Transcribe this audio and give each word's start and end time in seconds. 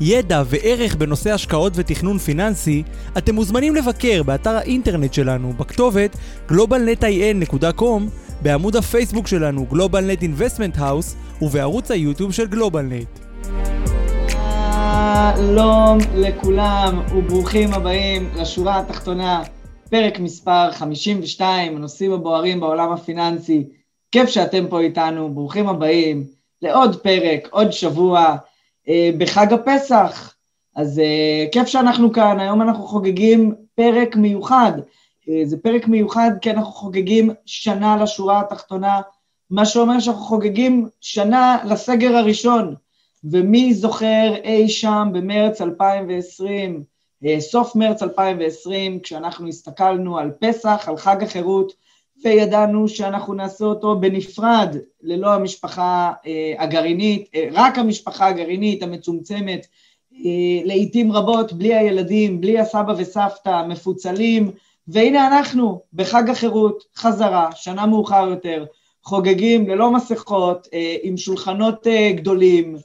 ידע 0.00 0.42
וערך 0.46 0.94
בנושא 0.94 1.32
השקעות 1.32 1.72
ותכנון 1.76 2.18
פיננסי, 2.18 2.82
אתם 3.18 3.34
מוזמנים 3.34 3.74
לבקר 3.74 4.22
באתר 4.22 4.50
האינטרנט 4.50 5.14
שלנו 5.14 5.52
בכתובת 5.52 6.16
globalnetin.com, 6.48 8.02
בעמוד 8.42 8.76
הפייסבוק 8.76 9.26
שלנו 9.26 9.66
GlobalNet 9.72 10.22
Investment 10.22 10.78
House 10.78 11.42
ובערוץ 11.42 11.90
היוטיוב 11.90 12.32
של 12.32 12.46
GlobalNet. 12.46 13.20
שלום 15.36 15.98
לכולם 16.14 17.02
וברוכים 17.16 17.74
הבאים 17.74 18.30
לשורה 18.36 18.78
התחתונה, 18.78 19.42
פרק 19.90 20.18
מספר 20.18 20.72
52, 20.72 21.76
הנושאים 21.76 22.12
הבוערים 22.12 22.60
בעולם 22.60 22.92
הפיננסי. 22.92 23.64
כיף 24.12 24.28
שאתם 24.28 24.66
פה 24.68 24.80
איתנו, 24.80 25.34
ברוכים 25.34 25.68
הבאים 25.68 26.24
לעוד 26.62 26.96
פרק, 27.02 27.48
עוד 27.50 27.70
שבוע. 27.70 28.36
אה, 28.88 29.10
בחג 29.18 29.52
הפסח. 29.52 30.34
אז 30.76 30.98
אה, 30.98 31.46
כיף 31.52 31.68
שאנחנו 31.68 32.12
כאן, 32.12 32.40
היום 32.40 32.62
אנחנו 32.62 32.86
חוגגים 32.86 33.54
פרק 33.74 34.16
מיוחד. 34.16 34.72
אה, 35.28 35.42
זה 35.44 35.56
פרק 35.56 35.88
מיוחד 35.88 36.30
כי 36.40 36.50
אנחנו 36.50 36.72
חוגגים 36.72 37.30
שנה 37.46 37.96
לשורה 37.96 38.40
התחתונה, 38.40 39.00
מה 39.50 39.66
שאומר 39.66 40.00
שאנחנו 40.00 40.22
חוגגים 40.22 40.88
שנה 41.00 41.58
לסגר 41.64 42.16
הראשון. 42.16 42.74
ומי 43.24 43.74
זוכר 43.74 44.34
אי 44.44 44.68
שם 44.68 45.08
במרץ 45.12 45.60
2020, 45.60 46.84
סוף 47.38 47.76
מרץ 47.76 48.02
2020, 48.02 49.00
כשאנחנו 49.00 49.48
הסתכלנו 49.48 50.18
על 50.18 50.30
פסח, 50.40 50.84
על 50.88 50.96
חג 50.96 51.22
החירות, 51.22 51.72
וידענו 52.24 52.88
שאנחנו 52.88 53.34
נעשה 53.34 53.64
אותו 53.64 54.00
בנפרד, 54.00 54.76
ללא 55.02 55.34
המשפחה 55.34 56.12
אה, 56.26 56.54
הגרעינית, 56.58 57.28
אה, 57.34 57.48
רק 57.52 57.78
המשפחה 57.78 58.26
הגרעינית 58.26 58.82
המצומצמת, 58.82 59.66
אה, 60.14 60.60
לעיתים 60.64 61.12
רבות 61.12 61.52
בלי 61.52 61.74
הילדים, 61.74 62.40
בלי 62.40 62.58
הסבא 62.58 62.94
וסבתא, 62.98 63.66
מפוצלים, 63.68 64.50
והנה 64.88 65.26
אנחנו 65.26 65.80
בחג 65.92 66.30
החירות, 66.30 66.84
חזרה, 66.96 67.50
שנה 67.54 67.86
מאוחר 67.86 68.26
יותר, 68.28 68.64
חוגגים 69.02 69.68
ללא 69.68 69.90
מסכות, 69.90 70.68
עם 71.02 71.16
שולחנות 71.16 71.86
גדולים 72.14 72.76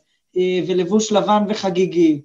ולבוש 0.68 1.12
לבן 1.12 1.44
וחגיגי, 1.50 2.22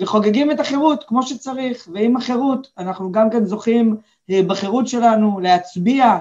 וחוגגים 0.00 0.50
את 0.50 0.60
החירות 0.60 1.04
כמו 1.08 1.22
שצריך, 1.22 1.88
ועם 1.92 2.16
החירות 2.16 2.70
אנחנו 2.78 3.12
גם 3.12 3.30
כן 3.30 3.44
זוכים 3.44 3.96
בחירות 4.30 4.88
שלנו 4.88 5.40
להצביע 5.40 6.18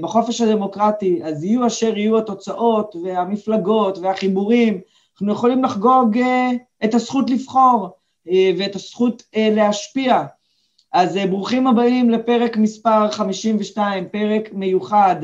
בחופש 0.00 0.40
הדמוקרטי, 0.40 1.20
אז 1.24 1.44
יהיו 1.44 1.66
אשר 1.66 1.98
יהיו 1.98 2.18
התוצאות 2.18 2.96
והמפלגות 3.04 3.98
והחיבורים, 3.98 4.80
אנחנו 5.12 5.32
יכולים 5.32 5.64
לחגוג 5.64 6.18
אה, 6.18 6.50
את 6.84 6.94
הזכות 6.94 7.30
לבחור 7.30 7.88
אה, 8.28 8.50
ואת 8.58 8.74
הזכות 8.74 9.22
להשפיע. 9.36 10.22
אז 10.92 11.18
ברוכים 11.30 11.66
הבאים 11.66 12.10
לפרק 12.10 12.56
מספר 12.56 13.10
52, 13.10 14.08
פרק 14.08 14.48
מיוחד 14.52 15.16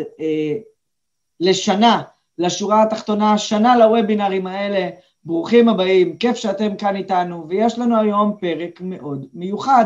לשנה, 1.41 2.03
לשורה 2.39 2.83
התחתונה, 2.83 3.39
שנה 3.39 3.77
לוובינרים 3.77 4.47
האלה. 4.47 4.89
ברוכים 5.25 5.69
הבאים, 5.69 6.17
כיף 6.17 6.37
שאתם 6.37 6.77
כאן 6.77 6.97
איתנו, 6.97 7.49
ויש 7.49 7.79
לנו 7.79 8.01
היום 8.01 8.37
פרק 8.41 8.81
מאוד 8.81 9.27
מיוחד. 9.35 9.85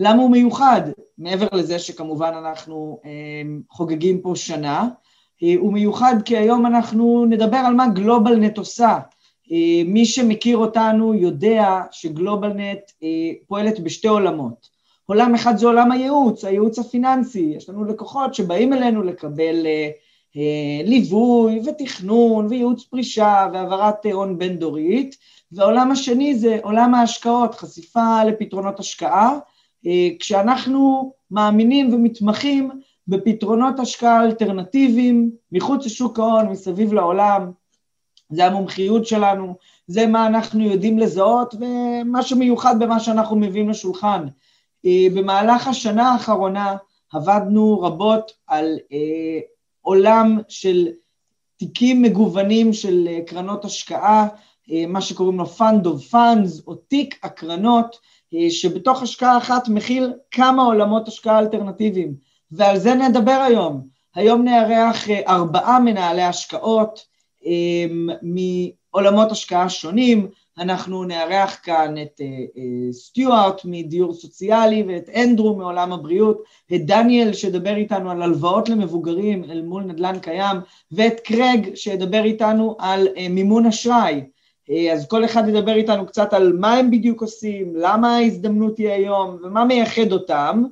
למה 0.00 0.22
הוא 0.22 0.30
מיוחד? 0.30 0.80
מעבר 1.18 1.46
לזה 1.52 1.78
שכמובן 1.78 2.32
אנחנו 2.38 3.00
אה, 3.04 3.10
חוגגים 3.70 4.20
פה 4.20 4.32
שנה, 4.36 4.88
אה, 5.42 5.54
הוא 5.58 5.72
מיוחד 5.72 6.14
כי 6.24 6.36
היום 6.36 6.66
אנחנו 6.66 7.24
נדבר 7.24 7.56
על 7.56 7.74
מה 7.74 7.88
גלובלנט 7.88 8.58
עושה. 8.58 8.98
אה, 9.52 9.82
מי 9.86 10.06
שמכיר 10.06 10.56
אותנו 10.56 11.14
יודע 11.14 11.82
שגלובלנט 11.90 12.80
פועלת 13.46 13.80
בשתי 13.80 14.08
עולמות. 14.08 14.74
עולם 15.06 15.34
אחד 15.34 15.56
זה 15.56 15.66
עולם 15.66 15.92
הייעוץ, 15.92 16.44
הייעוץ 16.44 16.78
הפיננסי, 16.78 17.52
יש 17.56 17.68
לנו 17.68 17.84
לקוחות 17.84 18.34
שבאים 18.34 18.72
אלינו 18.72 19.02
לקבל 19.02 19.66
ליווי 20.84 21.60
ותכנון 21.66 22.46
וייעוץ 22.46 22.84
פרישה 22.84 23.46
והעברת 23.52 24.06
הון 24.06 24.38
בין 24.38 24.56
דורית, 24.58 25.16
והעולם 25.52 25.90
השני 25.90 26.34
זה 26.34 26.58
עולם 26.62 26.94
ההשקעות, 26.94 27.54
חשיפה 27.54 28.24
לפתרונות 28.24 28.80
השקעה, 28.80 29.38
כשאנחנו 30.18 31.12
מאמינים 31.30 31.94
ומתמחים 31.94 32.70
בפתרונות 33.08 33.80
השקעה 33.80 34.24
אלטרנטיביים 34.24 35.30
מחוץ 35.52 35.86
לשוק 35.86 36.18
ההון, 36.18 36.48
מסביב 36.48 36.92
לעולם, 36.92 37.50
זה 38.30 38.46
המומחיות 38.46 39.06
שלנו, 39.06 39.54
זה 39.86 40.06
מה 40.06 40.26
אנחנו 40.26 40.64
יודעים 40.64 40.98
לזהות 40.98 41.54
ומה 41.54 42.22
שמיוחד 42.22 42.78
במה 42.78 43.00
שאנחנו 43.00 43.36
מביאים 43.36 43.68
לשולחן. 43.68 44.26
אה, 44.86 45.06
במהלך 45.14 45.68
השנה 45.68 46.12
האחרונה 46.12 46.76
עבדנו 47.12 47.80
רבות 47.80 48.32
על 48.46 48.78
אה, 48.92 49.40
עולם 49.82 50.38
של 50.48 50.88
תיקים 51.56 52.02
מגוונים 52.02 52.72
של 52.72 53.08
קרנות 53.26 53.64
השקעה, 53.64 54.28
מה 54.88 55.00
שקוראים 55.00 55.38
לו 55.38 55.44
Fund 55.44 55.84
of 55.84 56.12
Funds 56.12 56.62
או 56.66 56.74
תיק 56.74 57.18
הקרנות, 57.22 57.94
אה, 57.94 58.13
שבתוך 58.50 59.02
השקעה 59.02 59.38
אחת 59.38 59.68
מכיל 59.68 60.12
כמה 60.30 60.62
עולמות 60.62 61.08
השקעה 61.08 61.38
אלטרנטיביים, 61.38 62.14
ועל 62.52 62.78
זה 62.78 62.94
נדבר 62.94 63.44
היום. 63.46 63.86
היום 64.14 64.42
נארח 64.42 65.10
אה, 65.10 65.20
ארבעה 65.28 65.80
מנהלי 65.80 66.22
השקעות 66.22 67.06
אה, 67.46 67.86
מעולמות 68.22 69.32
השקעה 69.32 69.68
שונים, 69.68 70.28
אנחנו 70.58 71.04
נארח 71.04 71.60
כאן 71.62 71.94
את 72.02 72.20
סטיוארט 72.92 73.60
מדיור 73.64 74.14
סוציאלי 74.14 74.84
ואת 74.88 75.08
אנדרו 75.08 75.56
מעולם 75.56 75.92
הבריאות, 75.92 76.42
את 76.74 76.86
דניאל 76.86 77.32
שידבר 77.32 77.76
איתנו 77.76 78.10
על 78.10 78.22
הלוואות 78.22 78.68
למבוגרים 78.68 79.44
אל 79.44 79.62
מול 79.62 79.82
נדל"ן 79.82 80.18
קיים, 80.18 80.56
ואת 80.92 81.20
קרג 81.20 81.74
שידבר 81.74 82.24
איתנו 82.24 82.76
על 82.78 83.08
מימון 83.30 83.66
אשראי. 83.66 84.20
אה, 84.70 84.92
אז 84.92 85.08
כל 85.08 85.24
אחד 85.24 85.48
ידבר 85.48 85.74
איתנו 85.74 86.06
קצת 86.06 86.32
על 86.32 86.52
מה 86.52 86.72
הם 86.74 86.90
בדיוק 86.90 87.22
עושים, 87.22 87.76
למה 87.76 88.16
ההזדמנות 88.16 88.78
היא 88.78 88.88
היום 88.88 89.38
ומה 89.42 89.64
מייחד 89.64 90.12
אותם, 90.12 90.64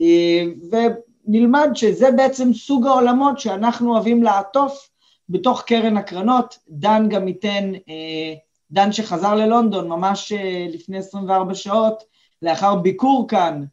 אה, 0.00 0.44
ונלמד 0.70 1.70
שזה 1.74 2.10
בעצם 2.10 2.52
סוג 2.52 2.86
העולמות 2.86 3.38
שאנחנו 3.38 3.92
אוהבים 3.94 4.22
לעטוף 4.22 4.88
בתוך 5.28 5.62
קרן 5.62 5.96
הקרנות. 5.96 6.58
דן 6.68 7.08
גם 7.08 7.28
ייתן, 7.28 7.72
אה, 7.88 8.34
דן 8.70 8.92
שחזר 8.92 9.34
ללונדון 9.34 9.88
ממש 9.88 10.32
לפני 10.72 10.98
24 10.98 11.54
שעות, 11.54 12.02
לאחר 12.42 12.74
ביקור 12.74 13.26
כאן 13.28 13.64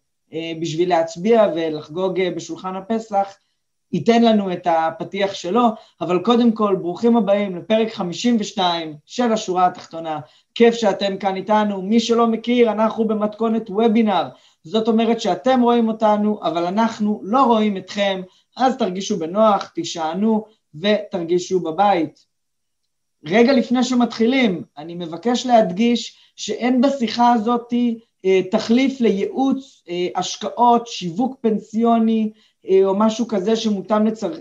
בשביל 0.61 0.89
להצביע 0.89 1.47
ולחגוג 1.55 2.19
בשולחן 2.35 2.75
הפסח, 2.75 3.37
ייתן 3.91 4.23
לנו 4.23 4.53
את 4.53 4.67
הפתיח 4.69 5.33
שלו, 5.33 5.67
אבל 6.01 6.19
קודם 6.23 6.51
כל, 6.51 6.75
ברוכים 6.75 7.17
הבאים 7.17 7.55
לפרק 7.55 7.93
52 7.93 8.95
של 9.05 9.31
השורה 9.31 9.65
התחתונה. 9.65 10.19
כיף 10.55 10.75
שאתם 10.75 11.17
כאן 11.17 11.35
איתנו. 11.35 11.81
מי 11.81 11.99
שלא 11.99 12.27
מכיר, 12.27 12.71
אנחנו 12.71 13.07
במתכונת 13.07 13.69
וובינר. 13.69 14.23
זאת 14.63 14.87
אומרת 14.87 15.21
שאתם 15.21 15.61
רואים 15.61 15.87
אותנו, 15.87 16.39
אבל 16.43 16.65
אנחנו 16.65 17.21
לא 17.23 17.43
רואים 17.43 17.77
אתכם, 17.77 18.21
אז 18.57 18.77
תרגישו 18.77 19.19
בנוח, 19.19 19.67
תישענו 19.67 20.45
ותרגישו 20.75 21.59
בבית. 21.59 22.25
רגע 23.25 23.53
לפני 23.53 23.83
שמתחילים, 23.83 24.63
אני 24.77 24.95
מבקש 24.95 25.45
להדגיש 25.45 26.17
שאין 26.35 26.81
בשיחה 26.81 27.33
הזאת 27.33 27.73
אה, 28.25 28.43
תחליף 28.51 29.01
לייעוץ, 29.01 29.83
אה, 29.89 30.07
השקעות, 30.15 30.87
שיווק 30.87 31.35
פנסיוני, 31.41 32.31
או 32.83 32.95
משהו 32.95 33.27
כזה 33.27 33.55
שמותאם 33.55 34.07
לצר... 34.07 34.31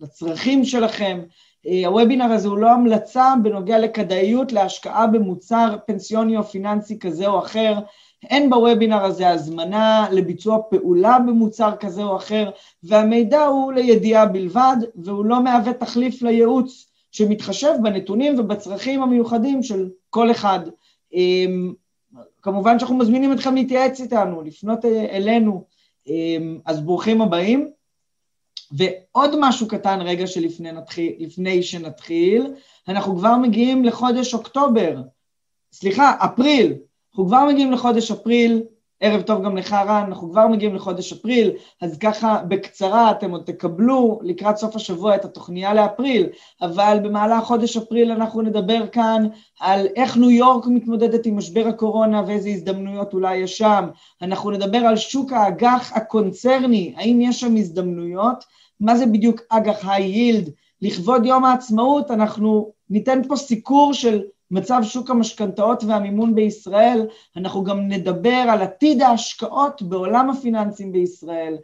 לצרכים 0.00 0.64
שלכם. 0.64 1.20
אה, 1.66 1.86
הוובינר 1.86 2.24
הזה 2.24 2.48
הוא 2.48 2.58
לא 2.58 2.70
המלצה 2.70 3.34
בנוגע 3.42 3.78
לכדאיות 3.78 4.52
להשקעה 4.52 5.06
במוצר 5.06 5.76
פנסיוני 5.86 6.36
או 6.36 6.42
פיננסי 6.42 6.98
כזה 6.98 7.26
או 7.26 7.38
אחר. 7.38 7.78
אין 8.30 8.50
בוובינר 8.50 9.04
הזה 9.04 9.28
הזמנה 9.28 10.06
לביצוע 10.12 10.58
פעולה 10.70 11.18
במוצר 11.18 11.76
כזה 11.80 12.02
או 12.02 12.16
אחר, 12.16 12.50
והמידע 12.82 13.44
הוא 13.44 13.72
לידיעה 13.72 14.26
בלבד, 14.26 14.76
והוא 14.96 15.24
לא 15.24 15.44
מהווה 15.44 15.72
תחליף 15.72 16.22
לייעוץ 16.22 16.90
שמתחשב 17.12 17.72
בנתונים 17.82 18.38
ובצרכים 18.38 19.02
המיוחדים 19.02 19.62
של 19.62 19.88
כל 20.10 20.30
אחד. 20.30 20.60
אמ, 21.12 21.72
כמובן 22.42 22.78
שאנחנו 22.78 22.96
מזמינים 22.96 23.32
אתכם 23.32 23.54
להתייעץ 23.54 24.00
איתנו, 24.00 24.42
לפנות 24.42 24.84
אלינו, 24.84 25.64
אז 26.64 26.80
ברוכים 26.80 27.20
הבאים. 27.22 27.70
ועוד 28.72 29.30
משהו 29.40 29.68
קטן 29.68 30.00
רגע 30.00 30.26
שלפני 30.26 30.72
נתחיל, 30.72 31.12
לפני 31.18 31.62
שנתחיל, 31.62 32.54
אנחנו 32.88 33.16
כבר 33.16 33.36
מגיעים 33.36 33.84
לחודש 33.84 34.34
אוקטובר, 34.34 34.96
סליחה, 35.72 36.16
אפריל, 36.24 36.74
אנחנו 37.10 37.26
כבר 37.26 37.44
מגיעים 37.48 37.72
לחודש 37.72 38.10
אפריל, 38.10 38.62
ערב 39.00 39.22
טוב 39.22 39.44
גם 39.44 39.56
לך 39.56 39.72
רן, 39.72 40.04
אנחנו 40.06 40.30
כבר 40.30 40.48
מגיעים 40.48 40.74
לחודש 40.74 41.12
אפריל, 41.12 41.50
אז 41.82 41.98
ככה 41.98 42.42
בקצרה 42.48 43.10
אתם 43.10 43.30
עוד 43.30 43.42
תקבלו 43.42 44.20
לקראת 44.22 44.56
סוף 44.56 44.76
השבוע 44.76 45.14
את 45.14 45.24
התוכניה 45.24 45.74
לאפריל, 45.74 46.26
אבל 46.62 46.98
במהלך 47.02 47.44
חודש 47.44 47.76
אפריל 47.76 48.12
אנחנו 48.12 48.42
נדבר 48.42 48.86
כאן 48.86 49.26
על 49.60 49.86
איך 49.96 50.16
ניו 50.16 50.30
יורק 50.30 50.66
מתמודדת 50.66 51.26
עם 51.26 51.36
משבר 51.36 51.66
הקורונה 51.68 52.22
ואיזה 52.26 52.48
הזדמנויות 52.48 53.12
אולי 53.12 53.36
יש 53.36 53.58
שם, 53.58 53.88
אנחנו 54.22 54.50
נדבר 54.50 54.78
על 54.78 54.96
שוק 54.96 55.32
האג"ח 55.32 55.92
הקונצרני, 55.94 56.94
האם 56.96 57.20
יש 57.20 57.40
שם 57.40 57.56
הזדמנויות, 57.56 58.44
מה 58.80 58.96
זה 58.96 59.06
בדיוק 59.06 59.40
אג"ח 59.48 59.88
היי-יילד, 59.88 60.50
לכבוד 60.82 61.26
יום 61.26 61.44
העצמאות 61.44 62.10
אנחנו 62.10 62.72
ניתן 62.90 63.20
פה 63.28 63.36
סיקור 63.36 63.92
של 63.94 64.22
מצב 64.50 64.80
שוק 64.82 65.10
המשכנתאות 65.10 65.84
והמימון 65.84 66.34
בישראל, 66.34 67.06
אנחנו 67.36 67.64
גם 67.64 67.88
נדבר 67.88 68.44
על 68.48 68.62
עתיד 68.62 69.02
ההשקעות 69.02 69.82
בעולם 69.82 70.30
הפיננסים 70.30 70.92
בישראל, 70.92 71.56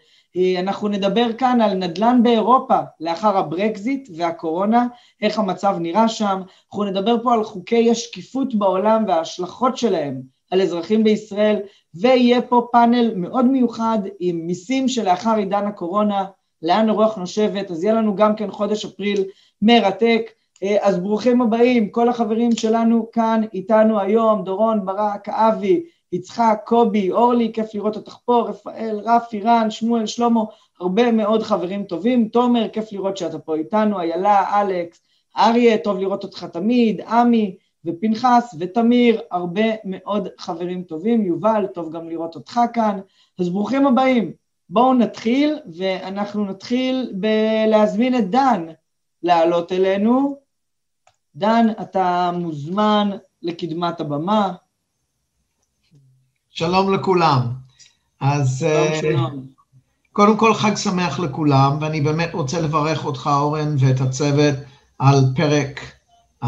אנחנו 0.59 0.89
נדבר 0.89 1.33
כאן 1.33 1.61
על 1.61 1.75
נדל"ן 1.75 2.21
באירופה 2.23 2.79
לאחר 3.01 3.37
הברקזיט 3.37 4.09
והקורונה, 4.17 4.87
איך 5.23 5.39
המצב 5.39 5.77
נראה 5.81 6.09
שם, 6.09 6.41
אנחנו 6.67 6.85
נדבר 6.85 7.23
פה 7.23 7.35
על 7.35 7.45
חוקי 7.45 7.91
השקיפות 7.91 8.55
בעולם 8.55 9.05
וההשלכות 9.09 9.77
שלהם 9.77 10.23
על 10.51 10.63
אזרחים 10.63 11.05
בישראל, 11.05 11.61
ויהיה 11.95 12.43
פה 12.43 12.67
פאנל 12.73 13.15
מאוד 13.15 13.45
מיוחד 13.45 13.99
עם 14.21 14.47
מיסים 14.47 14.89
שלאחר 14.89 15.37
עידן 15.37 15.67
הקורונה, 15.67 16.25
לאן 16.63 16.89
הרוח 16.89 17.17
נושבת, 17.17 17.71
אז 17.71 17.85
יהיה 17.85 17.95
לנו 17.95 18.17
גם 18.17 18.37
כן 18.37 18.51
חודש 18.51 18.85
אפריל 18.85 19.25
מרתק. 19.63 20.31
אה, 20.65 20.77
אז 20.81 21.01
ברוכים 21.01 21.43
הבאים, 21.43 21.89
כל 21.91 22.09
החברים 22.09 22.53
שלנו 22.53 23.11
כאן 23.13 23.43
איתנו 23.55 24.01
היום, 24.01 24.45
דורון, 24.45 24.87
ברק, 24.87 25.29
אבי, 25.29 25.85
יצחק, 26.13 26.63
קובי, 26.67 27.11
אורלי, 27.11 27.53
כיף 27.53 27.75
לראות 27.75 27.97
אותך 27.97 28.17
פה, 28.25 28.45
רפאל, 28.49 29.01
רפי, 29.05 29.41
רן, 29.41 29.71
שמואל, 29.71 30.07
שלמה, 30.07 30.41
הרבה 30.81 31.13
מאוד 31.13 31.43
חברים 31.43 31.85
טובים, 31.85 32.29
תומר, 32.29 32.69
כיף 32.69 32.93
לראות 32.93 33.17
שאתה 33.17 33.39
פה 33.39 33.55
איתנו, 33.55 34.01
איילה, 34.01 34.61
אלכס, 34.61 35.01
אריה, 35.37 35.79
טוב 35.79 35.99
לראות 35.99 36.25
אותך 36.25 36.45
תמיד, 36.45 37.01
עמי 37.01 37.57
ופנחס 37.85 38.55
ותמיר, 38.61 39.21
הרבה 39.31 39.65
מאוד 39.85 40.29
חברים 40.39 40.83
טובים, 40.83 41.27
יובל, 41.27 41.67
טוב 41.75 41.93
גם 41.93 42.09
לראות 42.09 42.35
אותך 42.35 42.61
כאן, 42.73 43.01
אז 43.41 43.49
ברוכים 43.49 43.87
הבאים. 43.87 44.33
בואו 44.69 44.95
נתחיל, 44.95 45.59
ואנחנו 45.77 46.45
נתחיל 46.45 47.13
בלהזמין 47.15 48.19
את 48.19 48.31
דן 48.31 48.67
לעלות 49.23 49.73
אלינו. 49.73 50.44
דן, 51.37 51.67
אתה 51.83 52.31
מוזמן 52.35 53.11
לקדמת 53.43 54.01
הבמה. 54.01 54.53
שלום 56.51 56.95
לכולם. 56.95 57.53
אז 58.21 58.59
שלום, 58.59 58.93
uh, 58.93 59.01
שלום. 59.01 59.47
קודם 60.13 60.37
כל 60.37 60.55
חג 60.55 60.75
שמח 60.77 61.21
לכולם, 61.21 61.79
ואני 61.81 62.01
באמת 62.01 62.31
רוצה 62.35 62.61
לברך 62.61 63.05
אותך, 63.05 63.31
אורן, 63.33 63.75
ואת 63.79 64.01
הצוות 64.01 64.55
על 64.99 65.25
פרק 65.37 65.81
uh, 66.45 66.47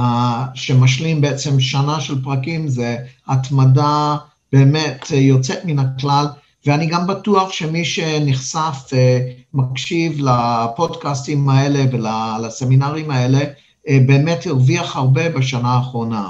שמשלים 0.55 1.21
בעצם 1.21 1.61
שנה 1.61 2.00
של 2.00 2.25
פרקים, 2.25 2.69
זה 2.69 2.97
התמדה 3.27 4.17
באמת 4.53 5.11
יוצאת 5.11 5.65
מן 5.65 5.79
הכלל. 5.79 6.27
ואני 6.67 6.87
גם 6.87 7.06
בטוח 7.06 7.53
שמי 7.53 7.85
שנחשף, 7.85 8.91
אה, 8.93 9.31
מקשיב 9.55 10.21
לפודקאסטים 10.21 11.49
האלה 11.49 11.85
ולסמינרים 11.93 13.11
האלה, 13.11 13.39
אה, 13.39 13.50
באמת 13.88 14.47
הרוויח 14.47 14.97
הרבה 14.97 15.29
בשנה 15.29 15.75
האחרונה. 15.75 16.29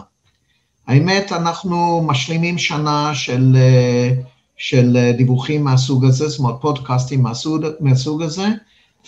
האמת, 0.87 1.33
אנחנו 1.33 2.03
משלימים 2.07 2.59
שנה 2.59 3.15
של, 3.15 3.57
אה, 3.57 4.13
של 4.57 5.13
דיווחים 5.17 5.65
מהסוג 5.65 6.05
הזה, 6.05 6.29
זאת 6.29 6.39
אומרת 6.39 6.57
פודקאסטים 6.61 7.23
מהסוג, 7.23 7.67
מהסוג 7.81 8.23
הזה, 8.23 8.47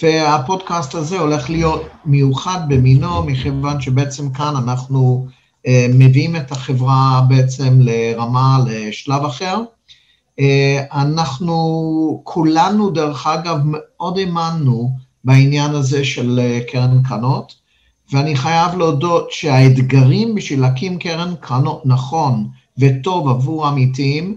והפודקאסט 0.03 0.95
הזה 0.95 1.19
הולך 1.19 1.51
להיות 1.51 1.83
מיוחד 2.05 2.59
במינו, 2.69 3.23
מכיוון 3.23 3.81
שבעצם 3.81 4.31
כאן 4.31 4.57
אנחנו 4.57 5.27
מביאים 5.95 6.37
את 6.37 6.53
החברה 6.53 7.23
בעצם 7.29 7.79
לרמה, 7.81 8.59
לשלב 8.67 9.25
אחר. 9.25 9.59
אה, 10.41 10.85
אנחנו 10.93 12.21
כולנו, 12.25 12.91
דרך 12.91 13.27
אגב, 13.27 13.59
מאוד 13.65 14.19
האמנו 14.19 14.91
בעניין 15.25 15.71
הזה 15.71 16.05
של 16.05 16.41
אה, 16.43 16.61
קרן 16.69 17.03
קרנות, 17.03 17.55
ואני 18.13 18.37
חייב 18.37 18.75
להודות 18.75 19.31
שהאתגרים 19.31 20.35
בשביל 20.35 20.61
להקים 20.61 20.99
קרן 20.99 21.35
קרנות 21.41 21.83
נכון 21.85 22.49
וטוב 22.79 23.29
עבור 23.29 23.67
עמיתים, 23.67 24.37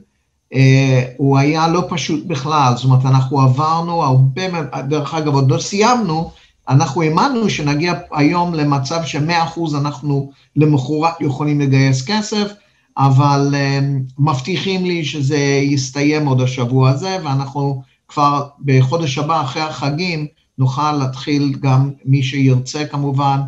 אה, 0.54 1.04
הוא 1.18 1.38
היה 1.38 1.68
לא 1.68 1.84
פשוט 1.90 2.26
בכלל, 2.26 2.74
זאת 2.76 2.86
אומרת, 2.86 3.06
אנחנו 3.06 3.42
עברנו 3.42 4.04
הרבה, 4.04 4.42
דרך 4.82 5.14
אגב, 5.14 5.34
עוד 5.34 5.52
לא 5.52 5.60
סיימנו, 5.60 6.32
אנחנו 6.70 7.02
האמנו 7.02 7.50
שנגיע 7.50 7.94
היום 8.12 8.54
למצב 8.54 9.02
ש-100% 9.06 9.78
אנחנו 9.78 10.32
למחרת 10.56 11.22
יכולים 11.22 11.62
לגייס 11.62 12.06
כסף, 12.06 12.54
אבל 12.98 13.54
um, 13.54 14.12
מבטיחים 14.20 14.86
לי 14.86 15.06
שזה 15.06 15.38
יסתיים 15.64 16.28
עוד 16.28 16.42
השבוע 16.42 16.90
הזה, 16.90 17.18
ואנחנו 17.24 17.82
כבר 18.08 18.48
בחודש 18.66 19.18
הבא, 19.18 19.42
אחרי 19.42 19.62
החגים, 19.62 20.28
נוכל 20.58 20.92
להתחיל 20.92 21.56
גם, 21.60 21.92
מי 22.06 22.24
שירצה 22.24 22.86
כמובן, 22.86 23.40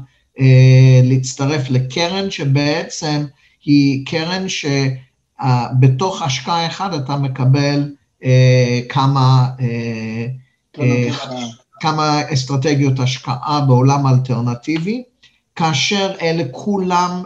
להצטרף 1.03 1.69
לקרן, 1.69 2.31
שבעצם 2.31 3.25
היא 3.65 4.06
קרן 4.06 4.45
שבתוך 4.50 6.21
השקעה 6.21 6.68
אחת 6.68 6.94
אתה 6.94 7.18
מקבל 7.18 7.91
uh, 8.21 8.25
כמה, 8.89 9.50
uh, 10.77 10.81
כמה 11.80 12.21
אסטרטגיות 12.33 13.00
השקעה 13.00 13.62
בעולם 13.68 14.06
האלטרנטיבי, 14.06 15.03
כאשר 15.56 16.12
אלה 16.21 16.44
כולם 16.51 17.24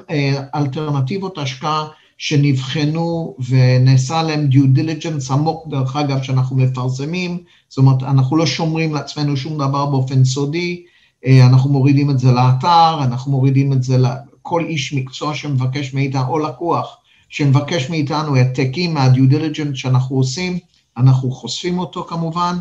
אלטרנטיבות 0.56 1.38
השקעה 1.38 1.88
שנבחנו 2.18 3.36
ונעשה 3.50 4.24
להם 4.24 4.50
due 4.51 4.77
diligence 4.77 5.33
עמוק, 5.33 5.68
דרך 5.68 5.95
אגב, 5.95 6.23
שאנחנו 6.23 6.56
מפרסמים, 6.56 7.44
זאת 7.69 7.78
אומרת, 7.78 8.04
אנחנו 8.04 8.37
לא 8.37 8.45
שומרים 8.45 8.94
לעצמנו 8.94 9.37
שום 9.37 9.54
דבר 9.54 9.85
באופן 9.85 10.26
סודי, 10.26 10.83
אה, 10.85 10.96
אנחנו 11.26 11.69
מורידים 11.69 12.09
את 12.09 12.19
זה 12.19 12.31
לאתר, 12.31 13.04
אנחנו 13.04 13.31
מורידים 13.31 13.74
את 13.74 13.83
זה 13.83 13.97
לכל 13.97 14.66
איש 14.66 14.94
מקצוע 14.94 15.33
שמבקש 15.33 15.94
מאיתנו, 15.94 16.28
או 16.28 16.40
לקוח, 16.40 16.97
שמבקש 17.30 17.90
מאיתנו 17.90 18.36
העתקים 18.36 18.94
מה-due 18.94 19.33
diligence 19.33 19.76
שאנחנו 19.76 20.16
עושים, 20.16 20.57
אנחנו 20.97 21.31
חושפים 21.31 21.80
אותו 21.80 22.04
כמובן. 22.04 22.57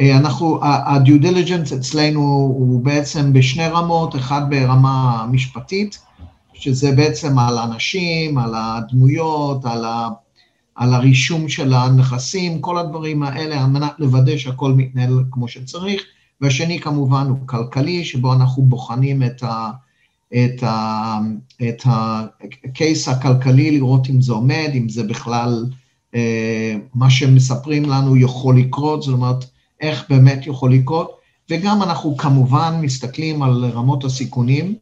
אה, 0.00 0.16
אנחנו, 0.16 0.64
ה-due 0.64 1.22
diligence 1.22 1.74
אצלנו 1.76 2.20
הוא 2.58 2.84
בעצם 2.84 3.32
בשני 3.32 3.68
רמות, 3.68 4.16
אחד 4.16 4.42
ברמה 4.50 5.26
משפטית, 5.30 5.98
שזה 6.54 6.92
בעצם 6.92 7.38
על 7.38 7.58
האנשים, 7.58 8.38
על 8.38 8.54
הדמויות, 8.56 9.64
על, 9.64 9.84
ה, 9.84 10.08
על 10.74 10.94
הרישום 10.94 11.48
של 11.48 11.74
הנכסים, 11.74 12.60
כל 12.60 12.78
הדברים 12.78 13.22
האלה, 13.22 13.60
על 13.60 13.66
מנת 13.66 13.92
לוודא 13.98 14.36
שהכל 14.36 14.72
מתנהל 14.72 15.24
כמו 15.30 15.48
שצריך, 15.48 16.02
והשני 16.40 16.80
כמובן 16.80 17.26
הוא 17.26 17.38
כלכלי, 17.46 18.04
שבו 18.04 18.32
אנחנו 18.32 18.62
בוחנים 18.62 19.22
את 19.22 19.42
ה... 19.42 19.70
את, 20.34 20.62
ה, 20.62 21.18
את 21.68 21.82
הקייס 22.64 23.08
הכלכלי, 23.08 23.70
לראות 23.70 24.10
אם 24.10 24.20
זה 24.20 24.32
עומד, 24.32 24.70
אם 24.74 24.88
זה 24.88 25.02
בכלל 25.04 25.66
אה, 26.14 26.76
מה 26.94 27.10
שמספרים 27.10 27.84
לנו 27.84 28.16
יכול 28.16 28.58
לקרות, 28.58 29.02
זאת 29.02 29.14
אומרת, 29.14 29.44
איך 29.80 30.04
באמת 30.10 30.46
יכול 30.46 30.74
לקרות, 30.74 31.18
וגם 31.50 31.82
אנחנו 31.82 32.16
כמובן 32.16 32.78
מסתכלים 32.82 33.42
על 33.42 33.64
רמות 33.64 34.04
הסיכונים, 34.04 34.74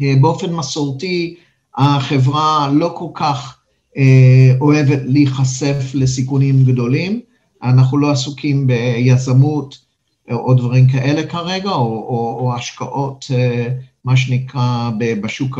אה, 0.00 0.14
באופן 0.20 0.54
מסורתי 0.54 1.36
החברה 1.76 2.70
לא 2.72 2.94
כל 2.96 3.08
כך 3.14 3.58
אה, 3.96 4.52
אוהבת 4.60 5.00
להיחשף 5.04 5.76
לסיכונים 5.94 6.64
גדולים, 6.64 7.20
אנחנו 7.62 7.98
לא 7.98 8.10
עסוקים 8.10 8.66
ביזמות 8.66 9.89
או 10.30 10.54
דברים 10.54 10.88
כאלה 10.88 11.26
כרגע, 11.26 11.70
או, 11.70 12.06
או, 12.08 12.38
או 12.40 12.54
השקעות, 12.54 13.26
אה, 13.34 13.68
מה 14.04 14.16
שנקרא, 14.16 14.90
בשוק 14.98 15.58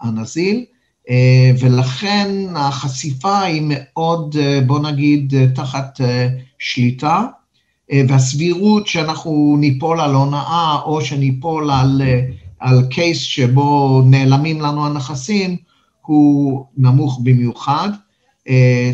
הנזיל, 0.00 0.64
ולכן 1.60 2.28
החשיפה 2.56 3.40
היא 3.40 3.62
מאוד, 3.64 4.36
בוא 4.66 4.78
נגיד, 4.78 5.34
תחת 5.54 6.00
שליטה, 6.58 7.26
והסבירות 8.08 8.86
שאנחנו 8.86 9.56
ניפול 9.58 10.00
על 10.00 10.14
הונאה 10.14 10.78
או 10.84 11.00
שניפול 11.00 11.70
על 11.70 12.02
על 12.60 12.86
קייס 12.90 13.18
שבו 13.18 14.02
נעלמים 14.06 14.60
לנו 14.60 14.86
הנכסים, 14.86 15.56
הוא 16.06 16.64
נמוך 16.76 17.20
במיוחד. 17.22 17.88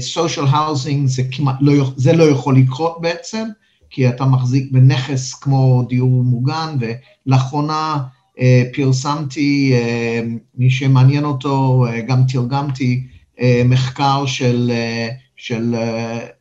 סושיאל 0.00 0.47
uh, 0.47 0.75
זה 1.05 1.23
לא, 1.61 1.73
זה 1.97 2.12
לא 2.12 2.25
יכול 2.25 2.59
לקרות 2.59 3.00
בעצם, 3.00 3.49
כי 3.97 4.09
אתה 4.09 4.25
מחזיק 4.25 4.71
בנכס 4.71 5.35
כמו 5.35 5.85
דיור 5.88 6.25
מוגן, 6.25 6.76
ולאחרונה 7.26 7.97
uh, 8.37 8.41
פרסמתי, 8.75 9.73
uh, 9.75 10.26
מי 10.55 10.71
שמעניין 10.71 11.25
אותו, 11.25 11.85
uh, 11.87 12.00
גם 12.09 12.23
תרגמתי 12.33 13.07
מחקר 13.65 14.26
של, 14.26 14.73
של 15.37 15.75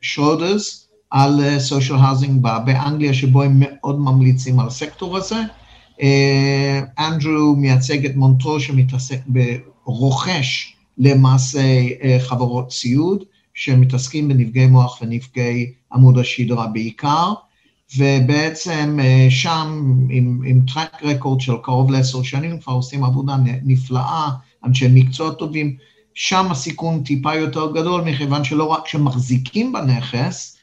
שרודרס 0.00 0.88
על 1.10 1.58
סושיאל 1.58 1.98
האוזינג 1.98 2.42
באנגליה, 2.42 3.14
שבו 3.14 3.42
הם 3.42 3.52
מאוד 3.58 4.00
ממליצים 4.00 4.60
על 4.60 4.66
הסקטור 4.66 5.16
הזה. 5.16 5.40
אנדרו 6.98 7.56
מייצג 7.56 8.06
את 8.06 8.16
מונטרו 8.16 8.60
שמתעסק 8.60 9.20
ברוכש 9.26 10.76
למעשה 10.98 11.60
חברות 12.18 12.68
ציוד, 12.68 13.24
שמתעסקים 13.54 14.28
בנפגעי 14.28 14.66
מוח 14.66 15.02
ונפגעי 15.02 15.72
עמוד 15.92 16.18
השדרה 16.18 16.66
בעיקר, 16.66 17.32
ובעצם 17.96 18.98
שם 19.30 19.94
עם, 20.10 20.42
עם 20.46 20.60
טרק 20.74 21.02
רקורד 21.02 21.40
של 21.40 21.56
קרוב 21.62 21.90
לעשר 21.90 22.22
שנים 22.22 22.58
כבר 22.60 22.72
עושים 22.72 23.04
עבודה 23.04 23.36
נפלאה, 23.64 24.28
אנשי 24.64 24.86
מקצוע 24.94 25.30
טובים, 25.30 25.76
שם 26.14 26.46
הסיכון 26.50 27.02
טיפה 27.02 27.34
יותר 27.34 27.72
גדול, 27.72 28.02
מכיוון 28.02 28.44
שלא 28.44 28.64
רק 28.64 28.88
שמחזיקים 28.88 29.72
בנכס, 29.72 30.56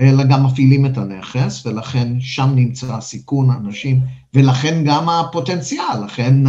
אלא 0.00 0.24
גם 0.24 0.46
מפעילים 0.46 0.86
את 0.86 0.98
הנכס, 0.98 1.66
ולכן 1.66 2.20
שם 2.20 2.50
נמצא 2.54 2.94
הסיכון, 2.94 3.50
האנשים, 3.50 4.00
ולכן 4.34 4.84
גם 4.84 5.08
הפוטנציאל, 5.08 6.04
לכן 6.04 6.44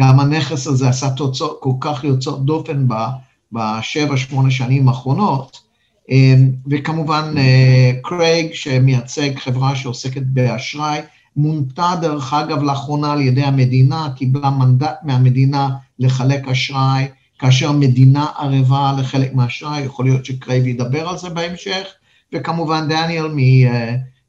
גם 0.00 0.20
הנכס 0.20 0.66
הזה 0.66 0.88
עשה 0.88 1.10
תוצאות 1.10 1.58
כל 1.60 1.72
כך 1.80 2.04
יוצאות 2.04 2.44
דופן 2.44 2.86
בשבע, 3.52 4.16
שמונה 4.16 4.50
שנים 4.50 4.88
האחרונות, 4.88 5.62
וכמובן 6.70 7.34
קרייג, 8.02 8.54
שמייצג 8.54 9.38
חברה 9.38 9.76
שעוסקת 9.76 10.22
באשראי, 10.22 11.00
מונתה 11.36 11.92
דרך 12.00 12.32
אגב 12.32 12.62
לאחרונה 12.62 13.12
על 13.12 13.20
ידי 13.20 13.42
המדינה, 13.42 14.08
קיבלה 14.16 14.50
מנדט 14.50 14.96
מהמדינה 15.02 15.68
לחלק 15.98 16.48
אשראי, 16.48 17.08
כאשר 17.38 17.72
מדינה 17.72 18.26
ערבה 18.38 18.94
לחלק 18.98 19.34
מהאשראי, 19.34 19.80
יכול 19.80 20.04
להיות 20.04 20.24
שקרייג 20.24 20.66
ידבר 20.66 21.08
על 21.08 21.18
זה 21.18 21.28
בהמשך, 21.28 21.86
וכמובן 22.32 22.88
דניאל 22.88 23.26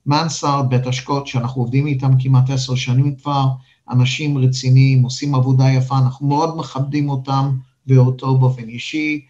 ממנסארד, 0.05 0.69
בית 0.69 0.87
השקעות, 0.87 1.27
שאנחנו 1.27 1.61
עובדים 1.61 1.87
איתם 1.87 2.11
כמעט 2.19 2.49
עשר 2.49 2.75
שנים 2.75 3.15
כבר, 3.15 3.45
אנשים 3.89 4.37
רציניים, 4.37 5.03
עושים 5.03 5.35
עבודה 5.35 5.69
יפה, 5.69 5.97
אנחנו 5.97 6.27
מאוד 6.27 6.57
מכבדים 6.57 7.09
אותם 7.09 7.51
ואותו 7.87 8.37
באופן 8.37 8.67
אישי, 8.67 9.21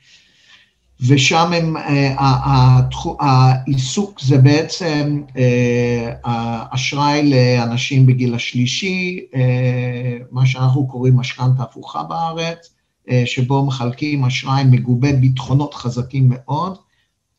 ושם 1.08 1.54
הם, 1.54 1.76
העיסוק 3.20 4.22
זה 4.22 4.38
בעצם 4.38 5.22
אשראי 6.72 7.30
לאנשים 7.30 8.06
בגיל 8.06 8.36
השלישי, 8.36 9.20
מה 10.32 10.46
שאנחנו 10.46 10.88
קוראים 10.88 11.18
משכנתה 11.18 11.64
הפוכה 11.64 12.04
בארץ, 12.04 12.74
שבו 13.26 13.66
מחלקים 13.66 14.26
אשראי 14.26 14.64
מגובה 14.64 15.14
ביטחונות 15.14 15.74
חזקים 15.74 16.26
מאוד, 16.30 16.78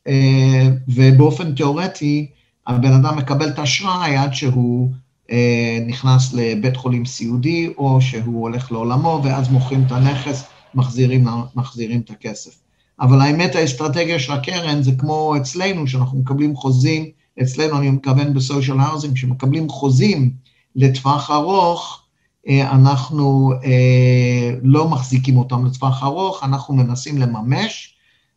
אה, 0.09 0.69
ובאופן 0.89 1.55
תיאורטי, 1.55 2.31
הבן 2.67 2.93
אדם 2.93 3.17
מקבל 3.17 3.49
את 3.49 3.59
האשראי 3.59 4.17
עד 4.17 4.35
שהוא 4.35 4.91
אה, 5.31 5.79
נכנס 5.87 6.33
לבית 6.33 6.77
חולים 6.77 7.05
סיעודי, 7.05 7.69
או 7.79 8.01
שהוא 8.01 8.43
הולך 8.43 8.73
לעולמו, 8.73 9.21
ואז 9.25 9.49
מוכרים 9.49 9.85
את 9.87 9.93
הנכס, 9.93 10.45
מחזירים, 10.75 11.27
מחזירים 11.55 12.01
את 12.01 12.11
הכסף. 12.11 12.64
אבל 13.01 13.21
האמת, 13.21 13.55
האסטרטגיה 13.55 14.19
של 14.19 14.33
הקרן 14.33 14.83
זה 14.83 14.93
כמו 14.99 15.37
אצלנו, 15.37 15.87
שאנחנו 15.87 16.19
מקבלים 16.19 16.57
חוזים, 16.57 17.11
אצלנו 17.43 17.79
אני 17.79 17.91
מתכוון 17.91 18.35
בסושיאל 18.35 18.81
האוזינג, 18.81 19.17
שמקבלים 19.17 19.69
חוזים 19.69 20.31
לטווח 20.77 21.31
ארוך, 21.31 22.03
אה, 22.49 22.71
אנחנו 22.71 23.53
לא 24.63 24.89
מחזיקים 24.89 25.37
אותם 25.37 25.67
לטווח 25.67 26.03
ארוך, 26.03 26.45
אנחנו 26.45 26.75
מנסים 26.75 27.19
לממש, 27.19 27.95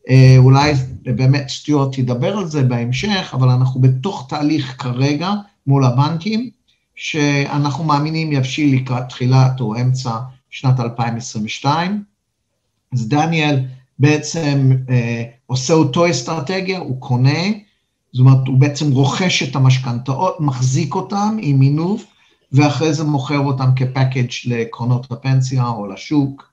אה, 0.10 0.36
אולי 0.38 0.74
באמת 1.02 1.50
סטיוארט 1.50 1.96
תדבר 1.96 2.38
על 2.38 2.46
זה 2.46 2.64
בהמשך, 2.64 3.32
אבל 3.34 3.50
אנחנו 3.50 3.82
בתוך 3.82 4.26
תהליך 4.30 4.76
כרגע 4.78 5.32
מול 5.68 5.86
הבנקים, 5.86 6.50
שאנחנו 6.96 7.84
מאמינים 7.84 8.32
יבשיל 8.32 8.76
לקראת 8.76 9.10
תחילת 9.10 9.60
או 9.62 9.76
אמצע 9.76 10.18
שנת 10.50 10.80
2022. 10.80 12.04
אז 12.94 13.10
דניאל 13.10 13.60
בעצם 14.00 14.72
אה, 14.90 15.24
עושה 15.46 15.74
אותו 15.74 16.10
אסטרטגיה, 16.10 16.80
הוא 16.80 17.02
קונה, 17.02 17.44
זאת 18.12 18.20
אומרת, 18.20 18.48
הוא 18.48 18.58
בעצם 18.58 18.92
רוכש 18.92 19.44
את 19.44 19.56
המשכנתאות, 19.56 20.36
מחזיק 20.40 20.96
אותם 20.96 21.38
עם 21.42 21.60
מינוף, 21.60 22.06
ואחרי 22.52 22.94
זה 22.94 23.04
מוכר 23.04 23.40
אותם 23.40 23.70
כפקאג' 23.76 24.28
לקרונות 24.46 25.12
הפנסיה 25.12 25.68
או 25.68 25.88
לשוק. 25.88 26.48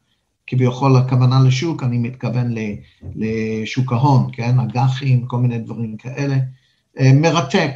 כביכול 0.46 0.96
הכוונה 0.96 1.40
לשוק, 1.46 1.82
אני 1.82 1.98
מתכוון 1.98 2.54
לשוק 3.16 3.92
ההון, 3.92 4.30
כן, 4.32 4.60
אג"חים, 4.60 5.26
כל 5.26 5.38
מיני 5.38 5.58
דברים 5.58 5.96
כאלה. 5.96 6.36
אה, 7.00 7.12
מרתק, 7.12 7.70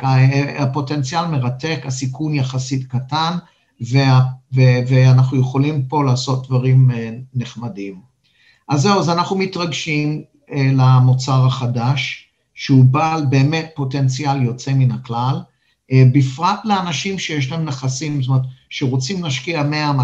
הפוטנציאל 0.58 1.26
מרתק, 1.26 1.80
הסיכון 1.84 2.34
יחסית 2.34 2.86
קטן, 2.86 3.36
וה, 3.80 4.20
ו, 4.54 4.60
ואנחנו 4.88 5.40
יכולים 5.40 5.84
פה 5.88 6.04
לעשות 6.04 6.46
דברים 6.46 6.90
אה, 6.90 7.10
נחמדים. 7.34 8.07
אז 8.68 8.80
זהו, 8.80 8.98
אז 8.98 9.10
אנחנו 9.10 9.36
מתרגשים 9.36 10.22
אה, 10.52 10.70
למוצר 10.72 11.46
החדש, 11.46 12.24
שהוא 12.54 12.84
בעל 12.84 13.26
באמת 13.26 13.70
פוטנציאל 13.74 14.42
יוצא 14.42 14.72
מן 14.74 14.90
הכלל, 14.90 15.40
בפרט 15.92 16.60
לאנשים 16.64 17.18
שיש 17.18 17.52
להם 17.52 17.64
נכסים, 17.64 18.22
זאת 18.22 18.28
אומרת, 18.28 18.42
שרוצים 18.70 19.24
להשקיע 19.24 19.62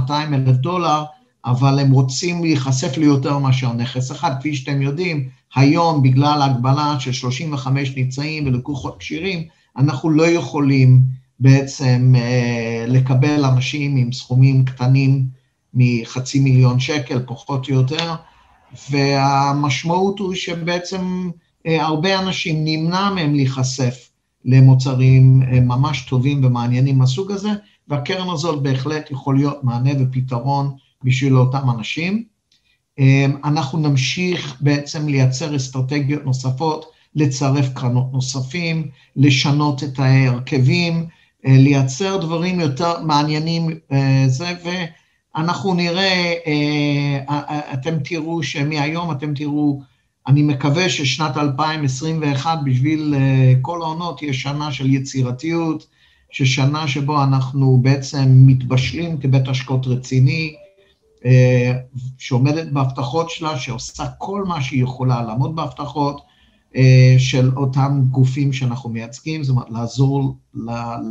100-200 0.08 0.12
אלף 0.34 0.56
דולר, 0.56 1.04
אבל 1.44 1.78
הם 1.78 1.90
רוצים 1.90 2.44
להיחשף 2.44 2.96
ליותר 2.96 3.38
מאשר 3.38 3.72
נכס 3.72 4.12
אחד. 4.12 4.30
כפי 4.40 4.54
שאתם 4.54 4.82
יודעים, 4.82 5.28
היום 5.54 6.02
בגלל 6.02 6.42
ההגבלה 6.42 6.96
של 7.00 7.12
35 7.12 7.96
ניצאים 7.96 8.46
ולקוחות 8.46 8.96
כשירים, 8.98 9.44
אנחנו 9.76 10.10
לא 10.10 10.26
יכולים 10.26 11.00
בעצם 11.40 12.14
אה, 12.16 12.84
לקבל 12.88 13.44
אנשים 13.44 13.96
עם 13.96 14.12
סכומים 14.12 14.64
קטנים 14.64 15.26
מחצי 15.74 16.40
מיליון 16.40 16.80
שקל, 16.80 17.22
פחות 17.26 17.68
או 17.68 17.74
יותר, 17.74 18.14
והמשמעות 18.90 20.18
הוא 20.18 20.34
שבעצם 20.34 21.30
אה, 21.66 21.84
הרבה 21.84 22.18
אנשים 22.18 22.64
נמנע 22.64 23.10
מהם 23.10 23.34
להיחשף 23.34 24.10
למוצרים 24.44 25.42
אה, 25.42 25.60
ממש 25.60 26.06
טובים 26.08 26.44
ומעניינים 26.44 26.98
מהסוג 26.98 27.32
הזה, 27.32 27.50
והקרן 27.88 28.30
הזאת 28.30 28.62
בהחלט 28.62 29.10
יכול 29.10 29.36
להיות 29.36 29.64
מענה 29.64 29.90
ופתרון 30.00 30.76
בשביל 31.04 31.36
אותם 31.36 31.70
אנשים. 31.70 32.24
אמ, 32.98 33.36
אנחנו 33.44 33.78
נמשיך 33.78 34.56
בעצם 34.60 35.08
לייצר 35.08 35.56
אסטרטגיות 35.56 36.24
נוספות, 36.24 36.90
לצרף 37.14 37.68
קרנות 37.74 38.12
נוספים, 38.12 38.88
לשנות 39.16 39.84
את 39.84 39.98
ההרכבים, 39.98 41.06
אה, 41.46 41.56
לייצר 41.58 42.16
דברים 42.16 42.60
יותר 42.60 43.02
מעניינים, 43.02 43.70
אה, 43.92 44.24
זה, 44.26 44.52
ואנחנו 45.34 45.74
נראה, 45.74 46.34
אה, 46.46 47.74
אתם 47.74 47.98
תראו 48.04 48.42
שמהיום 48.42 49.10
אתם 49.10 49.34
תראו, 49.34 49.82
אני 50.26 50.42
מקווה 50.42 50.88
ששנת 50.88 51.36
2021 51.36 52.58
בשביל 52.64 53.14
כל 53.62 53.82
העונות 53.82 54.18
תהיה 54.18 54.32
שנה 54.32 54.72
של 54.72 54.94
יצירתיות, 54.94 55.86
ששנה 56.30 56.88
שבו 56.88 57.22
אנחנו 57.22 57.78
בעצם 57.82 58.24
מתבשלים 58.28 59.18
כבית 59.20 59.48
השקעות 59.48 59.86
רציני, 59.86 60.54
אה, 61.24 61.72
שעומדת 62.18 62.72
בהבטחות 62.72 63.30
שלה, 63.30 63.58
שעושה 63.58 64.04
כל 64.18 64.44
מה 64.44 64.62
שהיא 64.62 64.82
יכולה 64.82 65.22
לעמוד 65.22 65.56
בהבטחות 65.56 66.20
אה, 66.76 67.14
של 67.18 67.50
אותם 67.56 68.02
גופים 68.10 68.52
שאנחנו 68.52 68.90
מייצגים, 68.90 69.44
זאת 69.44 69.50
אומרת, 69.50 69.70
לעזור 69.70 70.36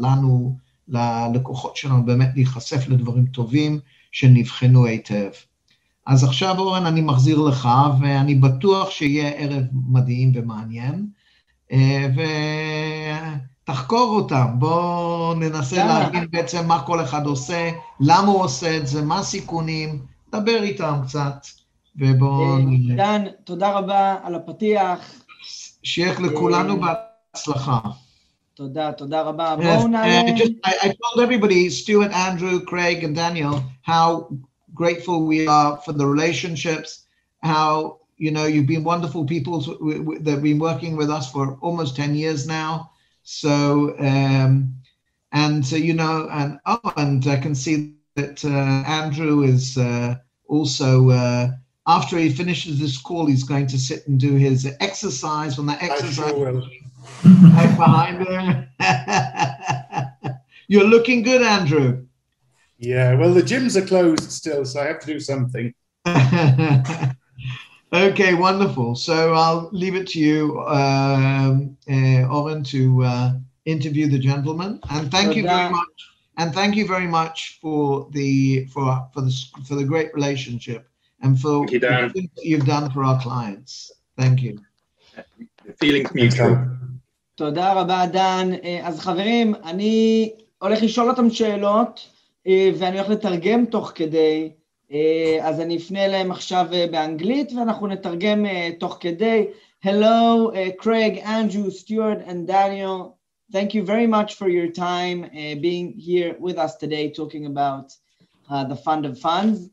לנו, 0.01 0.58
ללקוחות 0.88 1.75
שלנו 1.75 2.06
באמת 2.06 2.30
להיחשף 2.36 2.88
לדברים 2.88 3.25
טובים 3.25 3.80
שנבחנו 4.13 4.86
היטב. 4.86 5.29
אז 6.08 6.24
עכשיו, 6.24 6.60
אורן, 6.60 6.86
אני 6.86 7.01
מחזיר 7.01 7.39
לך, 7.39 7.70
ואני 8.01 8.36
בטוח 8.36 8.89
שיהיה 8.89 9.29
ערב 9.29 9.63
מדהים 9.88 10.32
ומעניין, 10.36 11.08
אה, 11.72 12.08
ותחקור 13.63 14.15
אותם. 14.15 14.46
בואו 14.53 15.34
ננסה 15.34 15.86
להבין 15.86 16.27
בעצם 16.32 16.67
מה 16.67 16.82
כל 16.86 17.03
אחד 17.03 17.25
עושה, 17.25 17.72
למה 18.00 18.27
הוא 18.27 18.43
עושה 18.43 18.77
את 18.77 18.88
זה, 18.88 19.01
מה 19.01 19.20
הסיכונים, 19.20 20.05
דבר 20.32 20.63
איתם 20.63 21.00
קצת, 21.08 21.48
ובואו 21.96 22.58
נלך. 22.58 22.98
דן, 22.98 23.24
תודה 23.43 23.72
רבה 23.72 24.15
על 24.24 24.36
הפתיח. 24.36 25.00
שיהיה 25.84 26.20
לכולנו 26.20 26.75
בהצלחה. 26.79 27.79
תודה, 28.55 28.93
תודה 28.93 29.23
רבה. 29.23 29.57
בואו 29.57 29.88
נעלה... 29.88 30.23
I 30.64 30.88
told 30.88 31.21
everybody, 31.21 31.71
Stuart, 31.71 32.12
Andrew, 32.12 32.61
Craig 32.64 33.05
and 33.05 33.14
Daniel, 33.14 33.62
how 33.83 34.28
grateful 34.75 35.26
we 35.26 35.47
are 35.47 35.76
for 35.85 35.93
the 35.93 36.07
relationships 36.07 37.05
how 37.43 38.00
you 38.17 38.31
know 38.31 38.47
you've 38.47 38.67
been 38.67 38.85
wonderful 38.85 39.25
people 39.25 39.61
that 39.61 40.31
have 40.31 40.43
been 40.43 40.59
working 40.59 40.97
with 40.97 41.11
us 41.11 41.31
for 41.31 41.59
almost 41.61 41.97
10 41.97 42.14
years 42.14 42.47
now. 42.47 42.90
So 43.23 43.95
um, 43.99 44.75
and 45.33 45.64
uh, 45.73 45.76
you 45.76 45.95
know 45.95 46.28
and 46.31 46.59
oh 46.67 46.93
and 46.97 47.26
I 47.26 47.37
can 47.37 47.55
see 47.55 47.95
that 48.17 48.45
uh, 48.45 48.49
Andrew 48.49 49.43
is 49.43 49.78
uh, 49.78 50.17
also 50.47 51.11
uh, 51.11 51.50
after 51.87 52.19
he 52.19 52.31
finishes 52.31 52.81
this 52.81 52.99
call, 52.99 53.26
he's 53.26 53.45
going 53.45 53.67
to 53.69 53.78
sit 53.78 54.07
and 54.09 54.19
do 54.19 54.35
his 54.35 54.71
exercise 54.81 55.59
on 55.59 55.67
that 55.67 55.83
exercise 55.83 56.33
sure 57.22 57.75
behind 57.77 58.27
him. 58.27 58.67
You're 60.67 60.88
looking 60.88 61.24
good, 61.24 61.41
Andrew. 61.41 62.05
Yeah, 62.77 63.15
well, 63.15 63.33
the 63.33 63.41
gyms 63.41 63.75
are 63.81 63.86
closed 63.86 64.31
still, 64.31 64.65
so 64.65 64.81
I 64.81 64.88
have 64.88 65.00
to 65.00 65.07
do 65.07 65.19
something. 65.19 65.74
okay, 67.93 68.33
wonderful. 68.33 68.95
So 68.95 69.33
I'll 69.33 69.69
leave 69.72 69.95
it 69.95 70.07
to 70.10 70.19
you, 70.19 70.60
um, 70.62 71.77
uh, 71.89 72.27
Oren, 72.27 72.63
to 72.65 73.03
uh, 73.03 73.33
interview 73.65 74.07
the 74.07 74.19
gentleman. 74.19 74.79
And 74.89 75.10
thank 75.12 75.36
you 75.36 75.43
very 75.43 75.69
much. 75.69 75.88
And 76.38 76.53
thank 76.53 76.75
you 76.75 76.88
very 76.88 77.07
much 77.07 77.60
for 77.62 78.10
the 78.12 78.65
for 78.65 79.07
for 79.13 79.22
the 79.22 79.31
for 79.67 79.75
the 79.75 79.83
great 79.83 80.13
relationship 80.13 80.89
and 81.22 81.39
for 81.39 81.65
you, 81.69 81.79
what 81.79 82.12
you've 82.41 82.65
done 82.65 82.91
for 82.91 83.03
our 83.03 83.22
clients. 83.22 83.91
Thank 84.17 84.41
you. 84.41 84.60
feeling 85.79 86.05
mutual. 86.13 86.67
תודה 87.35 87.73
רבה, 87.73 88.07
דן. 88.07 88.50
אז 88.83 89.00
חברים, 89.00 89.55
אני 89.55 90.31
הולך 90.59 90.83
לשאול 90.83 91.11
אותם 91.11 91.31
שאלות, 91.31 92.09
ואני 92.47 92.99
הולך 92.99 93.11
לתרגם 93.11 93.64
תוך 93.67 93.93
כדי, 93.95 94.50
אז 95.43 95.61
אני 95.61 95.76
אפנה 95.76 96.05
אליהם 96.05 96.31
עכשיו 96.31 96.67
באנגלית, 96.90 97.52
ואנחנו 97.52 97.87
נתרגם 97.87 98.47
תוך 98.78 98.97
כדי. 99.00 99.47
Hello, 99.85 100.50
Craig, 100.76 101.19
Andrew, 101.19 101.71
Stuart, 101.71 102.21
and 102.26 102.49
Daniel. 102.49 103.19
Thank 103.50 103.73
you 103.73 103.83
very 103.83 104.07
much 104.07 104.35
for 104.35 104.49
your 104.49 104.69
time 104.69 105.25
uh, 105.25 105.55
being 105.55 105.95
here 105.95 106.37
with 106.38 106.59
us 106.59 106.76
today 106.76 107.11
talking 107.11 107.47
about 107.47 107.95
uh, 108.50 108.64
the 108.64 108.76
Fund 108.76 109.07
of 109.07 109.19
Funds. 109.19 109.71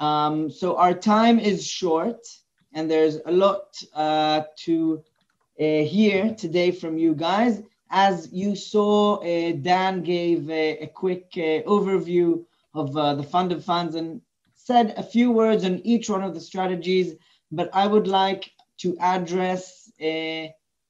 Um, 0.00 0.50
so 0.50 0.76
our 0.76 0.94
time 0.94 1.38
is 1.38 1.64
short 1.64 2.26
and 2.74 2.90
there's 2.90 3.18
a 3.26 3.30
lot 3.30 3.76
uh, 3.94 4.42
to 4.64 4.74
uh, 4.96 5.13
hear 5.57 6.33
today 6.35 6.71
from 6.71 6.97
you 6.97 7.13
guys. 7.13 7.61
As 7.89 8.31
you 8.31 8.55
saw, 8.55 9.17
uh, 9.17 9.53
Dan 9.53 10.03
gave 10.03 10.49
a, 10.49 10.79
a 10.79 10.87
quick 10.87 11.27
uh, 11.37 11.61
overview 11.69 12.43
of 12.73 12.93
the 12.93 13.23
Fund 13.23 13.51
of 13.51 13.63
Funds 13.63 13.95
and 13.95 14.21
said 14.55 14.93
a 14.97 15.03
few 15.03 15.31
words 15.31 15.63
on 15.63 15.79
each 15.85 16.09
one 16.09 16.23
of 16.23 16.33
the 16.33 16.41
strategies, 16.41 17.15
but 17.51 17.69
I 17.73 17.87
would 17.87 18.07
like 18.07 18.51
to 18.79 18.97
address 18.99 19.91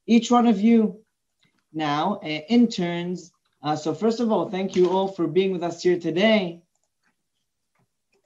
each 0.07 0.31
one 0.31 0.47
of 0.47 0.59
you 0.61 0.99
now, 1.73 2.19
uh, 2.23 2.27
interns. 2.27 3.31
Uh, 3.61 3.75
so 3.75 3.93
first 3.93 4.19
of 4.19 4.31
all, 4.31 4.49
thank 4.49 4.75
you 4.75 4.89
all 4.89 5.07
for 5.07 5.27
being 5.27 5.51
with 5.51 5.63
us 5.63 5.83
here 5.83 5.99
today. 5.99 6.61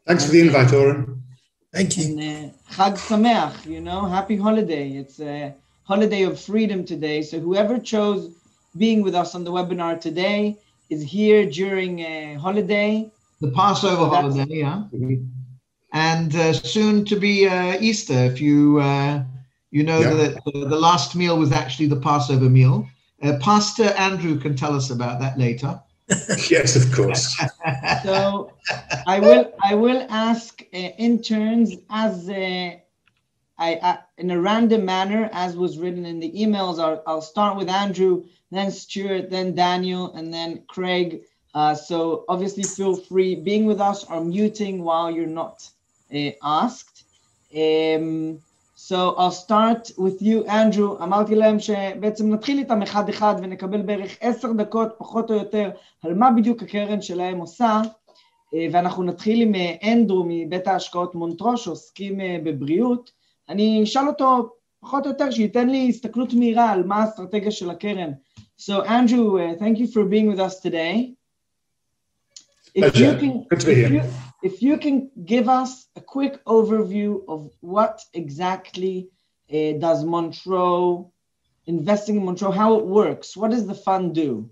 Thanks 0.05 0.25
for 0.25 0.31
the 0.31 0.41
invite, 0.41 0.73
Oren. 0.73 1.23
Thank 1.73 1.97
you. 1.97 2.03
And, 2.05 2.19
uh, 2.19 2.73
Chag 2.73 2.97
Sameach, 2.97 3.65
you 3.65 3.81
know, 3.81 4.05
happy 4.05 4.37
holiday. 4.37 4.89
It's 4.91 5.19
a 5.19 5.53
holiday 5.89 6.21
of 6.21 6.39
freedom 6.39 6.85
today. 6.85 7.23
So 7.23 7.39
whoever 7.39 7.79
chose 7.79 8.29
being 8.77 9.01
with 9.01 9.15
us 9.15 9.33
on 9.33 9.43
the 9.43 9.51
webinar 9.51 9.99
today 9.99 10.55
is 10.91 11.01
here 11.01 11.49
during 11.49 11.99
a 12.01 12.35
holiday. 12.35 13.11
The 13.41 13.51
Passover 13.51 13.95
so 13.95 14.09
holiday, 14.09 14.45
yeah. 14.49 14.83
And 15.91 16.35
uh, 16.35 16.53
soon 16.53 17.05
to 17.05 17.15
be 17.19 17.47
uh, 17.47 17.77
Easter. 17.79 18.19
If 18.31 18.39
you 18.39 18.79
uh, 18.79 19.23
you 19.71 19.83
know 19.83 19.99
yeah. 20.01 20.13
that 20.13 20.31
the 20.45 20.79
last 20.87 21.15
meal 21.15 21.39
was 21.39 21.51
actually 21.51 21.87
the 21.87 22.01
Passover 22.09 22.49
meal. 22.49 22.87
Uh, 23.23 23.37
Pastor 23.41 23.89
Andrew 24.07 24.39
can 24.39 24.55
tell 24.55 24.75
us 24.75 24.91
about 24.91 25.19
that 25.19 25.39
later. 25.39 25.81
yes, 26.49 26.75
of 26.75 26.91
course. 26.93 27.35
so 28.03 28.53
I 29.07 29.19
will 29.19 29.51
I 29.63 29.73
will 29.73 30.05
ask 30.09 30.61
uh, 30.61 30.77
interns 31.07 31.77
as 31.89 32.29
uh, 33.58 33.62
I, 33.62 33.74
uh, 33.76 33.96
in 34.18 34.30
a 34.30 34.40
random 34.40 34.84
manner 34.84 35.30
as 35.32 35.56
was 35.56 35.78
written 35.78 36.04
in 36.06 36.18
the 36.20 36.32
emails. 36.32 36.78
I'll, 36.78 37.02
I'll 37.06 37.22
start 37.22 37.56
with 37.56 37.68
Andrew, 37.68 38.24
then 38.50 38.70
Stuart, 38.70 39.30
then 39.30 39.54
Daniel, 39.54 40.12
and 40.14 40.32
then 40.32 40.64
Craig. 40.66 41.22
Uh, 41.54 41.74
so 41.74 42.24
obviously 42.28 42.64
feel 42.64 42.96
free 42.96 43.36
being 43.36 43.64
with 43.64 43.80
us 43.80 44.04
or 44.04 44.24
muting 44.24 44.82
while 44.82 45.10
you're 45.10 45.26
not 45.26 45.68
uh, 46.12 46.30
asked. 46.42 47.04
Um, 47.56 48.40
So 48.76 49.14
I'll 49.16 49.30
start 49.30 49.92
with 49.96 50.20
you, 50.20 50.44
Andrew. 50.46 51.02
אמרתי 51.02 51.34
להם 51.34 51.60
שבעצם 51.60 52.34
נתחיל 52.34 52.58
איתם 52.58 52.82
אחד-אחד 52.82 53.34
ונקבל 53.42 53.82
בערך 53.82 54.16
עשר 54.20 54.52
דקות, 54.52 54.88
פחות 54.98 55.30
או 55.30 55.34
יותר, 55.34 55.70
על 56.02 56.14
מה 56.14 56.30
בדיוק 56.30 56.62
הקרן 56.62 57.02
שלהם 57.02 57.38
עושה, 57.38 57.80
ואנחנו 58.72 59.02
נתחיל 59.02 59.42
עם 59.42 59.52
אנדרו 59.92 60.24
מבית 60.28 60.68
ההשקעות 60.68 61.14
מונטרו, 61.14 61.56
שעוסקים 61.56 62.20
בבריאות. 62.44 63.10
אני 63.48 63.82
אשאל 63.82 64.08
אותו 64.08 64.48
פחות 64.80 65.06
או 65.06 65.10
יותר, 65.10 65.30
שייתן 65.30 65.68
לי 65.68 65.88
הסתכלות 65.88 66.32
מהירה 66.34 66.70
על 66.70 66.82
מה 66.82 66.96
האסטרטגיה 66.96 67.50
של 67.50 67.70
הקרן. 67.70 68.12
So 68.58 68.72
Andrew, 68.86 69.38
uh, 69.38 69.58
thank 69.58 69.78
you 69.78 69.86
for 69.86 70.04
being 70.04 70.28
with 70.32 70.38
us 70.38 70.60
today. 70.60 71.14
If 72.74 72.96
you 72.96 73.10
can, 73.20 73.32
Good 73.50 73.60
to 73.60 73.66
be 73.66 73.74
here. 73.74 74.06
if 74.42 74.62
you 74.62 74.76
can 74.84 74.96
give 75.32 75.48
us 75.48 75.86
a 75.96 76.00
quick 76.00 76.34
overview 76.44 77.10
of 77.34 77.40
what 77.60 77.96
exactly 78.12 79.08
uh, 79.52 79.72
does 79.84 80.04
Montreux, 80.04 81.10
investing 81.66 82.16
in 82.18 82.24
Montreux, 82.24 82.52
how 82.62 82.70
it 82.78 82.86
works, 83.00 83.36
what 83.36 83.50
does 83.54 83.66
the 83.66 83.78
fund 83.86 84.14
do? 84.14 84.50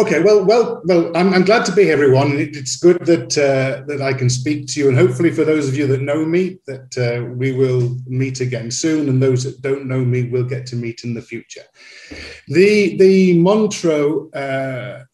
Okay, 0.00 0.22
well, 0.22 0.42
well, 0.42 0.80
well. 0.86 1.14
I'm, 1.14 1.34
I'm 1.34 1.44
glad 1.44 1.66
to 1.66 1.72
be 1.72 1.82
here, 1.82 1.92
everyone. 1.92 2.38
It's 2.38 2.76
good 2.76 3.04
that 3.04 3.36
uh, 3.36 3.84
that 3.86 4.00
I 4.00 4.14
can 4.14 4.30
speak 4.30 4.66
to 4.68 4.80
you, 4.80 4.88
and 4.88 4.96
hopefully, 4.96 5.30
for 5.30 5.44
those 5.44 5.68
of 5.68 5.76
you 5.76 5.86
that 5.88 6.00
know 6.00 6.24
me, 6.24 6.56
that 6.66 6.96
uh, 6.96 7.26
we 7.34 7.52
will 7.52 7.98
meet 8.06 8.40
again 8.40 8.70
soon, 8.70 9.10
and 9.10 9.22
those 9.22 9.44
that 9.44 9.60
don't 9.60 9.84
know 9.84 10.02
me 10.02 10.30
will 10.30 10.44
get 10.44 10.64
to 10.68 10.76
meet 10.76 11.04
in 11.04 11.12
the 11.12 11.20
future. 11.20 11.64
The 12.48 12.96
the 12.96 13.38
Montreux 13.40 14.30
uh, 14.30 15.04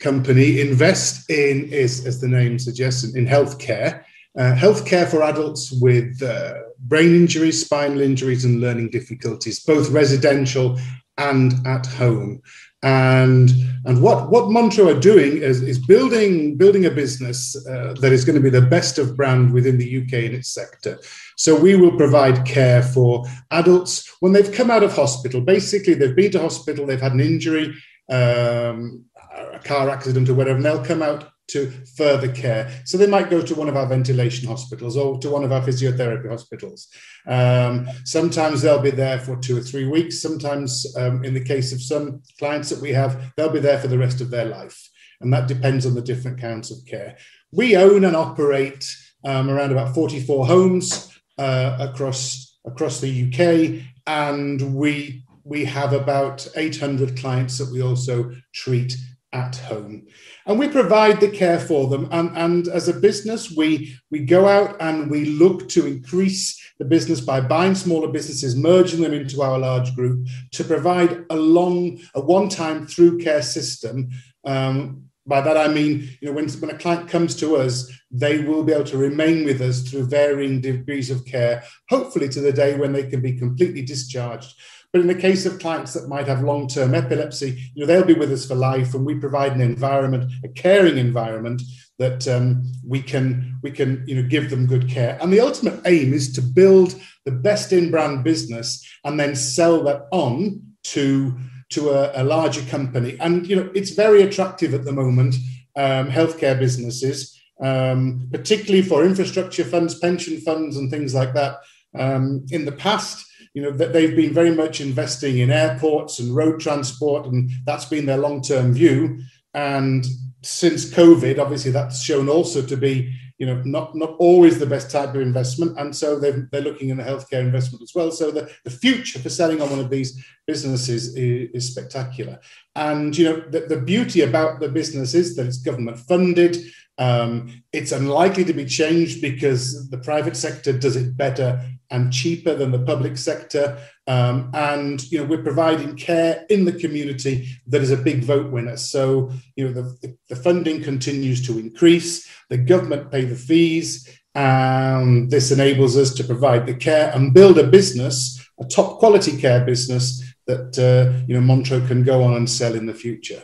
company 0.00 0.60
invest 0.60 1.30
in 1.30 1.70
is, 1.72 2.04
as 2.04 2.20
the 2.20 2.28
name 2.28 2.58
suggests, 2.58 3.14
in 3.14 3.26
healthcare. 3.26 4.04
Uh, 4.38 4.54
healthcare 4.54 5.08
for 5.10 5.22
adults 5.22 5.72
with 5.80 6.22
uh, 6.22 6.52
brain 6.80 7.16
injuries, 7.16 7.64
spinal 7.64 8.02
injuries, 8.02 8.44
and 8.44 8.60
learning 8.60 8.90
difficulties, 8.90 9.60
both 9.60 9.88
residential 9.88 10.78
and 11.16 11.54
at 11.66 11.86
home. 11.86 12.42
And 12.86 13.50
and 13.84 14.00
what 14.00 14.30
what 14.30 14.48
Montreux 14.48 14.88
are 14.88 15.00
doing 15.00 15.38
is, 15.38 15.60
is 15.60 15.84
building 15.84 16.56
building 16.56 16.86
a 16.86 16.90
business 16.90 17.56
uh, 17.66 17.94
that 18.00 18.12
is 18.12 18.24
going 18.24 18.36
to 18.36 18.40
be 18.40 18.48
the 18.48 18.60
best 18.60 18.96
of 18.96 19.16
brand 19.16 19.52
within 19.52 19.76
the 19.76 20.02
UK 20.02 20.12
in 20.12 20.34
its 20.34 20.50
sector. 20.50 21.00
So 21.36 21.58
we 21.58 21.74
will 21.74 21.96
provide 21.96 22.44
care 22.44 22.84
for 22.84 23.24
adults 23.50 24.08
when 24.20 24.32
they've 24.32 24.52
come 24.52 24.70
out 24.70 24.84
of 24.84 24.94
hospital. 24.94 25.40
Basically, 25.40 25.94
they've 25.94 26.14
been 26.14 26.30
to 26.30 26.40
hospital, 26.40 26.86
they've 26.86 27.00
had 27.00 27.14
an 27.14 27.20
injury, 27.20 27.74
um, 28.08 29.04
a 29.36 29.58
car 29.64 29.90
accident 29.90 30.28
or 30.28 30.34
whatever, 30.34 30.54
and 30.54 30.64
they'll 30.64 30.84
come 30.84 31.02
out 31.02 31.32
to 31.48 31.70
further 31.96 32.30
care. 32.30 32.70
So 32.84 32.98
they 32.98 33.06
might 33.06 33.30
go 33.30 33.40
to 33.40 33.54
one 33.54 33.68
of 33.68 33.76
our 33.76 33.86
ventilation 33.86 34.48
hospitals 34.48 34.96
or 34.96 35.18
to 35.18 35.30
one 35.30 35.44
of 35.44 35.52
our 35.52 35.60
physiotherapy 35.60 36.28
hospitals. 36.28 36.88
Um, 37.26 37.88
sometimes 38.04 38.62
they'll 38.62 38.80
be 38.80 38.90
there 38.90 39.18
for 39.18 39.36
two 39.36 39.56
or 39.56 39.60
three 39.60 39.86
weeks. 39.86 40.20
Sometimes, 40.20 40.86
um, 40.96 41.24
in 41.24 41.34
the 41.34 41.44
case 41.44 41.72
of 41.72 41.80
some 41.80 42.22
clients 42.38 42.70
that 42.70 42.80
we 42.80 42.92
have, 42.92 43.32
they'll 43.36 43.48
be 43.48 43.60
there 43.60 43.78
for 43.78 43.88
the 43.88 43.98
rest 43.98 44.20
of 44.20 44.30
their 44.30 44.46
life. 44.46 44.90
And 45.20 45.32
that 45.32 45.48
depends 45.48 45.86
on 45.86 45.94
the 45.94 46.02
different 46.02 46.40
kinds 46.40 46.70
of 46.70 46.84
care. 46.86 47.16
We 47.52 47.76
own 47.76 48.04
and 48.04 48.16
operate 48.16 48.94
um, 49.24 49.48
around 49.48 49.72
about 49.72 49.94
44 49.94 50.46
homes 50.46 51.16
uh, 51.38 51.76
across, 51.80 52.58
across 52.66 53.00
the 53.00 53.28
UK, 53.28 53.82
and 54.06 54.74
we 54.74 55.22
we 55.46 55.64
have 55.64 55.92
about 55.92 56.46
800 56.56 57.16
clients 57.16 57.58
that 57.58 57.70
we 57.70 57.80
also 57.80 58.32
treat 58.52 58.96
at 59.32 59.54
home. 59.54 60.06
And 60.46 60.58
we 60.58 60.68
provide 60.68 61.20
the 61.20 61.28
care 61.28 61.58
for 61.58 61.88
them. 61.88 62.08
And, 62.12 62.36
and 62.36 62.68
as 62.68 62.88
a 62.88 62.94
business, 62.94 63.50
we, 63.56 63.96
we 64.10 64.20
go 64.20 64.46
out 64.46 64.76
and 64.80 65.10
we 65.10 65.24
look 65.24 65.68
to 65.70 65.86
increase 65.86 66.62
the 66.78 66.84
business 66.84 67.20
by 67.20 67.40
buying 67.40 67.74
smaller 67.74 68.08
businesses, 68.08 68.54
merging 68.54 69.00
them 69.00 69.12
into 69.12 69.42
our 69.42 69.58
large 69.58 69.94
group 69.96 70.26
to 70.52 70.62
provide 70.62 71.24
a 71.30 71.36
long, 71.36 71.98
a 72.14 72.20
one-time 72.20 72.86
through 72.86 73.18
care 73.18 73.42
system. 73.42 74.10
Um, 74.44 75.02
by 75.26 75.40
that 75.40 75.56
I 75.56 75.66
mean, 75.66 76.08
you 76.20 76.28
know, 76.28 76.32
when, 76.32 76.48
when 76.48 76.70
a 76.70 76.78
client 76.78 77.08
comes 77.08 77.34
to 77.36 77.56
us, 77.56 77.90
they 78.12 78.44
will 78.44 78.62
be 78.62 78.72
able 78.72 78.84
to 78.84 78.98
remain 78.98 79.44
with 79.44 79.60
us 79.60 79.82
through 79.82 80.06
varying 80.06 80.60
degrees 80.60 81.10
of 81.10 81.24
care, 81.24 81.64
hopefully 81.88 82.28
to 82.28 82.40
the 82.40 82.52
day 82.52 82.78
when 82.78 82.92
they 82.92 83.08
can 83.08 83.20
be 83.20 83.36
completely 83.36 83.82
discharged. 83.82 84.54
But 84.96 85.02
in 85.02 85.08
the 85.08 85.14
case 85.14 85.44
of 85.44 85.58
clients 85.58 85.92
that 85.92 86.08
might 86.08 86.26
have 86.26 86.40
long-term 86.40 86.94
epilepsy, 86.94 87.70
you 87.74 87.82
know, 87.82 87.86
they'll 87.86 88.02
be 88.02 88.14
with 88.14 88.32
us 88.32 88.46
for 88.46 88.54
life, 88.54 88.94
and 88.94 89.04
we 89.04 89.14
provide 89.14 89.52
an 89.52 89.60
environment, 89.60 90.32
a 90.42 90.48
caring 90.48 90.96
environment 90.96 91.60
that 91.98 92.26
um, 92.26 92.72
we 92.82 93.02
can 93.02 93.58
we 93.62 93.70
can 93.70 94.02
you 94.06 94.14
know 94.14 94.26
give 94.26 94.48
them 94.48 94.64
good 94.64 94.88
care. 94.88 95.18
And 95.20 95.30
the 95.30 95.40
ultimate 95.40 95.82
aim 95.84 96.14
is 96.14 96.32
to 96.32 96.40
build 96.40 96.98
the 97.26 97.30
best 97.30 97.74
in 97.74 97.90
brand 97.90 98.24
business 98.24 98.82
and 99.04 99.20
then 99.20 99.36
sell 99.36 99.82
that 99.82 100.06
on 100.12 100.62
to 100.84 101.36
to 101.72 101.90
a, 101.90 102.22
a 102.22 102.24
larger 102.24 102.62
company. 102.62 103.18
And 103.20 103.46
you 103.46 103.56
know 103.56 103.70
it's 103.74 103.90
very 103.90 104.22
attractive 104.22 104.72
at 104.72 104.86
the 104.86 104.92
moment. 104.92 105.34
Um, 105.76 106.10
healthcare 106.10 106.58
businesses, 106.58 107.38
um, 107.62 108.30
particularly 108.32 108.80
for 108.80 109.04
infrastructure 109.04 109.64
funds, 109.64 109.98
pension 109.98 110.40
funds, 110.40 110.78
and 110.78 110.90
things 110.90 111.14
like 111.14 111.34
that. 111.34 111.58
Um, 111.94 112.46
in 112.50 112.64
the 112.64 112.72
past, 112.72 113.26
you 113.56 113.62
know 113.62 113.70
that 113.70 113.94
they've 113.94 114.14
been 114.14 114.34
very 114.34 114.54
much 114.54 114.82
investing 114.82 115.38
in 115.38 115.50
airports 115.50 116.18
and 116.18 116.36
road 116.36 116.60
transport, 116.60 117.24
and 117.24 117.50
that's 117.64 117.86
been 117.86 118.04
their 118.04 118.18
long-term 118.18 118.74
view. 118.74 119.18
And 119.54 120.04
since 120.42 120.90
COVID, 120.90 121.38
obviously 121.38 121.70
that's 121.70 122.02
shown 122.02 122.28
also 122.28 122.60
to 122.60 122.76
be 122.76 123.14
you 123.38 123.46
know 123.46 123.62
not 123.64 123.94
not 123.94 124.14
always 124.18 124.58
the 124.58 124.66
best 124.66 124.90
type 124.90 125.14
of 125.14 125.22
investment, 125.22 125.78
and 125.78 125.96
so 125.96 126.20
they're 126.20 126.46
they're 126.52 126.60
looking 126.60 126.90
in 126.90 126.98
the 126.98 127.02
healthcare 127.02 127.40
investment 127.40 127.82
as 127.82 127.92
well. 127.94 128.10
So 128.10 128.30
the, 128.30 128.50
the 128.64 128.70
future 128.70 129.20
for 129.20 129.30
selling 129.30 129.62
on 129.62 129.70
one 129.70 129.80
of 129.80 129.88
these 129.88 130.22
businesses 130.46 131.16
is, 131.16 131.50
is 131.54 131.70
spectacular. 131.72 132.38
And 132.74 133.16
you 133.16 133.24
know 133.24 133.40
the, 133.40 133.60
the 133.60 133.80
beauty 133.80 134.20
about 134.20 134.60
the 134.60 134.68
business 134.68 135.14
is 135.14 135.34
that 135.36 135.46
it's 135.46 135.62
government 135.62 135.98
funded. 136.00 136.58
Um, 136.98 137.62
it's 137.72 137.92
unlikely 137.92 138.44
to 138.44 138.52
be 138.52 138.64
changed 138.64 139.20
because 139.20 139.90
the 139.90 139.98
private 139.98 140.36
sector 140.36 140.72
does 140.72 140.96
it 140.96 141.16
better 141.16 141.62
and 141.90 142.12
cheaper 142.12 142.54
than 142.54 142.72
the 142.72 142.80
public 142.80 143.16
sector. 143.16 143.78
Um, 144.06 144.50
and 144.54 145.02
you 145.10 145.18
know 145.18 145.24
we're 145.24 145.42
providing 145.42 145.96
care 145.96 146.46
in 146.48 146.64
the 146.64 146.72
community 146.72 147.48
that 147.66 147.82
is 147.82 147.90
a 147.90 147.96
big 147.96 148.22
vote 148.24 148.50
winner. 148.50 148.76
So 148.76 149.30
you 149.56 149.68
know 149.68 149.72
the, 149.72 150.16
the 150.28 150.36
funding 150.36 150.82
continues 150.82 151.46
to 151.46 151.58
increase. 151.58 152.28
The 152.48 152.58
government 152.58 153.10
pay 153.10 153.24
the 153.24 153.36
fees, 153.36 154.08
and 154.34 155.30
this 155.30 155.50
enables 155.50 155.96
us 155.96 156.14
to 156.14 156.24
provide 156.24 156.66
the 156.66 156.74
care 156.74 157.10
and 157.14 157.34
build 157.34 157.58
a 157.58 157.66
business, 157.66 158.40
a 158.60 158.64
top 158.64 158.98
quality 158.98 159.36
care 159.36 159.64
business 159.64 160.22
that 160.46 160.78
uh, 160.78 161.24
you 161.26 161.34
know 161.34 161.40
Montreux 161.40 161.86
can 161.86 162.04
go 162.04 162.22
on 162.22 162.34
and 162.34 162.48
sell 162.48 162.74
in 162.74 162.86
the 162.86 162.94
future. 162.94 163.42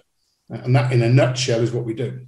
And 0.49 0.77
that, 0.77 0.93
in 0.93 1.03
a 1.03 1.09
nutshell, 1.09 1.61
is 1.61 1.73
what 1.73 1.85
we 1.85 1.95
do. 1.95 2.27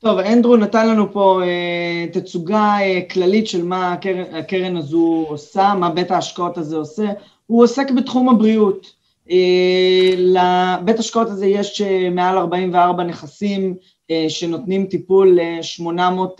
טוב, 0.00 0.18
אנדרו 0.18 0.56
נתן 0.56 0.88
לנו 0.88 1.12
פה 1.12 1.40
אה, 1.44 2.06
תצוגה 2.12 2.76
אה, 2.80 3.00
כללית 3.10 3.46
של 3.46 3.64
מה 3.64 3.92
הקרן, 3.92 4.34
הקרן 4.34 4.76
הזו 4.76 5.26
עושה, 5.28 5.74
מה 5.74 5.90
בית 5.90 6.10
ההשקעות 6.10 6.58
הזה 6.58 6.76
עושה. 6.76 7.12
הוא 7.46 7.62
עוסק 7.62 7.90
בתחום 7.90 8.28
הבריאות. 8.28 8.92
אה, 9.30 10.14
לבית 10.16 10.96
ההשקעות 10.96 11.28
הזה 11.28 11.46
יש 11.46 11.80
אה, 11.80 12.10
מעל 12.10 12.38
44 12.38 13.04
נכסים 13.04 13.74
אה, 14.10 14.24
שנותנים 14.28 14.86
טיפול 14.86 15.40
ל-800 15.40 15.90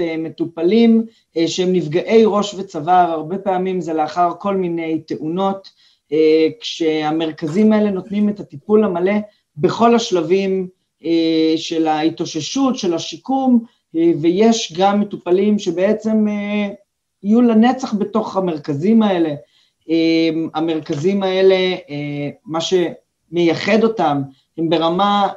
אה, 0.01 0.17
מטופלים 0.19 1.07
אה, 1.37 1.49
שהם 1.49 1.73
נפגעי 1.73 2.23
ראש 2.27 2.55
וצוואר, 2.55 3.11
הרבה 3.11 3.39
פעמים 3.39 3.81
זה 3.81 3.93
לאחר 3.93 4.31
כל 4.39 4.57
מיני 4.57 4.99
תאונות, 4.99 5.69
אה, 6.13 6.49
כשהמרכזים 6.61 7.73
האלה 7.73 7.91
נותנים 7.91 8.29
את 8.29 8.41
הטיפול 8.41 8.85
המלא 8.85 9.15
בכל 9.57 9.95
השלבים 9.95 10.69
של 11.57 11.87
ההתאוששות, 11.87 12.79
של 12.79 12.95
השיקום, 12.95 13.65
אה, 13.97 14.13
ויש 14.21 14.73
גם 14.77 15.01
מטופלים 15.01 15.59
שבעצם 15.59 16.29
אה, 16.29 16.69
יהיו 17.23 17.43
לנצח 17.43 17.95
בתוך 17.95 18.37
המרכזים 18.37 19.03
האלה. 19.03 19.35
המרכזים 20.55 21.23
האלה, 21.23 21.57
מה 22.47 22.59
שמייחד 22.61 23.85
אותם, 23.85 24.23
הם 24.59 24.69
ברמה 24.69 25.29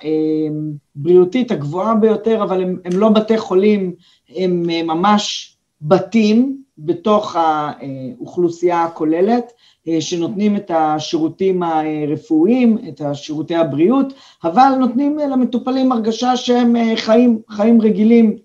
בריאותית 0.95 1.51
הגבוהה 1.51 1.95
ביותר, 1.95 2.43
אבל 2.43 2.61
הם, 2.61 2.79
הם 2.85 2.99
לא 2.99 3.09
בתי 3.09 3.37
חולים, 3.37 3.93
הם 4.35 4.63
ממש 4.67 5.55
בתים 5.81 6.61
בתוך 6.77 7.35
האוכלוסייה 7.35 8.83
הכוללת, 8.83 9.43
אה, 9.43 9.51
שנותנים 9.99 10.55
את 10.55 10.71
השירותים 10.73 11.63
הרפואיים, 11.63 12.77
את 12.87 13.01
שירותי 13.13 13.55
הבריאות, 13.55 14.13
אבל 14.43 14.75
נותנים 14.79 15.17
למטופלים 15.17 15.91
הרגשה 15.91 16.37
שהם 16.37 16.75
אה, 16.75 16.93
חיים, 16.95 17.39
חיים 17.49 17.81
רגילים, 17.81 18.37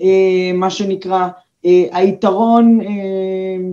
אה, 0.00 0.50
מה 0.54 0.70
שנקרא. 0.70 1.28
היתרון 1.92 2.78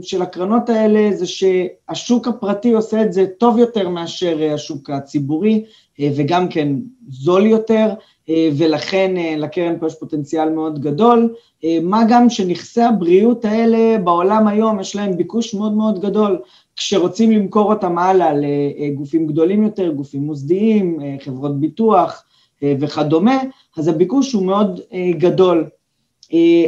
של 0.02 0.22
הקרנות 0.22 0.70
האלה 0.70 1.16
זה 1.16 1.26
שהשוק 1.28 2.28
הפרטי 2.28 2.74
עושה 2.74 3.02
את 3.02 3.14
זה 3.14 3.26
טוב 3.28 3.58
יותר 3.58 3.90
מאשר 3.90 4.54
השוק 4.54 4.90
הציבורי, 4.90 5.64
וגם 6.02 6.48
כן 6.48 6.76
זול 7.10 7.46
יותר, 7.46 7.94
ולכן 8.30 9.12
לקרן 9.38 9.80
פה 9.80 9.88
יש 9.88 9.96
פוטנציאל 9.96 10.50
מאוד 10.50 10.82
גדול. 10.82 11.34
מה 11.82 12.04
גם 12.10 12.30
שנכסי 12.30 12.82
הבריאות 12.82 13.46
האלה 13.46 13.98
בעולם 13.98 14.48
היום 14.48 14.80
יש 14.80 14.96
להם 14.96 15.18
ביקוש 15.18 15.54
מאוד 15.54 15.74
מאוד 15.74 16.00
גדול, 16.00 16.40
כשרוצים 16.76 17.32
למכור 17.32 17.74
אותם 17.74 17.98
הלאה 17.98 18.32
לגופים 18.34 19.28
גדולים 19.28 19.64
יותר, 19.64 19.92
גופים 19.92 20.22
מוסדיים, 20.22 21.00
חברות 21.20 21.60
ביטוח 21.60 22.24
וכדומה, 22.64 23.42
אז 23.78 23.88
הביקוש 23.88 24.34
הוא 24.34 24.46
מאוד 24.46 24.80
גדול. 25.18 25.70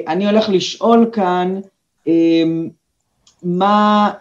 אני 0.07 0.25
הולך 0.25 0.49
לשאול 0.49 1.09
כאן 1.11 1.59
מה, 3.43 4.11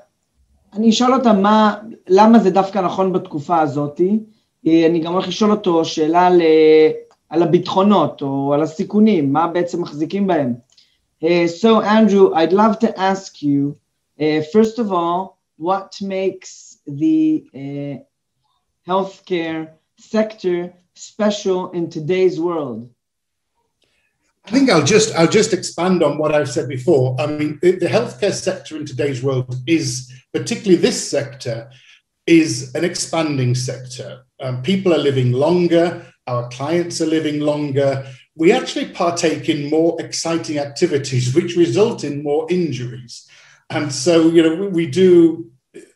אני 0.75 0.91
אשאל 0.91 1.15
אותה 1.15 1.33
מה, 1.33 1.75
למה 2.09 2.39
זה 2.39 2.51
דווקא 2.51 2.79
נכון 2.79 3.13
בתקופה 3.13 3.61
הזאתי, 3.61 4.19
אני 4.67 5.01
גם 5.01 5.13
הולך 5.13 5.29
לשאול 5.29 5.51
אותו 5.51 5.85
שאלה 5.85 6.29
על, 7.30 7.42
על 7.42 7.44
הביטחונות 7.44 8.22
או 8.22 8.54
על 8.54 8.62
הסיכונים, 8.62 9.34
מה 9.34 9.48
בעצם 9.48 9.82
מחזיקים 9.82 10.28
בהם. 10.28 10.54
Uh, 11.24 11.48
so, 11.48 11.82
Andrew, 11.82 12.34
I'd 12.34 12.52
love 12.52 12.80
to 12.80 13.00
ask 13.00 13.44
you, 13.44 13.78
uh, 14.20 14.42
first 14.52 14.80
of 14.80 14.92
all, 14.92 15.38
what 15.58 15.96
makes 16.02 16.80
the 16.88 17.46
uh, 17.54 17.96
healthcare 18.92 19.70
sector 19.98 20.74
special 20.96 21.70
in 21.72 21.90
today's 21.90 22.40
world? 22.40 22.90
I 24.46 24.50
think 24.50 24.72
I'll 24.72 24.84
just 24.84 25.14
I'll 25.16 25.28
just 25.28 25.54
expand 25.54 26.02
on 26.02 26.18
what 26.18 26.34
I've 26.34 26.50
said 26.50 26.68
before. 26.68 27.16
I 27.20 27.28
mean, 27.28 27.60
the, 27.62 27.72
the 27.74 27.86
healthcare 27.86 28.34
sector 28.34 28.76
in 28.76 28.86
today's 28.86 29.22
world 29.22 29.56
is 29.68 30.12
particularly 30.34 30.82
this 30.82 31.10
sector 31.16 31.70
is 32.26 32.74
an 32.74 32.84
expanding 32.84 33.54
sector. 33.54 34.24
Um, 34.40 34.64
people 34.64 34.94
are 34.94 34.98
living 34.98 35.32
longer. 35.32 36.06
Our 36.27 36.49
clients 36.49 37.01
are 37.01 37.07
living 37.07 37.41
longer 37.41 38.07
we 38.37 38.53
actually 38.53 38.91
partake 38.91 39.49
in 39.49 39.71
more 39.71 40.01
exciting 40.01 40.59
activities, 40.59 41.35
which 41.35 41.57
result 41.57 42.05
in 42.05 42.23
more 42.23 42.47
injuries. 42.51 43.27
And 43.71 43.91
so, 43.91 44.29
you 44.29 44.43
know, 44.43 44.69
we 44.69 44.87
do, 44.87 45.51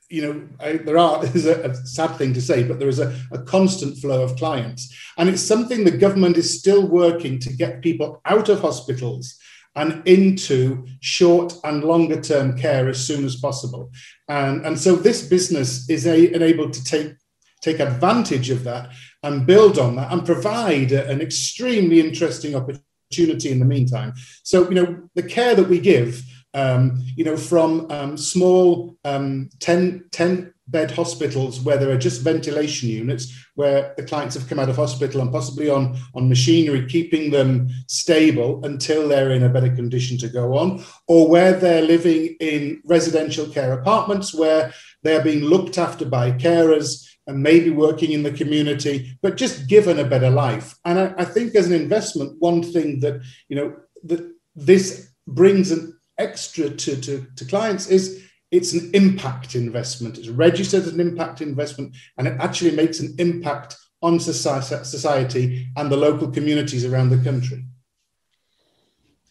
you 0.08 0.22
know, 0.22 0.48
I, 0.58 0.78
there 0.78 0.98
are, 0.98 1.22
there's 1.24 1.46
a, 1.46 1.70
a, 1.70 1.74
sad 1.74 2.16
thing 2.16 2.32
to 2.34 2.40
say, 2.40 2.64
but 2.64 2.78
there 2.78 2.88
is 2.88 2.98
a, 2.98 3.14
a 3.30 3.42
constant 3.42 3.98
flow 3.98 4.22
of 4.22 4.36
clients. 4.36 4.92
And 5.18 5.28
it's 5.28 5.42
something 5.42 5.84
the 5.84 5.90
government 5.90 6.38
is 6.38 6.58
still 6.58 6.86
working 6.86 7.38
to 7.40 7.52
get 7.52 7.82
people 7.82 8.20
out 8.24 8.48
of 8.48 8.60
hospitals 8.60 9.38
and 9.76 10.02
into 10.08 10.86
short 11.00 11.54
and 11.62 11.84
longer 11.84 12.20
term 12.20 12.58
care 12.58 12.88
as 12.88 13.06
soon 13.06 13.24
as 13.24 13.36
possible. 13.36 13.92
And, 14.28 14.66
and 14.66 14.78
so 14.78 14.96
this 14.96 15.28
business 15.28 15.88
is 15.90 16.06
a, 16.06 16.34
enabled 16.34 16.72
to 16.72 16.84
take, 16.84 17.12
take 17.60 17.78
advantage 17.78 18.50
of 18.50 18.64
that 18.64 18.90
and 19.22 19.46
build 19.46 19.78
on 19.78 19.96
that 19.96 20.12
and 20.12 20.24
provide 20.24 20.92
an 20.92 21.20
extremely 21.20 22.00
interesting 22.00 22.54
opportunity 22.54 23.50
in 23.50 23.58
the 23.58 23.64
meantime. 23.64 24.12
So, 24.42 24.68
you 24.68 24.74
know, 24.74 25.08
the 25.14 25.22
care 25.22 25.54
that 25.54 25.68
we 25.68 25.78
give, 25.78 26.22
um, 26.54 27.02
you 27.16 27.24
know, 27.24 27.36
from 27.36 27.90
um, 27.90 28.16
small 28.16 28.96
um, 29.04 29.50
10, 29.60 30.06
10 30.10 30.54
bed 30.68 30.90
hospitals 30.92 31.60
where 31.60 31.76
there 31.76 31.90
are 31.90 31.98
just 31.98 32.22
ventilation 32.22 32.88
units 32.88 33.36
where 33.56 33.92
the 33.96 34.04
clients 34.04 34.34
have 34.36 34.48
come 34.48 34.58
out 34.60 34.68
of 34.68 34.76
hospital 34.76 35.20
and 35.20 35.32
possibly 35.32 35.68
on, 35.68 35.98
on 36.14 36.28
machinery, 36.28 36.86
keeping 36.86 37.30
them 37.30 37.68
stable 37.88 38.64
until 38.64 39.08
they're 39.08 39.32
in 39.32 39.42
a 39.42 39.48
better 39.48 39.74
condition 39.74 40.16
to 40.16 40.28
go 40.28 40.56
on, 40.56 40.82
or 41.08 41.28
where 41.28 41.52
they're 41.52 41.82
living 41.82 42.36
in 42.40 42.80
residential 42.84 43.46
care 43.46 43.72
apartments 43.72 44.32
where 44.32 44.72
they're 45.02 45.22
being 45.22 45.44
looked 45.44 45.76
after 45.76 46.04
by 46.04 46.30
carers 46.30 47.09
and 47.30 47.42
maybe 47.42 47.70
working 47.70 48.12
in 48.12 48.22
the 48.22 48.32
community, 48.32 49.16
but 49.22 49.36
just 49.36 49.68
given 49.68 49.98
a 49.98 50.04
better 50.04 50.30
life. 50.30 50.76
And 50.84 50.98
I, 50.98 51.14
I 51.18 51.24
think 51.24 51.54
as 51.54 51.66
an 51.66 51.72
investment, 51.72 52.36
one 52.40 52.62
thing 52.62 53.00
that, 53.00 53.22
you 53.48 53.56
know, 53.56 53.76
that 54.04 54.22
this 54.54 55.10
brings 55.26 55.70
an 55.70 55.98
extra 56.18 56.68
to, 56.68 57.00
to, 57.00 57.26
to 57.36 57.44
clients 57.44 57.86
is 57.86 58.22
it's 58.50 58.72
an 58.72 58.90
impact 58.94 59.54
investment. 59.54 60.18
It's 60.18 60.28
registered 60.28 60.82
as 60.82 60.92
an 60.92 61.00
impact 61.00 61.40
investment, 61.40 61.96
and 62.18 62.26
it 62.26 62.36
actually 62.40 62.72
makes 62.72 63.00
an 63.00 63.14
impact 63.18 63.76
on 64.02 64.18
society 64.18 65.68
and 65.76 65.90
the 65.90 65.96
local 65.96 66.28
communities 66.28 66.84
around 66.84 67.10
the 67.10 67.22
country. 67.22 67.64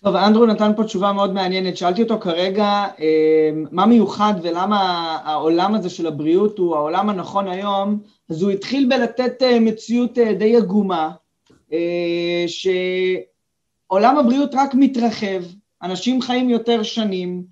טוב, 0.03 0.15
אנדרו 0.15 0.45
נתן 0.45 0.71
פה 0.75 0.83
תשובה 0.83 1.11
מאוד 1.11 1.33
מעניינת. 1.33 1.77
שאלתי 1.77 2.03
אותו 2.03 2.19
כרגע 2.19 2.85
אמ, 2.99 3.65
מה 3.71 3.85
מיוחד 3.85 4.33
ולמה 4.41 4.79
העולם 5.23 5.75
הזה 5.75 5.89
של 5.89 6.07
הבריאות 6.07 6.57
הוא 6.57 6.75
העולם 6.75 7.09
הנכון 7.09 7.47
היום, 7.47 7.99
אז 8.29 8.41
הוא 8.41 8.51
התחיל 8.51 8.89
בלתת 8.89 9.43
אה, 9.43 9.59
מציאות 9.59 10.17
אה, 10.17 10.33
די 10.33 10.57
עגומה, 10.57 11.11
אה, 11.73 12.45
עולם 13.87 14.17
הבריאות 14.17 14.51
רק 14.53 14.73
מתרחב, 14.73 15.43
אנשים 15.83 16.21
חיים 16.21 16.49
יותר 16.49 16.83
שנים, 16.83 17.43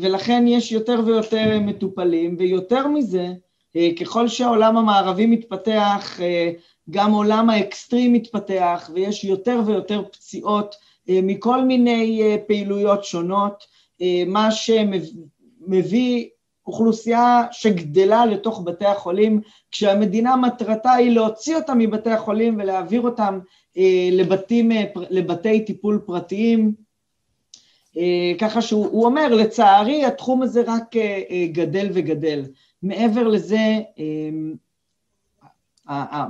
ולכן 0.00 0.44
יש 0.46 0.72
יותר 0.72 1.00
ויותר 1.06 1.60
מטופלים, 1.60 2.36
ויותר 2.38 2.86
מזה, 2.86 3.32
ככל 4.00 4.28
שהעולם 4.28 4.76
המערבי 4.76 5.26
מתפתח, 5.26 6.20
גם 6.90 7.12
עולם 7.12 7.50
האקסטרים 7.50 8.12
מתפתח, 8.12 8.90
ויש 8.94 9.24
יותר 9.24 9.60
ויותר 9.66 10.02
פציעות 10.12 10.74
מכל 11.08 11.64
מיני 11.64 12.36
פעילויות 12.46 13.04
שונות, 13.04 13.64
מה 14.26 14.50
שמביא 14.50 16.28
אוכלוסייה 16.66 17.46
שגדלה 17.52 18.26
לתוך 18.26 18.62
בתי 18.64 18.86
החולים, 18.86 19.40
כשהמדינה 19.70 20.36
מטרתה 20.36 20.92
היא 20.92 21.10
להוציא 21.10 21.56
אותם 21.56 21.78
מבתי 21.78 22.10
החולים 22.10 22.56
ולהעביר 22.58 23.00
אותם 23.00 23.38
לבתים, 24.12 24.70
לבתי 25.10 25.64
טיפול 25.64 26.02
פרטיים, 26.06 26.72
ככה 28.38 28.62
שהוא 28.62 29.04
אומר, 29.04 29.34
לצערי 29.34 30.04
התחום 30.04 30.42
הזה 30.42 30.62
רק 30.66 30.94
גדל 31.52 31.88
וגדל. 31.92 32.42
מעבר 32.82 33.28
לזה, 33.28 33.60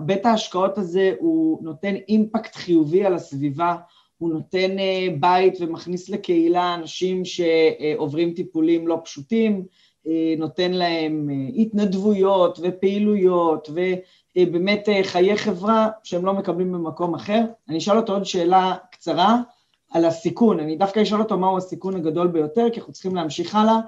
בית 0.00 0.26
ההשקעות 0.26 0.78
הזה 0.78 1.12
הוא 1.18 1.64
נותן 1.64 1.94
אימפקט 2.08 2.54
חיובי 2.56 3.04
על 3.04 3.14
הסביבה, 3.14 3.76
הוא 4.18 4.30
נותן 4.30 4.76
בית 5.20 5.54
ומכניס 5.60 6.08
לקהילה 6.08 6.74
אנשים 6.74 7.22
שעוברים 7.24 8.34
טיפולים 8.34 8.88
לא 8.88 9.00
פשוטים, 9.04 9.64
נותן 10.38 10.72
להם 10.72 11.28
התנדבויות 11.56 12.58
ופעילויות 12.62 13.70
ובאמת 14.36 14.88
חיי 15.02 15.36
חברה 15.36 15.88
שהם 16.02 16.26
לא 16.26 16.32
מקבלים 16.34 16.72
במקום 16.72 17.14
אחר. 17.14 17.44
אני 17.68 17.78
אשאל 17.78 17.96
אותו 17.96 18.12
עוד 18.12 18.24
שאלה 18.24 18.74
קצרה 18.92 19.40
על 19.90 20.04
הסיכון, 20.04 20.60
אני 20.60 20.76
דווקא 20.76 21.02
אשאל 21.02 21.20
אותו 21.20 21.38
מהו 21.38 21.56
הסיכון 21.56 21.96
הגדול 21.96 22.26
ביותר, 22.26 22.66
כי 22.72 22.80
אנחנו 22.80 22.92
צריכים 22.92 23.14
להמשיך 23.14 23.54
הלאה. 23.54 23.80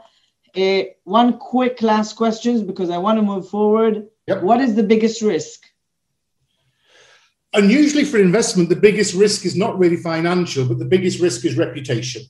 Uh, 0.49 0.85
one 1.05 1.39
quick 1.39 1.83
last 1.83 2.17
question 2.17 2.67
because 2.67 2.91
I 2.91 2.99
want 2.99 3.19
to 3.19 3.23
move 3.23 3.49
forward. 3.49 4.07
Yep. 4.29 4.43
What 4.43 4.61
is 4.61 4.75
the 4.75 4.83
biggest 4.83 5.21
risk? 5.23 5.68
And 7.55 7.71
usually 7.71 8.05
for 8.05 8.19
investment, 8.19 8.69
the 8.69 8.77
biggest 8.77 9.15
risk 9.15 9.47
is 9.47 9.57
not 9.57 9.79
really 9.79 9.97
financial, 9.97 10.67
but 10.67 10.79
the 10.79 10.85
biggest 10.85 11.21
risk 11.21 11.45
is 11.45 11.57
reputation. 11.57 12.23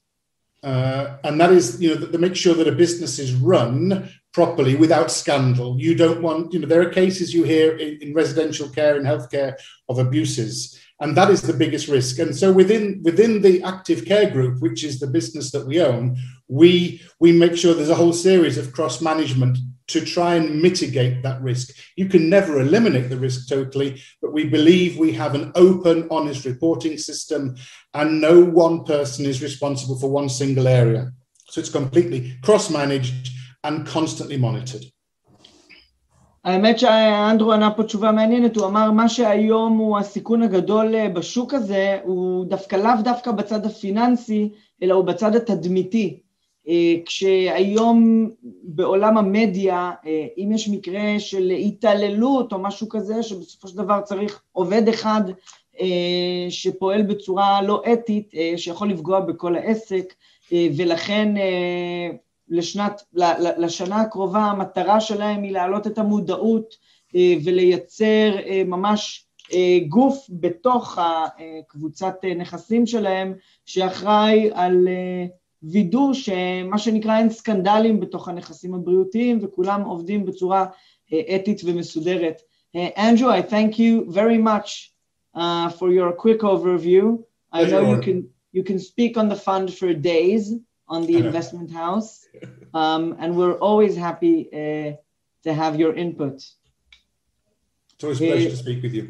Uh, 0.63 1.17
and 1.25 1.41
that 1.41 1.53
is, 1.53 1.81
you 1.81 1.95
know, 1.95 2.07
to 2.07 2.19
make 2.19 2.35
sure 2.35 2.55
that 2.55 2.69
a 2.69 2.73
business 2.73 3.19
is 3.19 3.35
run 3.35 4.09
properly 4.33 4.75
without 4.75 5.11
scandal. 5.11 5.79
You 5.81 5.95
don't 5.95 6.23
want, 6.23 6.53
you 6.53 6.61
know, 6.61 6.67
there 6.67 6.83
are 6.83 6.91
cases 6.91 7.33
you 7.33 7.45
hear 7.45 7.77
in, 7.77 7.99
in 8.03 8.15
residential 8.15 8.69
care 8.69 8.97
and 8.97 9.07
healthcare 9.07 9.55
of 9.89 9.99
abuses, 9.99 10.79
and 11.01 11.17
that 11.17 11.31
is 11.31 11.43
the 11.43 11.53
biggest 11.53 11.87
risk. 11.87 12.19
And 12.19 12.37
so 12.37 12.53
within 12.53 13.01
within 13.05 13.41
the 13.41 13.63
active 13.63 14.05
care 14.05 14.29
group, 14.31 14.61
which 14.61 14.83
is 14.83 14.99
the 14.99 15.07
business 15.07 15.53
that 15.53 15.67
we 15.67 15.81
own, 15.81 16.17
we 16.49 17.01
we 17.21 17.31
make 17.31 17.57
sure 17.57 17.73
there's 17.73 17.89
a 17.89 17.95
whole 17.95 18.13
series 18.13 18.59
of 18.59 18.73
cross 18.73 19.01
management 19.01 19.59
to 19.88 20.00
try 20.16 20.36
and 20.36 20.62
mitigate 20.62 21.24
that 21.24 21.42
risk. 21.42 21.76
You 21.96 22.08
can 22.08 22.30
never 22.30 22.62
eliminate 22.62 23.10
the 23.10 23.18
risk 23.18 23.48
totally, 23.48 24.02
but 24.22 24.34
we 24.34 24.44
believe 24.58 24.98
we 24.98 25.12
have 25.14 25.36
an 25.36 25.52
open, 25.56 26.08
honest 26.10 26.46
reporting 26.46 26.98
system, 26.98 27.56
and 27.94 28.22
no 28.22 28.36
one 28.44 28.84
person 28.86 29.26
is 29.26 29.42
responsible 29.42 29.98
for 30.00 30.10
one 30.10 30.30
single 30.30 30.68
area. 30.68 31.12
So 31.52 31.60
it's 31.62 31.70
completely 31.70 32.20
cross 32.42 32.70
managed 32.70 33.30
and 33.64 33.86
constantly 33.86 34.38
monitored. 34.38 34.86
האמת 36.46 36.80
שאנדרו 36.80 37.54
ענה 37.54 37.72
פה 37.72 37.84
תשובה 37.84 38.12
מעניינת, 38.12 38.56
הוא 38.56 38.66
אמר 38.66 38.92
מה 38.92 39.10
שהיום 39.10 39.78
הוא 39.78 39.98
הסיכון 39.98 40.42
הגדול 40.44 41.08
בשוק 41.14 41.54
הזה, 41.54 42.00
הוא 42.04 42.46
דווקא 42.46 42.76
לאו 42.76 43.02
דווקא 43.04 43.32
בצד 43.32 43.66
הפיננסי, 43.66 44.50
אלא 44.84 44.94
הוא 44.94 45.06
בצד 45.06 45.36
התדמיתי. 45.36 46.20
כשהיום 47.07 48.29
בעולם 48.63 49.19
המדיה, 49.19 49.93
אם 50.39 50.53
יש 50.55 50.69
מקרה 50.69 51.19
של 51.19 51.51
התעללות 51.51 52.53
או 52.53 52.59
משהו 52.59 52.89
כזה, 52.89 53.23
שבסופו 53.23 53.69
של 53.69 53.77
דבר 53.77 54.01
צריך 54.01 54.43
עובד 54.53 54.89
אחד 54.89 55.23
שפועל 56.49 57.03
בצורה 57.03 57.63
לא 57.63 57.83
אתית, 57.93 58.35
שיכול 58.57 58.91
לפגוע 58.91 59.21
בכל 59.21 59.57
העסק, 59.57 60.15
ולכן 60.77 61.35
לשנת, 62.49 63.03
לשנה 63.59 64.01
הקרובה 64.01 64.41
המטרה 64.41 65.01
שלהם 65.01 65.43
היא 65.43 65.53
להעלות 65.53 65.87
את 65.87 65.99
המודעות 65.99 66.75
ולייצר 67.45 68.37
ממש 68.67 69.27
גוף 69.89 70.27
בתוך 70.31 70.99
הקבוצת 70.99 72.15
נכסים 72.39 72.87
שלהם, 72.87 73.35
שאחראי 73.67 74.51
על 74.55 74.89
וידוא 75.64 76.14
שמה 76.14 76.78
שנקרא 76.78 77.18
אין 77.18 77.30
סקנדלים 77.30 78.00
בתוך 78.00 78.28
הנכסים 78.28 78.74
הבריאותיים 78.74 79.40
וכולם 79.42 79.82
עובדים 79.82 80.26
בצורה 80.26 80.66
אתית 81.36 81.62
ומסודרת. 81.66 82.42
Andrew, 82.96 83.30
I 83.30 83.42
thank 83.42 83.78
you 83.78 84.12
very 84.12 84.40
much 84.40 84.94
uh, 85.36 85.70
for 85.70 85.92
your 85.92 86.12
quick 86.12 86.40
overview. 86.40 87.24
I 87.52 87.66
know 87.66 87.82
you 87.94 88.02
can 88.08 88.18
you 88.52 88.64
can 88.64 88.80
speak 88.80 89.18
on 89.22 89.28
the 89.30 89.36
fund 89.36 89.74
for 89.80 89.94
days 89.94 90.54
on 90.88 91.06
the 91.10 91.18
investment 91.26 91.70
house, 91.72 92.10
um, 92.74 93.04
and 93.20 93.30
we're 93.38 93.60
always 93.68 93.96
happy 93.96 94.36
uh, 94.62 94.90
to 95.44 95.54
have 95.62 95.74
your 95.82 95.94
input. 96.04 96.36
It's 97.94 98.04
always 98.04 98.22
a 98.22 98.26
pleasure 98.26 98.50
to 98.50 98.58
speak 98.58 98.82
with 98.86 98.94
you. 98.94 99.06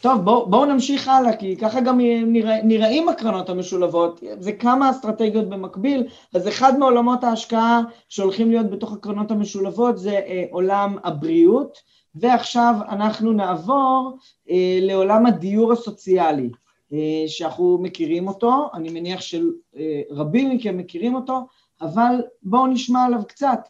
טוב, 0.00 0.20
בואו 0.24 0.50
בוא 0.50 0.66
נמשיך 0.66 1.08
הלאה, 1.08 1.36
כי 1.36 1.56
ככה 1.56 1.80
גם 1.80 2.00
נרא, 2.26 2.54
נראים 2.64 3.08
הקרנות 3.08 3.48
המשולבות, 3.48 4.22
זה 4.38 4.52
כמה 4.52 4.90
אסטרטגיות 4.90 5.48
במקביל, 5.48 6.06
אז 6.34 6.48
אחד 6.48 6.78
מעולמות 6.78 7.24
ההשקעה 7.24 7.82
שהולכים 8.08 8.50
להיות 8.50 8.70
בתוך 8.70 8.92
הקרנות 8.92 9.30
המשולבות 9.30 9.98
זה 9.98 10.12
אה, 10.12 10.44
עולם 10.50 10.96
הבריאות, 11.04 11.78
ועכשיו 12.14 12.74
אנחנו 12.88 13.32
נעבור 13.32 14.18
אה, 14.50 14.78
לעולם 14.82 15.26
הדיור 15.26 15.72
הסוציאלי, 15.72 16.50
אה, 16.92 17.24
שאנחנו 17.26 17.78
מכירים 17.82 18.28
אותו, 18.28 18.70
אני 18.74 18.88
מניח 18.88 19.20
שרבים 19.20 20.50
מכם 20.50 20.76
מכירים 20.76 21.14
אותו, 21.14 21.46
אבל 21.80 22.14
בואו 22.42 22.66
נשמע 22.66 23.04
עליו 23.04 23.20
קצת. 23.28 23.60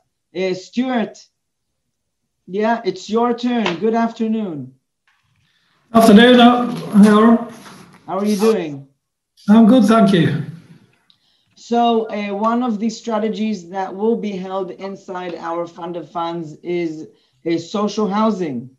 סטיוארט, 0.52 1.16
uh, 1.16 2.52
yeah, 2.52 2.80
it's 2.84 3.08
your 3.08 3.32
turn, 3.32 3.66
good 3.80 3.94
afternoon. 3.94 4.76
Afternoon, 5.94 6.40
Aaron. 6.40 7.36
How 8.06 8.18
are 8.18 8.24
you 8.24 8.36
doing? 8.36 8.88
I'm 9.48 9.66
good, 9.66 9.84
thank 9.84 10.12
you. 10.12 10.42
So, 11.54 12.08
uh, 12.10 12.34
one 12.34 12.62
of 12.62 12.78
the 12.78 12.90
strategies 12.90 13.70
that 13.70 13.94
will 13.94 14.16
be 14.16 14.32
held 14.32 14.72
inside 14.72 15.34
our 15.36 15.66
fund 15.66 15.96
of 15.96 16.10
funds 16.10 16.54
is 16.62 17.06
uh, 17.46 17.58
social 17.58 18.08
housing. 18.08 18.70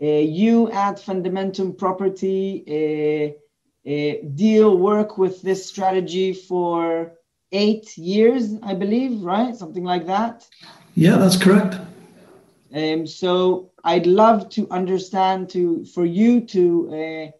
Uh, 0.00 0.06
you 0.06 0.70
at 0.72 0.96
Fundamentum 0.96 1.76
Property 1.76 2.64
uh, 2.68 3.90
uh, 3.90 4.14
deal 4.34 4.76
work 4.76 5.18
with 5.18 5.40
this 5.42 5.66
strategy 5.66 6.32
for 6.32 7.12
eight 7.52 7.96
years, 7.96 8.54
I 8.62 8.74
believe, 8.74 9.22
right? 9.22 9.56
Something 9.56 9.84
like 9.84 10.06
that. 10.06 10.46
Yeah, 10.94 11.16
that's 11.16 11.36
correct. 11.36 11.76
Um, 12.74 13.06
so 13.06 13.70
I'd 13.84 14.06
love 14.06 14.48
to 14.50 14.66
understand 14.70 15.50
to 15.50 15.84
for 15.84 16.04
you 16.06 16.40
to 16.46 17.32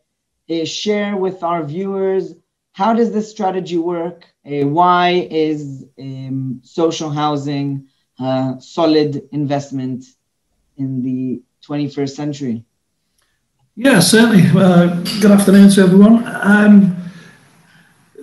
uh, 0.51 0.55
uh, 0.55 0.65
share 0.67 1.17
with 1.17 1.43
our 1.43 1.65
viewers 1.65 2.35
how 2.73 2.93
does 2.93 3.13
this 3.13 3.31
strategy 3.31 3.79
work? 3.79 4.27
Uh, 4.45 4.67
why 4.67 5.29
is 5.31 5.87
um, 5.99 6.61
social 6.65 7.09
housing 7.09 7.87
a 8.19 8.57
solid 8.59 9.29
investment 9.31 10.05
in 10.77 11.03
the 11.03 11.41
21st 11.67 12.11
century? 12.11 12.65
Yeah, 13.77 14.01
certainly. 14.01 14.43
Uh, 14.51 14.87
good 15.21 15.31
afternoon 15.31 15.71
to 15.71 15.83
everyone. 15.83 16.25
Um, 16.27 16.97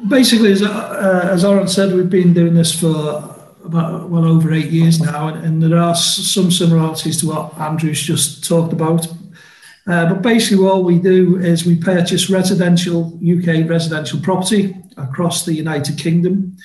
basically, 0.08 0.52
as, 0.52 0.62
uh, 0.62 1.30
as 1.32 1.46
Aaron 1.46 1.68
said, 1.70 1.94
we've 1.94 2.10
been 2.10 2.34
doing 2.34 2.54
this 2.54 2.78
for 2.78 3.31
about 3.64 4.10
well 4.10 4.26
over 4.26 4.54
eight 4.54 4.72
years 4.72 5.00
now, 5.00 5.28
and, 5.28 5.46
and 5.46 5.64
there 5.64 5.80
are 5.80 5.96
some 5.96 6.52
similarities 6.52 7.20
to 7.22 7.28
what 7.28 7.58
Andrew's 7.58 8.02
just 8.02 8.48
talked 8.48 8.74
about. 8.74 9.08
Uh, 9.88 10.14
but 10.14 10.22
basically, 10.22 10.64
what 10.64 10.84
we 10.84 11.00
do 11.00 11.38
is 11.38 11.66
we 11.66 11.76
purchase 11.76 12.30
residential 12.30 13.18
UK 13.18 13.68
residential 13.68 14.20
property 14.20 14.76
across 14.98 15.46
the 15.46 15.54
United 15.54 15.98
Kingdom. 15.98 16.56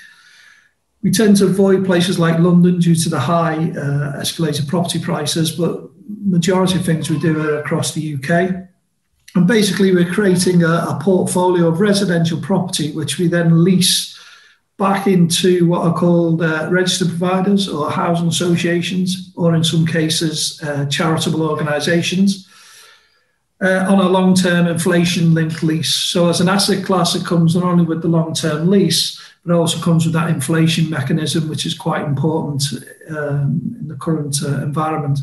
We 1.03 1.11
tend 1.11 1.37
to 1.39 1.47
avoid 1.47 1.87
places 1.87 2.19
like 2.19 2.39
London 2.39 2.79
due 2.79 2.95
to 2.97 3.09
the 3.09 3.21
high 3.21 3.55
uh, 3.55 4.21
escalated 4.21 4.69
property 4.69 5.01
prices, 5.01 5.53
but 5.53 5.89
majority 6.25 6.77
of 6.79 6.85
things 6.85 7.09
we 7.09 7.19
do 7.19 7.41
are 7.41 7.59
across 7.59 7.95
the 7.95 8.15
UK. 8.15 8.67
And 9.35 9.47
basically, 9.47 9.95
we're 9.95 10.13
creating 10.13 10.63
a, 10.63 10.67
a 10.67 10.99
portfolio 11.03 11.69
of 11.69 11.81
residential 11.81 12.41
property, 12.41 12.93
which 12.93 13.19
we 13.19 13.29
then 13.29 13.65
lease 13.65 14.16
back 14.79 15.07
into 15.07 15.67
what 15.67 15.83
are 15.87 15.95
called 15.95 16.43
uh, 16.43 16.69
registered 16.71 17.09
providers 17.09 17.69
or 17.69 17.91
housing 17.91 18.29
associations, 18.29 19.33
or 19.37 19.55
in 19.55 19.65
some 19.65 19.87
cases, 19.87 20.61
uh, 20.63 20.87
charitable 20.87 21.43
organisations. 21.43 22.47
uh, 23.63 23.87
on 23.89 24.01
a 24.01 24.09
long-term 24.09 24.67
inflation-linked 24.67 25.63
lease. 25.63 25.95
So 25.95 26.29
as 26.29 26.41
an 26.41 26.49
asset 26.49 26.85
class, 26.85 27.15
it 27.15 27.25
comes 27.25 27.55
not 27.55 27.65
only 27.65 27.85
with 27.85 28.03
the 28.03 28.09
long-term 28.09 28.69
lease, 28.69 29.21
but 29.45 29.55
also 29.55 29.81
comes 29.81 30.05
with 30.05 30.13
that 30.15 30.29
inflation 30.31 30.91
mechanism, 30.91 31.49
which 31.49 31.65
is 31.65 31.75
quite 31.75 32.03
important 32.03 32.65
um, 33.09 33.77
in 33.81 33.89
the 33.89 33.97
current 33.97 34.37
uh, 34.43 34.63
environment. 34.63 35.21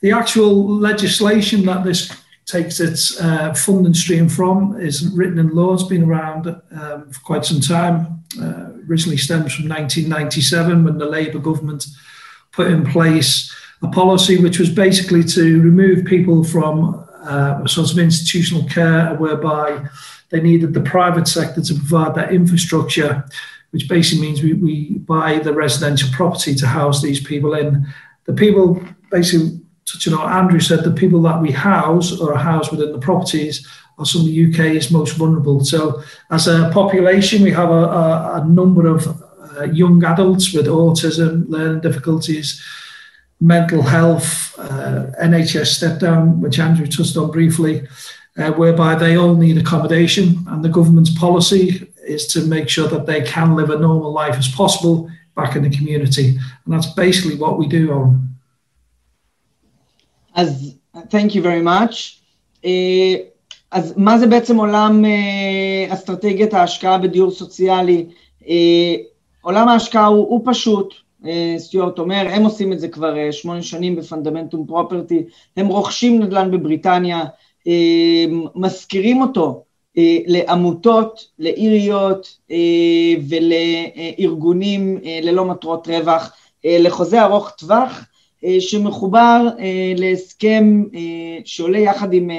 The 0.00 0.12
actual 0.12 0.68
legislation 0.68 1.64
that 1.64 1.82
this 1.82 2.12
takes 2.48 2.80
its 2.80 3.20
uh, 3.20 3.52
funding 3.52 3.94
stream 3.94 4.28
from 4.28 4.80
is 4.80 5.08
written 5.10 5.38
in 5.38 5.54
law. 5.54 5.74
It's 5.74 5.82
been 5.82 6.04
around 6.04 6.48
um, 6.48 7.10
for 7.10 7.20
quite 7.20 7.44
some 7.44 7.60
time. 7.60 8.24
Uh, 8.40 8.70
originally 8.88 9.18
stems 9.18 9.54
from 9.54 9.68
1997 9.68 10.82
when 10.82 10.98
the 10.98 11.04
Labour 11.04 11.38
government 11.38 11.86
put 12.52 12.68
in 12.68 12.86
place 12.86 13.54
a 13.82 13.88
policy 13.88 14.38
which 14.38 14.58
was 14.58 14.70
basically 14.70 15.22
to 15.22 15.60
remove 15.60 16.06
people 16.06 16.42
from 16.42 17.06
uh, 17.22 17.60
a 17.62 17.68
sort 17.68 17.90
of 17.90 17.98
institutional 17.98 18.66
care 18.68 19.14
whereby 19.16 19.86
they 20.30 20.40
needed 20.40 20.72
the 20.72 20.80
private 20.80 21.28
sector 21.28 21.60
to 21.60 21.74
provide 21.74 22.14
that 22.14 22.32
infrastructure, 22.32 23.24
which 23.70 23.88
basically 23.88 24.26
means 24.26 24.42
we, 24.42 24.54
we 24.54 24.98
buy 24.98 25.38
the 25.38 25.52
residential 25.52 26.08
property 26.12 26.54
to 26.54 26.66
house 26.66 27.02
these 27.02 27.22
people 27.22 27.54
in. 27.54 27.86
The 28.24 28.32
people 28.32 28.82
basically, 29.10 29.57
touching 29.90 30.14
on 30.14 30.30
Andrew 30.30 30.60
said, 30.60 30.84
the 30.84 30.90
people 30.90 31.22
that 31.22 31.40
we 31.40 31.50
house 31.50 32.18
or 32.20 32.34
are 32.34 32.38
housed 32.38 32.70
within 32.70 32.92
the 32.92 32.98
properties 32.98 33.66
are 33.98 34.06
some 34.06 34.22
of 34.22 34.26
the 34.26 34.52
UK's 34.52 34.90
most 34.90 35.16
vulnerable. 35.16 35.64
So, 35.64 36.02
as 36.30 36.46
a 36.46 36.70
population, 36.72 37.42
we 37.42 37.50
have 37.50 37.70
a, 37.70 37.72
a, 37.72 38.42
a 38.42 38.44
number 38.46 38.86
of 38.86 39.06
uh, 39.56 39.64
young 39.64 40.04
adults 40.04 40.52
with 40.52 40.66
autism, 40.66 41.48
learning 41.48 41.80
difficulties, 41.80 42.62
mental 43.40 43.82
health, 43.82 44.56
uh, 44.58 45.06
NHS 45.22 45.66
step 45.66 46.00
down, 46.00 46.40
which 46.40 46.58
Andrew 46.58 46.86
touched 46.86 47.16
on 47.16 47.30
briefly, 47.30 47.86
uh, 48.36 48.52
whereby 48.52 48.94
they 48.94 49.16
all 49.16 49.34
need 49.34 49.58
accommodation, 49.58 50.44
and 50.48 50.64
the 50.64 50.68
government's 50.68 51.16
policy 51.18 51.90
is 52.06 52.26
to 52.28 52.46
make 52.46 52.68
sure 52.68 52.88
that 52.88 53.06
they 53.06 53.22
can 53.22 53.54
live 53.54 53.70
a 53.70 53.78
normal 53.78 54.12
life 54.12 54.36
as 54.36 54.48
possible 54.48 55.10
back 55.36 55.56
in 55.56 55.62
the 55.62 55.76
community, 55.76 56.38
and 56.64 56.74
that's 56.74 56.92
basically 56.94 57.36
what 57.36 57.58
we 57.58 57.66
do 57.66 57.92
on. 57.92 58.37
אז 60.38 60.74
thank 60.94 61.30
you 61.34 61.42
very 61.42 61.64
much. 61.64 61.94
Uh, 62.62 62.66
אז 63.70 63.94
מה 63.96 64.18
זה 64.18 64.26
בעצם 64.26 64.56
עולם 64.56 65.04
uh, 65.04 65.92
אסטרטגיית 65.94 66.54
ההשקעה 66.54 66.98
בדיור 66.98 67.30
סוציאלי? 67.30 68.06
Uh, 68.42 68.46
עולם 69.40 69.68
ההשקעה 69.68 70.06
הוא, 70.06 70.28
הוא 70.28 70.40
פשוט, 70.44 70.94
סטיוארט 71.58 71.98
אומר, 71.98 72.28
הם 72.30 72.44
עושים 72.44 72.72
את 72.72 72.80
זה 72.80 72.88
כבר 72.88 73.30
שמונה 73.30 73.62
שנים 73.62 73.96
בפונדמנטום 73.96 74.66
פרופרטי, 74.66 75.22
הם 75.56 75.66
רוכשים 75.66 76.22
נדל"ן 76.22 76.50
בבריטניה, 76.50 77.24
משכירים 78.54 79.22
אותו 79.22 79.64
לעמותות, 80.26 81.28
לעיריות 81.38 82.38
ולארגונים 83.28 84.98
ללא 85.22 85.44
מטרות 85.44 85.88
רווח, 85.88 86.32
לחוזה 86.64 87.22
ארוך 87.22 87.50
טווח, 87.50 88.04
שמחובר 88.60 89.48
להסכם 89.96 90.84
שעולה 91.44 91.78
יחד 91.78 92.12
עם 92.12 92.30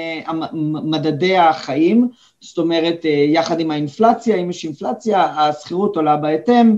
מדדי 0.90 1.36
החיים, 1.36 2.08
זאת 2.40 2.58
אומרת 2.58 3.04
יחד 3.28 3.60
עם 3.60 3.70
האינפלציה, 3.70 4.36
אם 4.36 4.50
יש 4.50 4.64
אינפלציה 4.64 5.24
השכירות 5.24 5.96
עולה 5.96 6.16
בהתאם, 6.16 6.76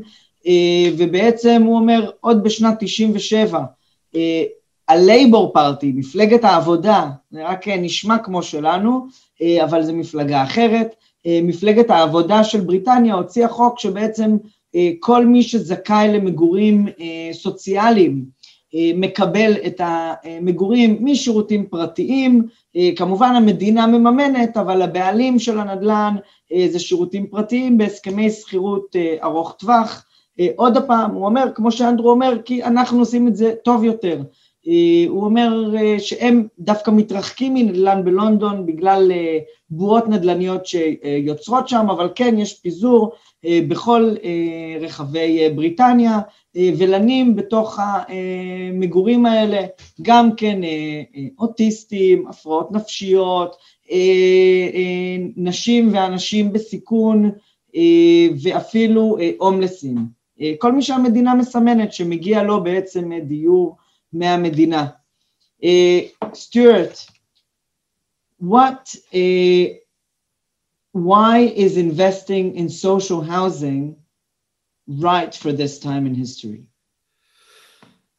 ובעצם 0.96 1.62
הוא 1.66 1.76
אומר 1.76 2.11
עוד 2.20 2.42
בשנת 2.42 2.74
97 2.80 3.61
הלייבור 4.88 5.52
פארטי, 5.52 5.92
מפלגת 5.94 6.44
העבודה, 6.44 7.06
זה 7.30 7.48
רק 7.48 7.68
נשמע 7.68 8.18
כמו 8.18 8.42
שלנו, 8.42 9.06
אבל 9.64 9.82
זו 9.82 9.94
מפלגה 9.94 10.42
אחרת, 10.42 10.94
מפלגת 11.26 11.90
העבודה 11.90 12.44
של 12.44 12.61
בריטניה 12.61 13.14
הוציאה 13.14 13.48
חוק 13.48 13.78
שבעצם 13.78 14.37
כל 15.00 15.26
מי 15.26 15.42
שזכאי 15.42 16.08
למגורים 16.08 16.87
סוציאליים 17.32 18.24
מקבל 18.94 19.52
את 19.66 19.80
המגורים 19.85 20.98
משירותים 21.00 21.66
פרטיים, 21.66 22.46
כמובן 22.96 23.35
המדינה 23.37 23.87
מממנת, 23.87 24.56
אבל 24.56 24.82
הבעלים 24.82 25.38
של 25.38 25.58
הנדל"ן 25.58 26.14
זה 26.68 26.78
שירותים 26.78 27.26
פרטיים 27.26 27.78
בהסכמי 27.78 28.30
שכירות 28.30 28.96
ארוך 29.22 29.56
טווח, 29.58 30.04
עוד 30.56 30.78
פעם, 30.87 31.14
הוא 31.14 31.26
אומר, 31.26 31.44
כמו 31.54 31.72
שאנדרו 31.72 32.11
אומר, 32.11 32.38
כי 32.44 32.64
אנחנו 32.64 32.98
עושים 32.98 33.28
את 33.28 33.37
זה 33.37 33.54
טוב 33.64 33.85
יותר. 33.85 34.22
הוא 35.08 35.24
אומר 35.24 35.74
שהם 35.98 36.46
דווקא 36.58 36.90
מתרחקים 36.90 37.54
מנדל"ן 37.54 38.04
בלונדון 38.04 38.66
בגלל 38.66 39.12
בועות 39.70 40.08
נדל"ניות 40.08 40.66
שיוצרות 40.66 41.68
שם, 41.68 41.87
אבל 41.90 42.08
כן, 42.14 42.35
יש 42.38 42.61
פיזור 42.61 43.12
בכל 43.68 44.14
רחבי 44.80 45.48
בריטניה, 45.54 46.20
ולנים 46.57 47.37
בתוך 47.37 47.79
המגורים 47.79 49.27
האלה, 49.27 49.67
גם 50.03 50.37
כן 50.37 50.61
אוטיסטים, 51.38 52.27
הפרעות 52.29 52.73
נפשיות, 52.73 53.57
נשים 55.37 55.95
ואנשים 55.95 56.53
בסיכון, 56.53 57.31
ואפילו 58.43 59.19
הומלסים. 59.38 59.97
כל 60.59 60.73
מי 60.73 60.83
שהמדינה 60.83 61.35
מסמנת 61.35 61.93
שמגיע 61.93 62.43
לו 62.43 62.62
בעצם 62.62 63.11
דיור 63.19 63.77
מהמדינה. 64.12 64.87
סטיוארט, 66.35 66.99
what 68.43 68.97
why 70.97 71.38
is 71.57 71.77
investing 71.77 72.55
in 72.57 72.69
social 72.69 73.23
housing 73.23 74.02
right 74.87 75.35
for 75.35 75.53
this 75.53 75.79
time 75.79 76.07
in 76.07 76.14
history? 76.14 76.64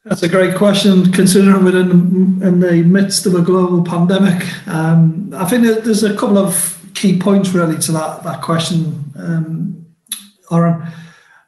That's 0.04 0.22
a 0.22 0.28
great 0.28 0.54
question, 0.56 1.10
considering 1.12 1.64
we're 1.64 1.80
in, 1.80 2.42
in 2.42 2.60
the 2.60 2.82
midst 2.82 3.24
of 3.24 3.34
a 3.34 3.40
global 3.40 3.82
pandemic. 3.82 4.44
Um, 4.68 5.32
I 5.34 5.46
think 5.46 5.62
there's 5.62 6.02
a 6.02 6.14
couple 6.14 6.36
of 6.36 6.78
key 6.92 7.18
points 7.18 7.50
really 7.50 7.78
to 7.78 7.92
that, 7.92 8.22
that 8.22 8.42
question, 8.42 9.12
um, 9.16 9.74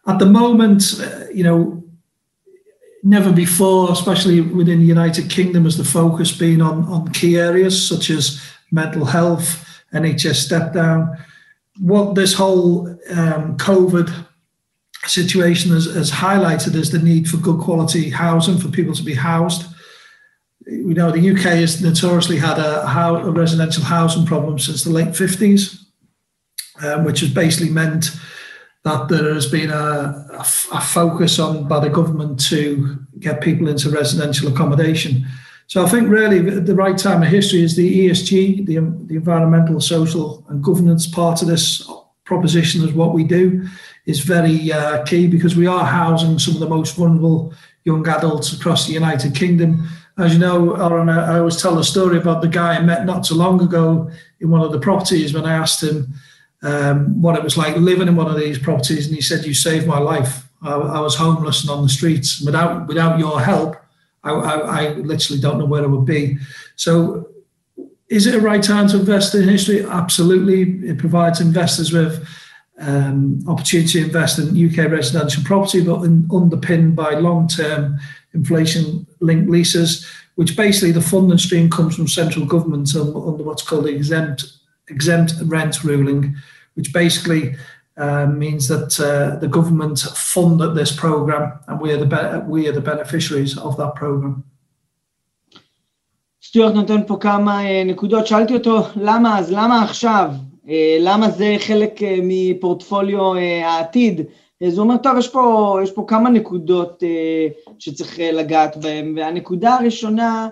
at 0.06 0.18
the 0.18 0.26
moment, 0.26 1.00
uh, 1.00 1.26
you 1.32 1.42
know, 1.42 1.82
never 3.02 3.32
before, 3.32 3.92
especially 3.92 4.40
within 4.40 4.80
the 4.80 4.86
United 4.86 5.28
Kingdom, 5.28 5.64
has 5.64 5.76
the 5.76 5.84
focus 5.84 6.36
been 6.36 6.60
on, 6.60 6.84
on 6.84 7.12
key 7.12 7.36
areas 7.36 7.88
such 7.88 8.10
as 8.10 8.40
mental 8.70 9.04
health, 9.04 9.82
NHS 9.92 10.36
step 10.36 10.72
down. 10.72 11.16
What 11.78 12.14
this 12.14 12.34
whole 12.34 12.88
um, 13.10 13.56
COVID 13.58 14.12
situation 15.06 15.72
has, 15.72 15.86
has, 15.86 16.10
highlighted 16.10 16.74
is 16.74 16.90
the 16.90 16.98
need 16.98 17.28
for 17.28 17.36
good 17.38 17.60
quality 17.60 18.10
housing 18.10 18.58
for 18.58 18.68
people 18.68 18.94
to 18.94 19.02
be 19.02 19.14
housed. 19.14 19.66
We 20.66 20.94
know 20.94 21.10
the 21.10 21.30
UK 21.30 21.58
has 21.60 21.80
notoriously 21.82 22.38
had 22.38 22.58
a, 22.58 22.86
a 22.86 23.30
residential 23.30 23.84
housing 23.84 24.26
problem 24.26 24.58
since 24.58 24.84
the 24.84 24.90
late 24.90 25.08
50s, 25.08 25.84
um, 26.82 27.04
which 27.04 27.20
has 27.20 27.30
basically 27.30 27.70
meant 27.70 28.10
that 28.84 29.08
there 29.08 29.34
has 29.34 29.46
been 29.46 29.70
a, 29.70 30.44
focus 30.44 31.38
on 31.38 31.66
by 31.66 31.80
the 31.80 31.90
government 31.90 32.38
to 32.38 32.98
get 33.18 33.40
people 33.40 33.68
into 33.68 33.90
residential 33.90 34.52
accommodation. 34.52 35.26
So 35.66 35.84
I 35.84 35.88
think 35.88 36.08
really 36.08 36.38
the 36.38 36.74
right 36.74 36.96
time 36.96 37.22
of 37.22 37.28
history 37.28 37.62
is 37.62 37.74
the 37.74 38.08
ESG, 38.08 38.66
the, 38.66 38.74
the 39.06 39.16
environmental, 39.16 39.80
social 39.80 40.44
and 40.48 40.62
governance 40.62 41.08
part 41.08 41.42
of 41.42 41.48
this 41.48 41.88
proposition 42.26 42.84
is 42.84 42.92
what 42.92 43.14
we 43.14 43.24
do 43.24 43.66
is 44.04 44.20
very 44.20 44.70
uh, 44.70 45.02
key 45.04 45.26
because 45.26 45.56
we 45.56 45.66
are 45.66 45.84
housing 45.84 46.38
some 46.38 46.54
of 46.54 46.60
the 46.60 46.68
most 46.68 46.96
vulnerable 46.96 47.54
young 47.84 48.06
adults 48.06 48.52
across 48.52 48.86
the 48.86 48.92
United 48.92 49.34
Kingdom. 49.34 49.88
As 50.18 50.34
you 50.34 50.38
know, 50.38 50.74
Aaron, 50.74 51.08
I 51.08 51.38
always 51.38 51.60
tell 51.60 51.78
a 51.78 51.84
story 51.84 52.18
about 52.18 52.42
the 52.42 52.48
guy 52.48 52.74
I 52.74 52.82
met 52.82 53.06
not 53.06 53.24
so 53.24 53.34
long 53.34 53.62
ago 53.62 54.10
in 54.40 54.50
one 54.50 54.60
of 54.60 54.72
the 54.72 54.80
properties 54.80 55.32
when 55.32 55.46
I 55.46 55.54
asked 55.54 55.82
him, 55.82 56.12
um, 56.62 57.20
what 57.20 57.36
it 57.36 57.44
was 57.44 57.56
like 57.56 57.76
living 57.76 58.08
in 58.08 58.16
one 58.16 58.28
of 58.30 58.38
these 58.38 58.58
properties, 58.58 59.06
and 59.06 59.14
he 59.14 59.20
said, 59.20 59.44
"You 59.44 59.54
saved 59.54 59.86
my 59.86 59.98
life. 59.98 60.48
I, 60.62 60.72
I 60.72 61.00
was 61.00 61.14
homeless 61.14 61.62
and 61.62 61.70
on 61.70 61.82
the 61.82 61.88
streets. 61.88 62.40
Without 62.40 62.88
without 62.88 63.18
your 63.18 63.40
help, 63.40 63.76
I, 64.24 64.30
I, 64.32 64.58
I, 64.58 64.88
literally 64.94 65.40
don't 65.40 65.58
know 65.58 65.66
where 65.66 65.84
I 65.84 65.86
would 65.86 66.06
be." 66.06 66.38
So, 66.76 67.25
is 68.08 68.26
it 68.26 68.34
a 68.34 68.40
right 68.40 68.62
time 68.62 68.88
to 68.88 69.00
invest 69.00 69.34
in 69.34 69.48
history? 69.48 69.84
Absolutely. 69.84 70.88
It 70.88 70.98
provides 70.98 71.40
investors 71.40 71.92
with 71.92 72.26
um, 72.78 73.42
opportunity 73.48 74.00
to 74.00 74.04
invest 74.04 74.38
in 74.38 74.48
UK 74.48 74.90
residential 74.90 75.42
property, 75.44 75.82
but 75.82 76.02
in, 76.02 76.28
underpinned 76.32 76.94
by 76.94 77.14
long-term 77.14 77.98
inflation-linked 78.34 79.50
leases, 79.50 80.06
which 80.34 80.56
basically 80.56 80.92
the 80.92 81.00
funding 81.00 81.38
stream 81.38 81.70
comes 81.70 81.96
from 81.96 82.06
central 82.06 82.44
government 82.44 82.94
under 82.94 83.42
what's 83.42 83.62
called 83.62 83.86
the 83.86 83.94
exempt 83.94 84.44
exempt 84.88 85.34
rent 85.44 85.82
ruling, 85.82 86.36
which 86.74 86.92
basically 86.92 87.56
uh, 87.96 88.26
means 88.26 88.68
that 88.68 89.00
uh, 89.00 89.36
the 89.40 89.48
government 89.48 89.98
funded 89.98 90.74
this 90.74 90.94
program 90.94 91.58
and 91.66 91.80
we 91.80 91.92
are 91.92 91.96
the 91.96 92.44
we 92.46 92.68
are 92.68 92.72
the 92.72 92.80
beneficiaries 92.80 93.56
of 93.58 93.76
that 93.78 93.94
program. 93.94 94.44
סטיוארט 96.56 96.74
נותן 96.74 97.06
פה 97.06 97.16
כמה 97.20 97.60
נקודות, 97.84 98.26
שאלתי 98.26 98.54
אותו 98.54 98.78
למה? 98.96 99.38
אז, 99.38 99.52
למה 99.52 99.82
עכשיו, 99.82 100.30
למה 101.00 101.30
זה 101.30 101.56
חלק 101.58 102.00
מפורטפוליו 102.22 103.34
העתיד, 103.64 104.20
אז 104.66 104.78
הוא 104.78 104.84
אומר, 104.84 104.96
טוב, 104.96 105.18
יש 105.18 105.28
פה, 105.28 105.78
יש 105.82 105.90
פה 105.90 106.04
כמה 106.08 106.30
נקודות 106.30 107.02
שצריך 107.78 108.18
לגעת 108.32 108.76
בהן, 108.76 109.14
והנקודה 109.16 109.74
הראשונה 109.74 110.48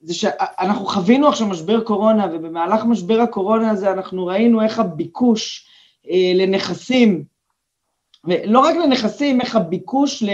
זה 0.00 0.14
שאנחנו 0.14 0.86
חווינו 0.86 1.28
עכשיו 1.28 1.46
משבר 1.46 1.80
קורונה, 1.80 2.26
ובמהלך 2.32 2.84
משבר 2.84 3.20
הקורונה 3.20 3.70
הזה 3.70 3.92
אנחנו 3.92 4.26
ראינו 4.26 4.62
איך 4.62 4.78
הביקוש 4.78 5.66
לנכסים, 6.34 7.24
ולא 8.24 8.60
רק 8.60 8.76
לנכסים, 8.76 9.40
איך 9.40 9.56
הביקוש 9.56 10.24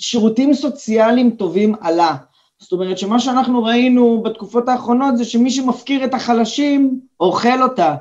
לשירותים 0.00 0.54
סוציאליים 0.54 1.30
טובים 1.30 1.74
עלה. 1.80 2.16
זאת 2.58 2.72
אומרת 2.72 2.98
שמה 2.98 3.20
שאנחנו 3.20 3.64
ראינו 3.64 4.22
בתקופות 4.22 4.68
האחרונות 4.68 5.16
זה 5.16 5.24
שמי 5.24 5.50
שמפקיר 5.50 6.04
את 6.04 6.14
החלשים, 6.14 7.00
אוכל 7.20 7.62
אותה. 7.62 7.94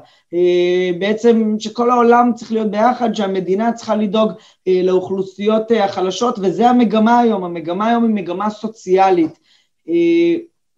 בעצם 0.99 1.55
שכל 1.59 1.91
העולם 1.91 2.31
צריך 2.35 2.51
להיות 2.51 2.71
ביחד, 2.71 3.15
שהמדינה 3.15 3.73
צריכה 3.73 3.95
לדאוג 3.95 4.31
לאוכלוסיות 4.83 5.63
החלשות, 5.79 6.39
וזה 6.41 6.69
המגמה 6.69 7.19
היום, 7.19 7.43
המגמה 7.43 7.87
היום 7.87 8.03
היא 8.03 8.13
מגמה 8.13 8.49
סוציאלית. 8.49 9.39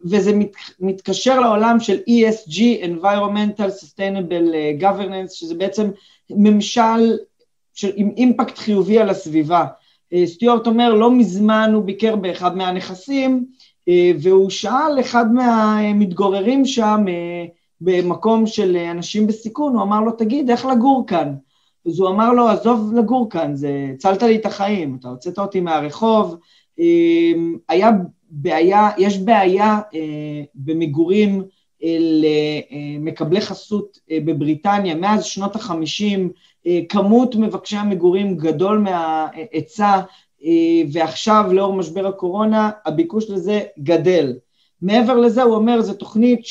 וזה 0.06 0.32
מתקשר 0.80 1.40
לעולם 1.40 1.80
של 1.80 1.98
ESG, 2.10 2.60
Environmental 2.84 3.84
Sustainable 3.84 4.82
Governance, 4.82 5.30
שזה 5.34 5.56
בעצם 5.56 5.90
ממשל 6.30 7.18
של, 7.74 7.92
עם 7.96 8.12
אימפקט 8.18 8.58
חיובי 8.58 9.00
על 9.00 9.10
הסביבה. 9.10 9.66
סטיוארט 10.26 10.68
אומר, 10.68 10.94
לא 10.94 11.12
מזמן 11.12 11.72
הוא 11.74 11.84
ביקר 11.84 12.16
באחד 12.16 12.58
מהנכסים, 12.58 13.46
והוא 14.20 14.50
שאל 14.50 15.00
אחד 15.00 15.34
מהמתגוררים 15.34 16.66
שם 16.66 17.06
במקום 17.82 18.48
של 18.48 18.78
אנשים 18.78 19.28
בסיכון, 19.28 19.74
הוא 19.74 19.82
אמר 19.82 20.02
לו, 20.02 20.12
תגיד, 20.12 20.50
איך 20.50 20.66
לגור 20.66 21.04
כאן? 21.08 21.36
אז 21.88 22.00
הוא 22.00 22.10
אמר 22.10 22.34
לו, 22.34 22.48
עזוב 22.48 22.94
לגור 22.94 23.30
כאן, 23.30 23.56
זה, 23.56 23.92
הצלת 23.94 24.24
לי 24.24 24.36
את 24.36 24.46
החיים, 24.46 24.98
אתה 25.00 25.08
הוצאת 25.08 25.40
אותי 25.40 25.60
מהרחוב, 25.60 26.38
היה 27.70 27.92
בעיה, 28.30 28.90
יש 28.98 29.18
בעיה 29.18 29.80
אה, 29.96 30.44
במגורים 30.56 31.44
אה, 31.84 31.98
למקבלי 33.00 33.42
חסות 33.42 34.00
אה, 34.12 34.18
בבריטניה, 34.26 34.96
מאז 34.96 35.26
שנות 35.26 35.56
החמישים, 35.56 36.30
אה, 36.68 36.80
כמות 36.90 37.36
מבקשי 37.36 37.78
המגורים 37.78 38.38
גדול 38.38 38.78
מההיצע, 38.78 39.86
אה, 39.86 40.02
ועכשיו 40.92 41.46
לאור 41.52 41.74
משבר 41.74 42.08
הקורונה 42.08 42.72
הביקוש 42.86 43.30
לזה 43.30 43.62
גדל. 43.80 44.34
מעבר 44.82 45.16
לזה 45.18 45.44
הוא 45.44 45.56
אומר 45.56 45.82
זו 45.82 45.94
תוכנית 45.94 46.42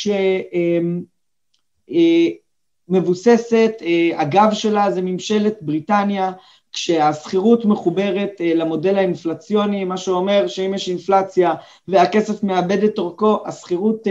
שמבוססת, 2.89 3.73
אה, 3.83 3.87
אה, 3.87 4.21
הגב 4.21 4.49
שלה 4.53 4.91
זה 4.91 5.03
ממשלת 5.03 5.59
בריטניה, 5.61 6.33
כשהשכירות 6.73 7.65
מחוברת 7.65 8.31
למודל 8.41 8.97
האינפלציוני, 8.97 9.85
מה 9.85 9.97
שאומר 9.97 10.47
שאם 10.47 10.75
יש 10.75 10.89
אינפלציה 10.89 11.55
והכסף 11.89 12.43
מאבד 12.43 12.85
את 12.85 12.99
אורכו, 12.99 13.39
השכירות 13.47 14.07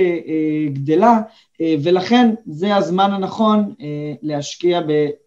גדלה, 0.74 1.22
ולכן 1.60 2.34
זה 2.46 2.76
הזמן 2.76 3.12
הנכון 3.12 3.74
להשקיע 4.22 4.82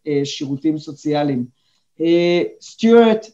בשירותים 0.07 0.78
סוציאליים. 0.78 1.44
סטיוארט, 2.61 3.26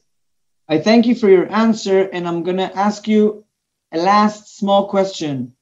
I 0.71 0.79
thank 0.79 1.05
you 1.05 1.15
for 1.15 1.29
your 1.29 1.51
answer, 1.51 2.09
and 2.13 2.27
I'm 2.27 2.43
going 2.43 2.57
to 2.57 2.77
ask 2.77 3.07
you 3.07 3.45
a 3.93 3.97
last 3.97 4.57
small 4.57 4.87
question. 4.89 5.53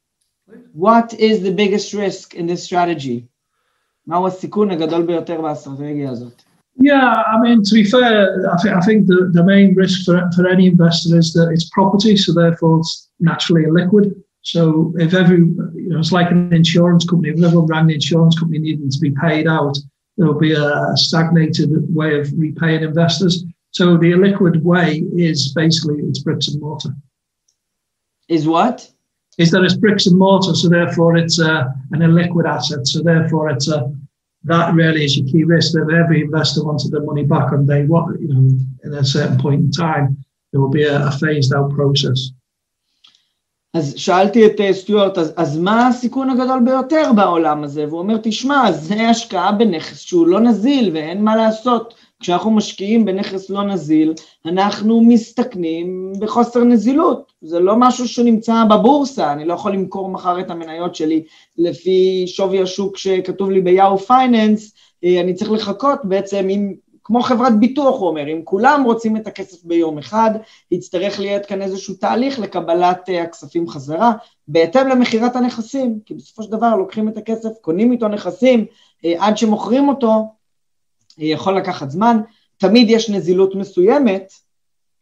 What 0.74 1.14
is 1.14 1.42
the 1.42 1.54
biggest 1.54 1.94
risk 1.94 2.34
in 2.34 2.48
this 2.48 2.64
strategy? 2.64 3.28
מהו 4.08 4.28
הסיכון 4.28 4.72
הגדול 4.72 5.06
ביותר 5.06 5.42
באסטרטגיה 5.42 6.12
הזאת? 6.12 6.42
Yeah, 6.78 7.14
I 7.34 7.40
mean, 7.42 7.64
to 7.64 7.74
be 7.74 7.86
fair, 7.86 8.50
I, 8.52 8.62
th- 8.62 8.76
I 8.76 8.82
think 8.82 9.08
the, 9.08 9.32
the 9.32 9.44
main 9.44 9.74
risk 9.76 10.06
for, 10.06 10.30
for 10.36 10.46
any 10.48 10.68
investor 10.68 11.18
is 11.18 11.32
that 11.34 11.48
it's 11.54 11.70
property, 11.70 12.18
so 12.18 12.34
therefore 12.34 12.80
it's 12.80 13.10
naturally 13.20 13.64
illiquid. 13.64 14.14
So 14.42 14.94
if 14.98 15.14
every, 15.14 15.38
you 15.38 15.90
know, 15.90 16.00
it's 16.00 16.12
like 16.12 16.30
an 16.32 16.54
insurance 16.54 17.04
company, 17.06 17.30
if 17.30 17.42
everyone 17.42 17.68
ran 17.68 17.88
the 17.88 17.96
insurance 17.96 18.38
company 18.38 18.60
needing 18.60 18.92
to 18.92 19.00
be 19.00 19.12
paid 19.12 19.48
out, 19.48 19.76
there'll 20.18 20.46
be 20.50 20.54
a 20.54 20.92
stagnated 20.96 21.70
way 21.96 22.20
of 22.20 22.32
repaying 22.38 22.84
investors. 22.84 23.44
So 23.72 23.98
the 23.98 24.12
illiquid 24.16 24.62
way 24.62 25.04
is 25.30 25.54
basically 25.54 25.98
it's 26.08 26.20
bricks 26.20 26.48
and 26.48 26.62
mortar. 26.62 26.96
Is 28.30 28.48
what? 28.48 28.90
Is 29.38 29.52
that 29.52 29.64
it's 29.64 29.76
bricks 29.76 30.08
and 30.08 30.18
mortar, 30.18 30.56
so 30.56 30.70
therefore 30.70 31.18
it's 31.18 31.40
uh, 31.40 31.66
an 31.92 32.00
illiquid 32.00 32.46
asset. 32.48 32.88
So 32.88 33.02
therefore 33.02 33.50
it's 33.50 33.68
a 33.68 33.80
that 34.46 34.74
really 34.76 35.04
is 35.04 35.18
your 35.18 35.28
key 35.28 35.44
risk. 35.44 35.74
That 35.74 35.92
every 36.04 36.22
investor 36.22 36.64
wanted 36.64 36.92
their 36.92 37.04
money 37.04 37.26
back 37.26 37.52
on 37.52 37.66
day 37.66 37.84
one, 37.86 38.18
you 38.22 38.30
know, 38.34 38.44
in 38.86 38.94
a 38.94 39.04
certain 39.04 39.38
point 39.38 39.62
in 39.62 39.72
time, 39.72 40.06
there 40.52 40.62
will 40.62 40.70
be 40.70 40.84
a, 40.84 41.08
a 41.08 41.12
phased 41.12 41.54
out 41.54 41.72
process. 41.72 42.32
אז 43.74 43.94
שאלתי 43.98 44.46
את 44.46 44.62
סטיוארט, 44.72 45.18
אז, 45.18 45.34
אז 45.36 45.58
מה 45.58 45.88
הסיכון 45.88 46.30
הגדול 46.30 46.60
ביותר 46.66 47.12
בעולם 47.16 47.64
הזה? 47.64 47.86
והוא 47.88 48.00
אומר, 48.00 48.18
תשמע, 48.24 48.72
זה 48.72 49.10
השקעה 49.10 49.52
בנכס 49.52 50.00
שהוא 50.00 50.28
לא 50.28 50.40
נזיל 50.40 50.92
ואין 50.94 51.24
מה 51.24 51.36
לעשות. 51.36 51.94
כשאנחנו 52.21 52.51
משקיעים 52.51 53.05
בנכס 53.05 53.51
לא 53.51 53.63
נזיל, 53.63 54.15
אנחנו 54.47 55.01
מסתכנים 55.01 56.13
בחוסר 56.19 56.65
נזילות. 56.65 57.33
זה 57.43 57.61
לא 57.61 57.75
משהו 57.77 58.09
שנמצא 58.09 58.65
בבורסה, 58.71 59.33
אני 59.33 59.45
לא 59.45 59.55
יכול 59.55 59.73
למכור 59.73 60.09
מחר 60.09 60.41
את 60.41 60.51
המניות 60.51 60.95
שלי 60.95 61.23
לפי 61.59 62.25
שווי 62.27 62.63
השוק 62.63 62.97
שכתוב 62.97 63.51
לי 63.51 63.61
ביאו 63.61 63.99
פייננס, 63.99 64.75
אני 65.05 65.35
צריך 65.35 65.51
לחכות 65.51 65.99
בעצם 66.05 66.47
עם, 66.51 66.75
כמו 67.05 67.23
חברת 67.23 67.61
ביטוח, 67.61 68.01
הוא 68.01 68.09
אומר, 68.09 68.33
אם 68.33 68.41
כולם 68.45 68.83
רוצים 68.85 69.17
את 69.17 69.27
הכסף 69.27 69.65
ביום 69.65 69.99
אחד, 69.99 70.31
יצטרך 70.71 71.21
להיות 71.21 71.47
כאן 71.47 71.63
איזשהו 71.63 71.95
תהליך 71.95 72.39
לקבלת 72.39 73.09
הכספים 73.25 73.69
חזרה, 73.69 74.13
בהתאם 74.49 74.89
למכירת 74.89 75.37
הנכסים, 75.37 75.99
כי 76.07 76.15
בסופו 76.15 76.43
של 76.43 76.51
דבר 76.51 76.77
לוקחים 76.77 77.09
את 77.09 77.17
הכסף, 77.17 77.51
קונים 77.61 77.93
איתו 77.93 78.09
נכסים, 78.09 78.65
עד 79.19 79.37
שמוכרים 79.37 79.89
אותו, 79.89 80.40
יכול 81.21 81.57
לקחת 81.57 81.91
זמן, 81.91 82.21
תמיד 82.57 82.91
יש 82.91 83.11
נזילות 83.11 83.55
מסוימת 83.55 84.33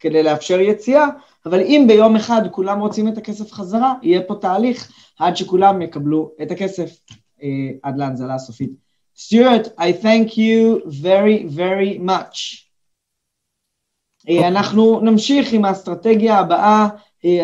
כדי 0.01 0.23
לאפשר 0.23 0.61
יציאה, 0.61 1.07
אבל 1.47 1.61
אם 1.61 1.85
ביום 1.89 2.17
אחד 2.17 2.43
כולם 2.51 2.81
רוצים 2.81 3.09
את 3.09 3.19
הכסף 3.19 3.53
חזרה, 3.53 3.95
יהיה 4.03 4.23
פה 4.23 4.35
תהליך 4.35 4.93
עד 5.19 5.37
שכולם 5.37 5.83
יקבלו 5.83 6.31
את 6.43 6.51
הכסף 6.51 7.01
עד 7.83 7.97
להנזלה 7.97 8.35
הסופית. 8.35 8.71
Stuart, 9.17 9.67
I 9.79 10.03
thank 10.03 10.31
you 10.31 10.85
very 11.03 11.57
very 11.57 12.09
much. 12.09 12.65
אנחנו 14.49 15.01
נמשיך 15.01 15.53
עם 15.53 15.65
האסטרטגיה 15.65 16.39
הבאה, 16.39 16.89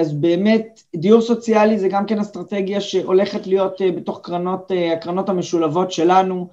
אז 0.00 0.12
באמת 0.12 0.82
דיור 0.96 1.20
סוציאלי 1.20 1.78
זה 1.78 1.88
גם 1.88 2.06
כן 2.06 2.18
אסטרטגיה 2.18 2.80
שהולכת 2.80 3.46
להיות 3.46 3.80
בתוך 3.96 4.20
קרנות, 4.22 4.70
הקרנות 4.96 5.28
המשולבות 5.28 5.92
שלנו, 5.92 6.48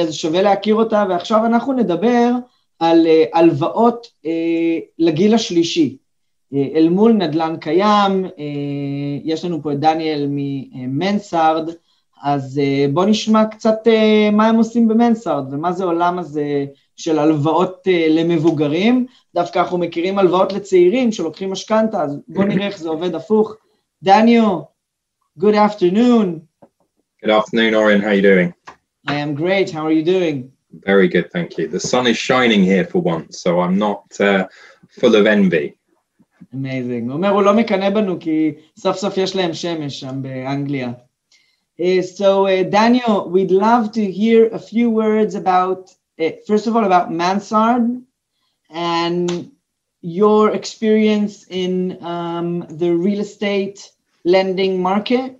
אז 0.00 0.14
שווה 0.14 0.42
להכיר 0.42 0.74
אותה, 0.74 1.04
ועכשיו 1.08 1.46
אנחנו 1.46 1.72
נדבר 1.72 2.30
על 2.78 3.06
הלוואות 3.32 4.06
לגיל 4.98 5.34
השלישי. 5.34 5.96
אל 6.54 6.88
מול 6.88 7.12
נדל"ן 7.12 7.56
קיים, 7.56 8.26
יש 9.24 9.44
לנו 9.44 9.62
פה 9.62 9.72
את 9.72 9.80
דניאל 9.80 10.26
ממנסארד, 10.30 11.70
אז 12.22 12.60
בואו 12.92 13.06
נשמע 13.06 13.44
קצת 13.44 13.78
מה 14.32 14.48
הם 14.48 14.56
עושים 14.56 14.88
במנסארד, 14.88 15.44
ומה 15.52 15.72
זה 15.72 15.84
עולם 15.84 16.18
הזה 16.18 16.64
של 16.96 17.18
הלוואות 17.18 17.86
למבוגרים. 18.10 19.06
דווקא 19.34 19.58
אנחנו 19.58 19.78
מכירים 19.78 20.18
הלוואות 20.18 20.52
לצעירים 20.52 21.12
שלוקחים 21.12 21.52
משכנתה, 21.52 22.02
אז 22.02 22.18
בואו 22.28 22.46
נראה 22.46 22.66
איך 22.66 22.78
זה 22.78 22.88
עובד 22.88 23.14
הפוך. 23.14 23.56
דניאל, 24.02 24.44
good 25.40 25.54
afternoon. 25.54 26.26
Good 27.24 27.30
afternoon, 27.30 27.74
Orion. 27.74 28.00
How 28.00 28.08
are 28.08 28.14
you 28.14 28.22
doing? 28.22 28.71
I 29.07 29.15
am 29.15 29.35
great. 29.35 29.69
How 29.71 29.85
are 29.85 29.91
you 29.91 30.03
doing? 30.03 30.51
Very 30.85 31.07
good, 31.07 31.31
thank 31.31 31.57
you. 31.57 31.67
The 31.67 31.79
sun 31.79 32.07
is 32.07 32.17
shining 32.17 32.63
here 32.63 32.85
for 32.85 32.99
once, 33.01 33.41
so 33.41 33.61
I'm 33.61 33.77
not 33.77 34.03
uh, 34.19 34.47
full 34.99 35.15
of 35.15 35.25
envy. 35.25 35.77
Amazing. 36.53 37.05
הוא 37.07 37.13
אומר, 37.13 37.29
הוא 37.29 37.43
לא 37.43 37.53
מקנא 37.53 37.89
בנו 37.89 38.19
כי 38.19 38.51
סוף 38.77 38.97
סוף 38.97 39.17
יש 39.17 39.35
להם 39.35 39.53
שמש 39.53 39.99
שם 39.99 40.21
באנגליה. 40.21 40.91
Uh, 41.79 42.01
so, 42.01 42.47
uh, 42.47 42.63
Daniel, 42.63 43.29
we'd 43.29 43.51
love 43.51 43.91
to 43.91 44.11
hear 44.11 44.47
a 44.47 44.59
few 44.59 44.89
words 44.89 45.35
about, 45.35 45.91
uh, 46.19 46.31
first 46.47 46.65
of 46.65 46.75
all, 46.75 46.85
about 46.85 47.11
Mansard 47.11 48.01
and 48.71 49.51
your 50.01 50.51
experience 50.51 51.45
in 51.49 52.03
um, 52.03 52.65
the 52.69 52.91
real 52.95 53.19
estate 53.19 53.91
lending 54.25 54.81
market. 54.81 55.39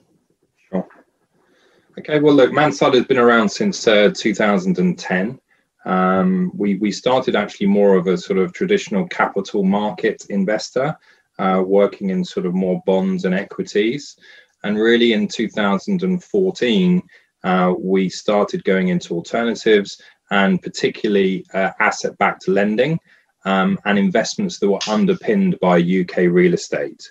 Okay, 1.98 2.20
well, 2.20 2.34
look, 2.34 2.52
Mansard 2.52 2.94
has 2.94 3.04
been 3.04 3.18
around 3.18 3.48
since 3.48 3.86
uh, 3.86 4.10
2010. 4.14 5.38
Um, 5.84 6.50
we, 6.54 6.76
we 6.76 6.90
started 6.92 7.36
actually 7.36 7.66
more 7.66 7.96
of 7.96 8.06
a 8.06 8.16
sort 8.16 8.38
of 8.38 8.52
traditional 8.52 9.06
capital 9.08 9.62
market 9.62 10.24
investor. 10.30 10.96
uh, 11.38 11.62
working 11.64 12.10
in 12.10 12.24
sort 12.24 12.46
of 12.46 12.54
more 12.54 12.82
bonds 12.86 13.24
and 13.24 13.34
equities. 13.34 14.16
And 14.64 14.78
really 14.78 15.12
in 15.12 15.28
2014, 15.28 17.02
uh, 17.44 17.74
we 17.78 18.08
started 18.08 18.64
going 18.64 18.88
into 18.88 19.14
alternatives 19.14 20.00
and 20.30 20.62
particularly 20.62 21.44
uh, 21.52 21.70
asset 21.80 22.16
backed 22.18 22.48
lending 22.48 22.98
um, 23.44 23.78
and 23.84 23.98
investments 23.98 24.58
that 24.58 24.70
were 24.70 24.78
underpinned 24.88 25.58
by 25.60 25.78
UK 25.78 26.18
real 26.30 26.54
estate. 26.54 27.10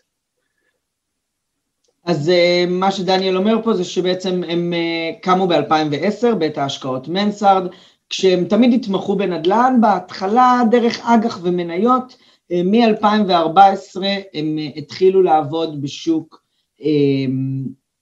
אז 2.06 2.32
מה 2.68 2.92
שדניאל 2.92 3.38
אומר 3.38 3.64
פה 3.64 3.74
זה 3.74 3.84
שבעצם 3.84 4.44
הם 4.48 4.74
קמו 5.22 5.48
ב-2010 5.48 6.36
בית 6.36 6.58
ההשקעות 6.58 7.08
מנסארד, 7.08 7.64
כשהם 8.10 8.46
תמיד 8.46 8.74
התמחו 8.74 9.16
בנדל"ן, 9.16 9.78
בהתחלה 9.82 10.62
דרך 10.72 11.00
אג"ח 11.04 11.40
ומניות, 11.44 12.18
מ-2014 12.52 14.02
הם 14.34 14.58
התחילו 14.76 15.22
לעבוד 15.22 15.82
בשוק 15.82 16.44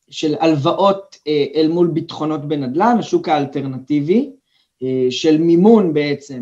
של 0.09 0.35
הלוואות 0.39 1.15
אל 1.55 1.67
מול 1.67 1.87
ביטחונות 1.87 2.47
בנדל"ן, 2.47 2.95
השוק 2.99 3.29
האלטרנטיבי, 3.29 4.31
של 5.09 5.37
מימון 5.37 5.93
בעצם 5.93 6.41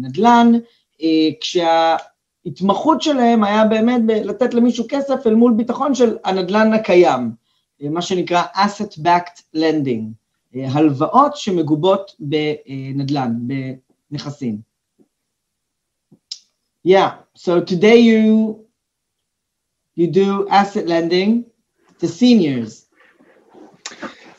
נדל"ן, 0.00 0.52
כשההתמחות 2.54 3.02
שלהם 3.02 3.44
היה 3.44 3.64
באמת 3.64 4.00
לתת 4.06 4.54
למישהו 4.54 4.84
כסף 4.88 5.26
אל 5.26 5.34
מול 5.34 5.52
ביטחון 5.56 5.94
של 5.94 6.16
הנדל"ן 6.24 6.72
הקיים, 6.72 7.32
מה 7.80 8.02
שנקרא 8.02 8.42
asset 8.54 8.98
backed 8.98 9.56
lending, 9.56 10.04
הלוואות 10.54 11.36
שמגובות 11.36 12.16
בנדל"ן, 12.18 13.32
בנכסים. 14.10 14.68
Yeah, 16.86 17.10
so 17.34 17.60
today 17.60 17.98
you 17.98 18.64
you 19.96 20.06
do 20.06 20.48
asset 20.48 20.86
lending 20.86 21.44
to 21.98 22.06
seniors. 22.08 22.88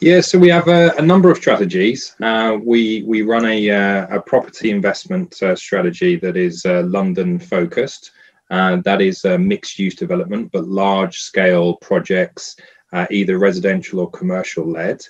Yeah, 0.02 0.22
so 0.22 0.40
we 0.40 0.48
have 0.48 0.70
a, 0.70 0.94
a 0.98 1.02
number 1.02 1.30
of 1.30 1.36
strategies. 1.36 2.16
Uh, 2.22 2.58
we 2.64 3.04
we 3.04 3.22
run 3.22 3.46
a 3.46 3.70
uh, 3.70 4.08
a 4.18 4.22
property 4.22 4.72
investment 4.72 5.44
uh, 5.44 5.58
strategy 5.58 6.16
that 6.16 6.38
is 6.38 6.66
uh, 6.66 6.84
London 6.84 7.38
focused. 7.38 8.12
Uh, 8.50 8.78
that 8.78 9.02
is 9.02 9.26
mixed 9.26 9.78
use 9.78 9.96
development, 9.96 10.54
but 10.54 10.64
large 10.70 11.20
scale 11.20 11.76
projects, 11.76 12.56
uh, 12.94 13.08
either 13.12 13.38
residential 13.38 14.00
or 14.00 14.10
commercial 14.10 14.66
led. 14.66 15.02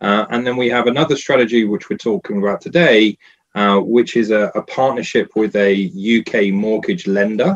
and 0.00 0.46
then 0.46 0.56
we 0.56 0.70
have 0.70 0.86
another 0.86 1.16
strategy 1.16 1.64
which 1.64 1.90
we're 1.90 1.96
talking 1.98 2.38
about 2.38 2.62
today, 2.62 3.16
which 3.96 4.16
is 4.16 4.30
a, 4.30 4.50
a, 4.54 4.62
partnership 4.62 5.30
with 5.36 5.54
a 5.54 5.92
UK 6.18 6.52
mortgage 6.52 7.06
lender. 7.06 7.54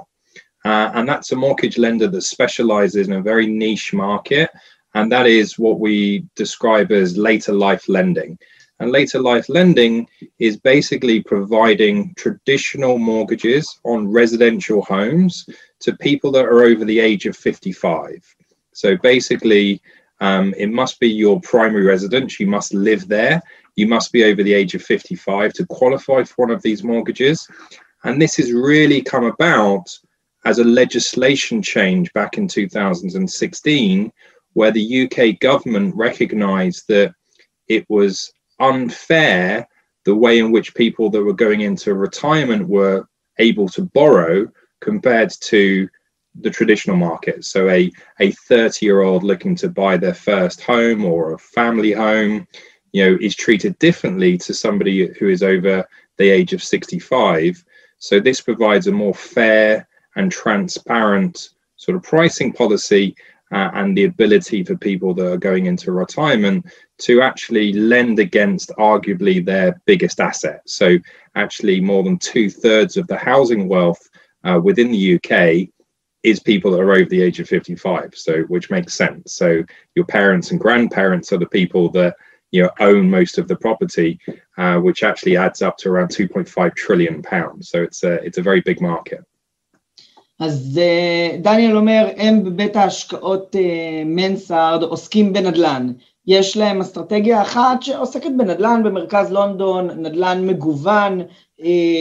and 0.65 1.09
that's 1.09 1.33
a 1.33 1.37
mortgage 1.37 1.79
lender 1.79 2.09
that 2.09 2.23
specializes 2.23 3.09
in 3.09 3.15
a 3.15 3.23
very 3.23 3.47
niche 3.47 3.93
market 3.93 4.51
and 4.95 5.11
that 5.11 5.27
is 5.27 5.59
what 5.59 5.81
we 5.81 6.27
describe 6.37 6.93
as 6.93 7.17
later 7.17 7.53
life 7.53 7.89
lending. 7.89 8.39
And 8.81 8.91
later 8.91 9.21
life 9.21 9.49
lending 9.49 10.09
is 10.39 10.57
basically 10.57 11.23
providing 11.23 12.15
traditional 12.17 12.99
mortgages 12.99 13.79
on 13.85 14.11
residential 14.11 14.83
homes 14.83 15.49
to 15.81 15.97
people 15.97 16.33
that 16.33 16.45
are 16.45 16.65
over 16.65 16.85
the 16.85 16.99
age 16.99 17.27
of 17.27 17.37
55. 17.37 18.25
So 18.73 18.97
basically, 18.97 19.81
um, 20.21 20.55
it 20.57 20.71
must 20.71 20.99
be 21.01 21.09
your 21.09 21.41
primary 21.41 21.85
residence, 21.85 22.41
you 22.41 22.47
must 22.47 22.75
live 22.75 23.07
there, 23.09 23.43
you 23.77 23.87
must 23.87 24.13
be 24.13 24.25
over 24.25 24.43
the 24.43 24.55
age 24.55 24.75
of 24.75 24.83
55 24.83 25.53
to 25.55 25.67
qualify 25.67 26.25
for 26.25 26.47
one 26.47 26.51
of 26.51 26.63
these 26.63 26.83
mortgages. 26.85 27.49
And 28.05 28.21
this 28.21 28.37
has 28.37 28.53
really 28.53 29.03
come 29.03 29.25
about 29.25 29.87
as 30.45 30.59
a 30.59 30.65
legislation 30.65 31.63
change 31.63 32.13
back 32.13 32.39
in 32.39 32.47
2016 32.47 34.13
where 34.55 34.71
the 34.71 35.05
UK 35.05 35.39
government 35.39 35.95
recognized 35.95 36.89
that 36.89 37.15
it 37.69 37.85
was 37.89 38.33
unfair 38.61 39.69
the 40.05 40.15
way 40.15 40.39
in 40.39 40.53
which 40.53 40.75
people 40.75 41.11
that 41.11 41.23
were 41.23 41.35
going 41.35 41.61
into 41.63 41.95
retirement 41.95 42.69
were 42.69 43.07
able 43.39 43.69
to 43.69 43.83
borrow 43.83 44.47
compared 44.81 45.31
to 45.41 45.89
the 46.41 46.51
traditional 46.51 46.97
market. 46.97 47.45
So 47.45 47.69
a 47.69 47.91
a 48.21 48.33
30 48.33 48.85
year 48.85 49.03
old 49.03 49.23
looking 49.23 49.55
to 49.57 49.69
buy 49.69 49.97
their 49.97 50.15
first 50.15 50.63
home 50.63 51.05
or 51.05 51.35
a 51.35 51.39
family 51.39 51.93
home, 51.93 52.47
you 52.93 53.05
know, 53.05 53.19
is 53.21 53.37
treated 53.37 53.79
differently 53.79 54.37
to 54.39 54.55
somebody 54.55 55.13
who 55.19 55.29
is 55.29 55.43
over 55.43 55.87
the 56.17 56.29
age 56.29 56.53
of 56.53 56.63
65. 56.63 57.65
So 57.99 58.21
this 58.21 58.41
provides 58.41 58.87
a 58.87 58.93
more 58.93 59.15
fair 59.15 59.89
and 60.17 60.31
transparent 60.31 61.51
sort 61.77 61.97
of 61.97 62.03
pricing 62.03 62.53
policy 62.53 63.17
uh, 63.55 63.71
and 63.75 63.97
the 63.97 64.05
ability 64.05 64.65
for 64.65 64.77
people 64.77 65.15
that 65.15 65.31
are 65.31 65.37
going 65.37 65.67
into 65.67 65.93
retirement 65.93 66.67
to 66.99 67.23
actually 67.23 67.73
lend 67.73 68.19
against 68.19 68.71
arguably 68.79 69.45
their 69.45 69.81
biggest 69.87 70.21
asset. 70.21 70.61
So, 70.67 70.99
actually, 71.37 71.81
more 71.81 72.03
than 72.03 72.19
two 72.19 72.51
thirds 72.51 72.97
of 72.97 73.07
the 73.07 73.17
housing 73.17 73.69
wealth 73.69 74.11
uh, 74.43 74.61
within 74.63 74.91
the 74.91 75.15
UK 75.15 75.69
is 76.25 76.41
people 76.41 76.73
that 76.73 76.81
are 76.81 76.93
over 76.95 77.09
the 77.09 77.23
age 77.23 77.39
of 77.39 77.49
55. 77.49 78.15
So, 78.17 78.43
which 78.49 78.71
makes 78.71 78.95
sense. 78.95 79.35
So, 79.35 79.63
your 79.95 80.07
parents 80.07 80.51
and 80.51 80.59
grandparents 80.59 81.33
are 81.33 81.39
the 81.39 81.47
people 81.47 81.89
that 81.91 82.17
you 82.51 82.65
know 82.65 82.71
own 82.81 83.09
most 83.09 83.39
of 83.39 83.47
the 83.47 83.57
property, 83.57 84.19
uh, 84.59 84.79
which 84.79 85.05
actually 85.05 85.37
adds 85.37 85.63
up 85.63 85.79
to 85.79 85.91
around 85.91 86.09
2.5 86.09 86.75
trillion 86.75 87.23
pounds. 87.23 87.69
So, 87.69 87.85
it's 87.85 88.03
a 88.03 88.15
it's 88.25 88.39
a 88.39 88.43
very 88.43 88.63
big 88.63 88.81
market. 88.81 89.25
אז 90.41 90.81
דניאל 91.43 91.77
אומר, 91.77 92.09
הם 92.17 92.45
בבית 92.45 92.77
ההשקעות 92.77 93.57
מנסארד 94.07 94.83
עוסקים 94.83 95.33
בנדל"ן. 95.33 95.93
יש 96.27 96.57
להם 96.57 96.81
אסטרטגיה 96.81 97.43
אחת 97.43 97.83
שעוסקת 97.83 98.31
בנדל"ן 98.39 98.83
במרכז 98.85 99.33
לונדון, 99.33 99.91
נדל"ן 99.91 100.47
מגוון, 100.47 101.21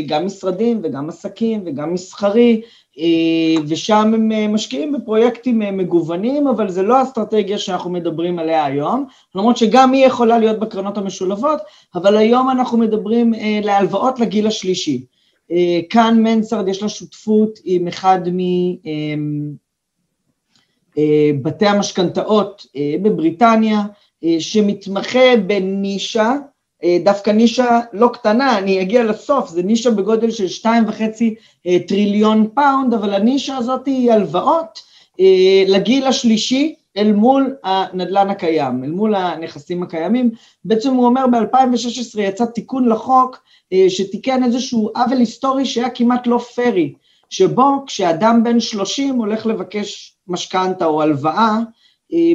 גם 0.05 0.25
משרדים 0.25 0.79
וגם 0.83 1.09
עסקים 1.09 1.63
וגם 1.65 1.93
מסחרי, 1.93 2.61
ושם 3.67 4.11
הם 4.13 4.53
משקיעים 4.53 4.91
בפרויקטים 4.91 5.59
מגוונים, 5.59 6.47
אבל 6.47 6.69
זה 6.69 6.83
לא 6.83 6.97
האסטרטגיה 6.97 7.57
שאנחנו 7.57 7.89
מדברים 7.89 8.39
עליה 8.39 8.65
היום, 8.65 9.05
למרות 9.35 9.57
שגם 9.57 9.93
היא 9.93 10.05
יכולה 10.05 10.37
להיות 10.37 10.59
בקרנות 10.59 10.97
המשולבות, 10.97 11.61
אבל 11.95 12.17
היום 12.17 12.49
אנחנו 12.49 12.77
מדברים 12.77 13.33
להלוואות 13.63 14.19
לגיל 14.19 14.47
השלישי. 14.47 15.05
כאן 15.89 16.23
מנסרד 16.23 16.67
יש 16.67 16.81
לה 16.81 16.89
שותפות 16.89 17.59
עם 17.63 17.87
אחד 17.87 18.19
מבתי 20.97 21.65
המשכנתאות 21.65 22.65
בבריטניה, 23.01 23.81
שמתמחה 24.39 25.37
בנישה, 25.47 26.33
דווקא 27.03 27.31
נישה 27.31 27.79
לא 27.93 28.09
קטנה, 28.13 28.57
אני 28.57 28.81
אגיע 28.81 29.03
לסוף, 29.03 29.49
זה 29.49 29.63
נישה 29.63 29.91
בגודל 29.91 30.31
של 30.31 30.47
שתיים 30.47 30.83
וחצי 30.87 31.35
טריליון 31.87 32.49
פאונד, 32.55 32.93
אבל 32.93 33.13
הנישה 33.13 33.57
הזאת 33.57 33.85
היא 33.85 34.11
הלוואות 34.11 34.79
לגיל 35.67 36.07
השלישי 36.07 36.75
אל 36.97 37.13
מול 37.13 37.55
הנדלן 37.63 38.29
הקיים, 38.29 38.83
אל 38.83 38.91
מול 38.91 39.15
הנכסים 39.15 39.83
הקיימים. 39.83 40.31
בעצם 40.65 40.93
הוא 40.93 41.05
אומר 41.05 41.27
ב-2016 41.27 42.19
יצא 42.19 42.45
תיקון 42.45 42.89
לחוק 42.89 43.43
שתיקן 43.89 44.43
איזשהו 44.43 44.91
עוול 44.95 45.17
היסטורי 45.17 45.65
שהיה 45.65 45.89
כמעט 45.89 46.27
לא 46.27 46.37
פרי, 46.37 46.93
שבו 47.29 47.83
כשאדם 47.87 48.43
בן 48.43 48.59
30 48.59 49.15
הולך 49.15 49.45
לבקש 49.45 50.17
משכנתה 50.27 50.85
או 50.85 51.01
הלוואה, 51.01 51.57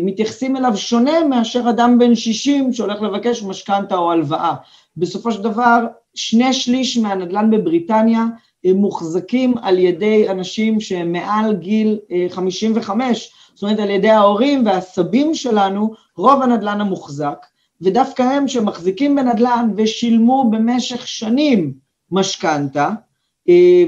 מתייחסים 0.02 0.56
אליו 0.56 0.76
שונה 0.76 1.24
מאשר 1.24 1.70
אדם 1.70 1.98
בן 1.98 2.14
60 2.14 2.72
שהולך 2.72 3.02
לבקש 3.02 3.42
משכנתה 3.42 3.96
או 3.96 4.12
הלוואה. 4.12 4.54
בסופו 4.96 5.32
של 5.32 5.42
דבר, 5.42 5.86
שני 6.14 6.52
שליש 6.52 6.98
מהנדל"ן 6.98 7.50
בבריטניה 7.50 8.24
מוחזקים 8.64 9.58
על 9.62 9.78
ידי 9.78 10.28
אנשים 10.28 10.80
שהם 10.80 11.12
מעל 11.12 11.54
גיל 11.54 11.98
55, 12.30 13.32
זאת 13.58 13.62
אומרת 13.62 13.78
על 13.78 13.90
ידי 13.90 14.10
ההורים 14.10 14.66
והסבים 14.66 15.34
שלנו, 15.34 15.94
רוב 16.16 16.42
הנדל"ן 16.42 16.80
המוחזק, 16.80 17.46
ודווקא 17.80 18.22
הם 18.22 18.48
שמחזיקים 18.48 19.16
בנדל"ן 19.16 19.70
ושילמו 19.76 20.50
במשך 20.50 21.08
שנים 21.08 21.72
משכנתה, 22.10 22.90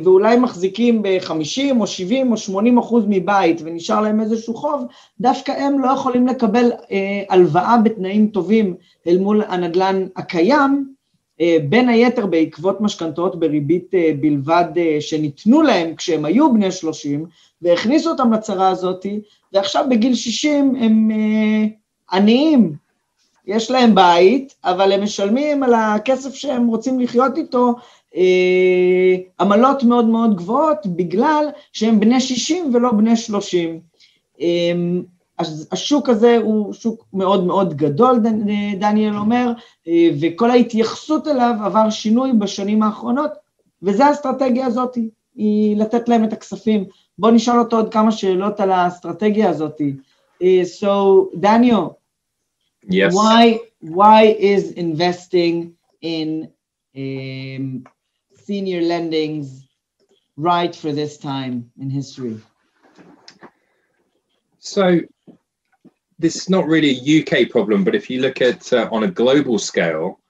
ואולי 0.04 0.36
מחזיקים 0.36 1.02
ב-50 1.02 1.80
או 1.80 1.86
70 1.86 2.32
או 2.32 2.36
80 2.36 2.78
אחוז 2.78 3.04
מבית 3.08 3.60
ונשאר 3.64 4.00
להם 4.00 4.20
איזשהו 4.20 4.54
חוב, 4.54 4.84
דווקא 5.20 5.52
הם 5.52 5.78
לא 5.78 5.90
יכולים 5.90 6.26
לקבל 6.26 6.70
הלוואה 7.28 7.78
בתנאים 7.78 8.26
טובים 8.26 8.74
אל 9.06 9.18
מול 9.18 9.42
הנדל"ן 9.48 10.06
הקיים, 10.16 10.94
בין 11.68 11.88
היתר 11.88 12.26
בעקבות 12.26 12.80
משכנתאות 12.80 13.40
בריבית 13.40 13.90
בלבד 14.20 14.64
שניתנו 15.00 15.62
להם 15.62 15.94
כשהם 15.94 16.24
היו 16.24 16.52
בני 16.52 16.72
30 16.72 17.26
והכניסו 17.62 18.10
אותם 18.10 18.32
לצרה 18.32 18.68
הזאת, 18.68 19.06
ועכשיו 19.52 19.86
בגיל 19.90 20.14
60 20.14 20.74
הם 20.80 21.10
עניים, 22.12 22.72
יש 23.46 23.70
להם 23.70 23.94
בית, 23.94 24.54
אבל 24.64 24.92
הם 24.92 25.02
משלמים 25.02 25.62
על 25.62 25.74
הכסף 25.74 26.34
שהם 26.34 26.66
רוצים 26.66 27.00
לחיות 27.00 27.36
איתו 27.36 27.74
אה, 28.16 29.16
עמלות 29.40 29.82
מאוד 29.82 30.06
מאוד 30.06 30.36
גבוהות 30.36 30.86
בגלל 30.86 31.46
שהם 31.72 32.00
בני 32.00 32.20
60 32.20 32.74
ולא 32.74 32.92
בני 32.92 33.16
30. 33.16 33.80
אה, 35.40 35.46
אז 35.46 35.68
השוק 35.72 36.08
הזה 36.08 36.36
הוא 36.36 36.72
שוק 36.72 37.06
מאוד 37.12 37.44
מאוד 37.44 37.74
גדול, 37.74 38.18
דניאל 38.78 39.16
אומר, 39.16 39.52
אה, 39.88 40.08
וכל 40.20 40.50
ההתייחסות 40.50 41.28
אליו 41.28 41.54
עבר 41.64 41.90
שינוי 41.90 42.32
בשנים 42.32 42.82
האחרונות, 42.82 43.30
וזו 43.82 44.04
האסטרטגיה 44.04 44.66
הזאת, 44.66 44.98
היא 45.34 45.76
לתת 45.76 46.08
להם 46.08 46.24
את 46.24 46.32
הכספים. 46.32 46.84
בואו 47.18 47.32
נשאל 47.32 47.58
אותו 47.58 47.76
עוד 47.76 47.92
כמה 47.92 48.12
שאלות 48.12 48.60
על 48.60 48.70
האסטרטגיה 48.70 49.50
הזאת. 49.50 49.80
So, 50.80 51.30
Daniel, 51.34 51.98
yes. 52.88 53.14
why, 53.14 53.60
why 53.80 54.22
is 54.52 54.72
investing 54.72 55.74
in 56.00 56.50
um, 56.96 57.84
senior 58.46 58.82
lendings 58.82 59.46
right 60.36 60.74
for 60.74 60.92
this 60.92 61.18
time 61.18 61.70
in 61.78 61.90
history? 61.90 62.40
So 64.60 65.00
this 66.20 66.36
is 66.36 66.50
not 66.50 66.66
really 66.66 66.90
a 66.90 67.22
UK 67.22 67.50
problem, 67.50 67.82
but 67.82 67.94
if 67.94 68.10
you 68.10 68.20
look 68.20 68.40
at 68.42 68.72
uh, 68.72 68.88
on 68.92 69.04
a 69.04 69.10
global 69.10 69.58
scale, 69.58 70.20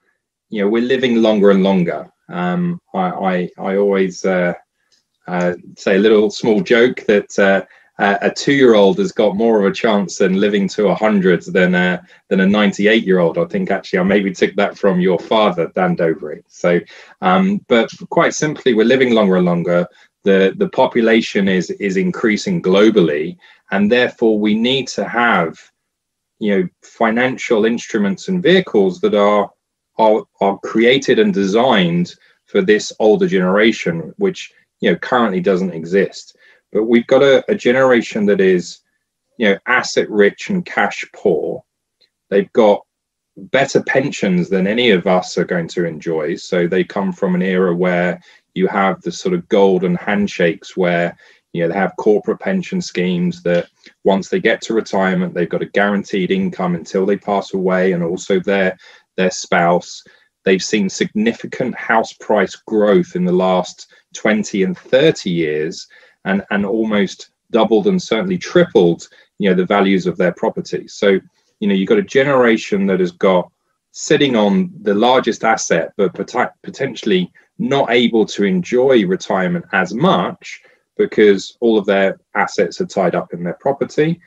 you 0.49 0.61
know 0.61 0.69
we're 0.69 0.81
living 0.81 1.21
longer 1.21 1.51
and 1.51 1.63
longer. 1.63 2.09
Um, 2.29 2.79
I, 2.93 3.09
I, 3.09 3.49
I 3.57 3.75
always 3.75 4.25
uh, 4.25 4.53
uh, 5.27 5.53
say 5.77 5.95
a 5.95 5.99
little 5.99 6.29
small 6.29 6.61
joke 6.61 7.05
that 7.07 7.37
uh, 7.37 7.61
a 7.99 8.31
two-year-old 8.31 8.97
has 8.97 9.11
got 9.11 9.35
more 9.35 9.59
of 9.59 9.71
a 9.71 9.75
chance 9.75 10.17
than 10.17 10.39
living 10.39 10.67
to 10.69 10.87
a 10.87 10.95
hundred 10.95 11.43
than 11.43 11.75
a 11.75 12.01
than 12.29 12.39
a 12.39 12.45
98-year-old. 12.45 13.37
I 13.37 13.45
think 13.45 13.69
actually 13.69 13.99
I 13.99 14.03
maybe 14.03 14.33
took 14.33 14.55
that 14.55 14.77
from 14.77 14.99
your 14.99 15.19
father, 15.19 15.71
Dan 15.75 15.95
Dobry. 15.95 16.41
So, 16.47 16.79
um, 17.21 17.63
but 17.67 17.91
quite 18.09 18.33
simply, 18.33 18.73
we're 18.73 18.85
living 18.85 19.13
longer 19.13 19.35
and 19.35 19.45
longer. 19.45 19.87
The 20.23 20.53
the 20.57 20.69
population 20.69 21.47
is 21.47 21.69
is 21.69 21.97
increasing 21.97 22.61
globally, 22.61 23.37
and 23.71 23.91
therefore 23.91 24.39
we 24.39 24.55
need 24.55 24.87
to 24.89 25.07
have, 25.07 25.59
you 26.41 26.57
know, 26.57 26.67
financial 26.81 27.65
instruments 27.65 28.27
and 28.27 28.41
vehicles 28.41 28.99
that 29.01 29.13
are 29.13 29.51
are 29.99 30.23
are 30.41 30.57
created 30.59 31.19
and 31.19 31.33
designed 31.33 32.15
for 32.47 32.63
this 32.63 32.91
older 32.99 33.27
generation, 33.27 34.11
which 34.17 34.51
you 34.79 34.91
know 34.91 34.97
currently 34.97 35.39
doesn't 35.39 35.73
exist. 35.73 36.35
But 36.73 36.85
we've 36.85 37.05
got 37.05 37.21
a, 37.21 37.45
a 37.47 37.53
generation 37.53 38.25
that 38.25 38.41
is 38.41 38.79
you 39.37 39.49
know 39.49 39.59
asset 39.67 40.09
rich 40.09 40.49
and 40.49 40.65
cash 40.65 41.05
poor. 41.13 41.63
They've 42.31 42.51
got 42.53 42.81
better 43.37 43.83
pensions 43.83 44.49
than 44.49 44.65
any 44.65 44.89
of 44.89 45.05
us 45.05 45.37
are 45.37 45.45
going 45.45 45.67
to 45.67 45.85
enjoy. 45.85 46.35
So 46.37 46.65
they 46.65 46.83
come 46.83 47.13
from 47.13 47.35
an 47.35 47.43
era 47.43 47.75
where 47.75 48.19
you 48.55 48.65
have 48.67 48.99
the 49.01 49.11
sort 49.11 49.35
of 49.35 49.47
golden 49.47 49.93
handshakes 49.93 50.75
where 50.75 51.15
you 51.53 51.61
know 51.61 51.67
they 51.67 51.79
have 51.79 51.95
corporate 51.97 52.39
pension 52.39 52.81
schemes 52.81 53.43
that 53.43 53.69
once 54.03 54.29
they 54.29 54.39
get 54.39 54.61
to 54.61 54.73
retirement 54.73 55.33
they've 55.33 55.49
got 55.49 55.61
a 55.61 55.67
guaranteed 55.67 56.31
income 56.31 56.75
until 56.75 57.05
they 57.05 57.17
pass 57.17 57.53
away 57.53 57.91
and 57.91 58.03
also 58.03 58.39
their 58.39 58.77
their 59.17 59.31
spouse. 59.31 60.03
They've 60.43 60.63
seen 60.63 60.89
significant 60.89 61.75
house 61.75 62.13
price 62.13 62.55
growth 62.55 63.15
in 63.15 63.25
the 63.25 63.31
last 63.31 63.93
20 64.15 64.63
and 64.63 64.77
30 64.77 65.29
years 65.29 65.87
and 66.25 66.43
and 66.49 66.65
almost 66.65 67.29
doubled 67.51 67.87
and 67.87 68.01
certainly 68.01 68.37
tripled 68.37 69.07
you 69.39 69.49
know 69.49 69.55
the 69.55 69.65
values 69.65 70.07
of 70.07 70.17
their 70.17 70.33
property. 70.33 70.87
So 70.87 71.19
you 71.59 71.67
know 71.67 71.75
you've 71.75 71.89
got 71.89 71.99
a 71.99 72.03
generation 72.03 72.87
that 72.87 72.99
has 72.99 73.11
got 73.11 73.51
sitting 73.91 74.35
on 74.35 74.71
the 74.81 74.93
largest 74.93 75.43
asset 75.43 75.91
but 75.97 76.13
pot- 76.13 76.53
potentially 76.63 77.31
not 77.59 77.91
able 77.91 78.25
to 78.25 78.43
enjoy 78.45 79.05
retirement 79.05 79.65
as 79.73 79.93
much 79.93 80.61
because 80.97 81.57
all 81.59 81.77
of 81.77 81.85
their 81.85 82.19
assets 82.35 82.81
are 82.81 82.85
tied 82.85 83.15
up 83.15 83.33
in 83.33 83.43
their 83.43 83.57
property. 83.59 84.19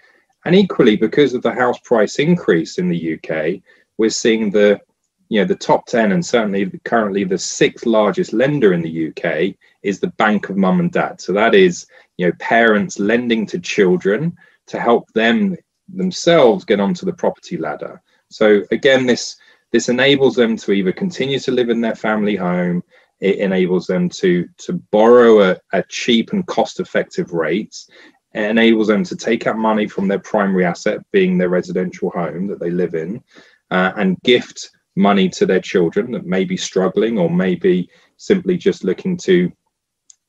And 0.44 0.54
equally 0.54 0.96
because 0.96 1.34
of 1.34 1.42
the 1.42 1.52
house 1.52 1.78
price 1.80 2.18
increase 2.18 2.78
in 2.78 2.88
the 2.88 3.14
UK 3.14 3.62
we're 3.98 4.10
seeing 4.10 4.50
the 4.50 4.80
you 5.28 5.40
know 5.40 5.46
the 5.46 5.54
top 5.54 5.86
10 5.86 6.12
and 6.12 6.24
certainly 6.24 6.70
currently 6.84 7.24
the 7.24 7.38
sixth 7.38 7.86
largest 7.86 8.32
lender 8.32 8.72
in 8.72 8.82
the 8.82 9.08
UK 9.08 9.54
is 9.82 9.98
the 9.98 10.08
bank 10.18 10.48
of 10.48 10.56
mum 10.56 10.80
and 10.80 10.92
dad. 10.92 11.20
So 11.20 11.32
that 11.32 11.54
is 11.54 11.86
you 12.18 12.26
know 12.26 12.32
parents 12.38 12.98
lending 12.98 13.46
to 13.46 13.58
children 13.58 14.36
to 14.66 14.80
help 14.80 15.10
them 15.12 15.56
themselves 15.88 16.64
get 16.64 16.80
onto 16.80 17.06
the 17.06 17.12
property 17.12 17.56
ladder. 17.56 18.02
So 18.30 18.62
again 18.70 19.06
this 19.06 19.36
this 19.72 19.88
enables 19.88 20.36
them 20.36 20.56
to 20.58 20.72
either 20.72 20.92
continue 20.92 21.38
to 21.40 21.50
live 21.50 21.68
in 21.68 21.80
their 21.80 21.96
family 21.96 22.36
home 22.36 22.82
it 23.20 23.38
enables 23.38 23.86
them 23.86 24.08
to 24.08 24.46
to 24.58 24.74
borrow 24.90 25.50
a, 25.50 25.56
a 25.72 25.82
cheap 25.88 26.32
and 26.32 26.46
cost 26.46 26.80
effective 26.80 27.32
rates 27.32 27.88
it 28.34 28.50
enables 28.50 28.88
them 28.88 29.04
to 29.04 29.16
take 29.16 29.46
out 29.46 29.56
money 29.56 29.86
from 29.86 30.08
their 30.08 30.18
primary 30.18 30.64
asset 30.64 30.98
being 31.12 31.38
their 31.38 31.48
residential 31.48 32.10
home 32.10 32.46
that 32.48 32.58
they 32.58 32.70
live 32.70 32.94
in 32.94 33.22
uh, 33.70 33.92
and 33.96 34.20
gift 34.22 34.70
money 34.96 35.28
to 35.28 35.46
their 35.46 35.60
children 35.60 36.12
that 36.12 36.26
may 36.26 36.44
be 36.44 36.56
struggling 36.56 37.18
or 37.18 37.30
maybe 37.30 37.88
simply 38.16 38.56
just 38.56 38.84
looking 38.84 39.16
to 39.16 39.50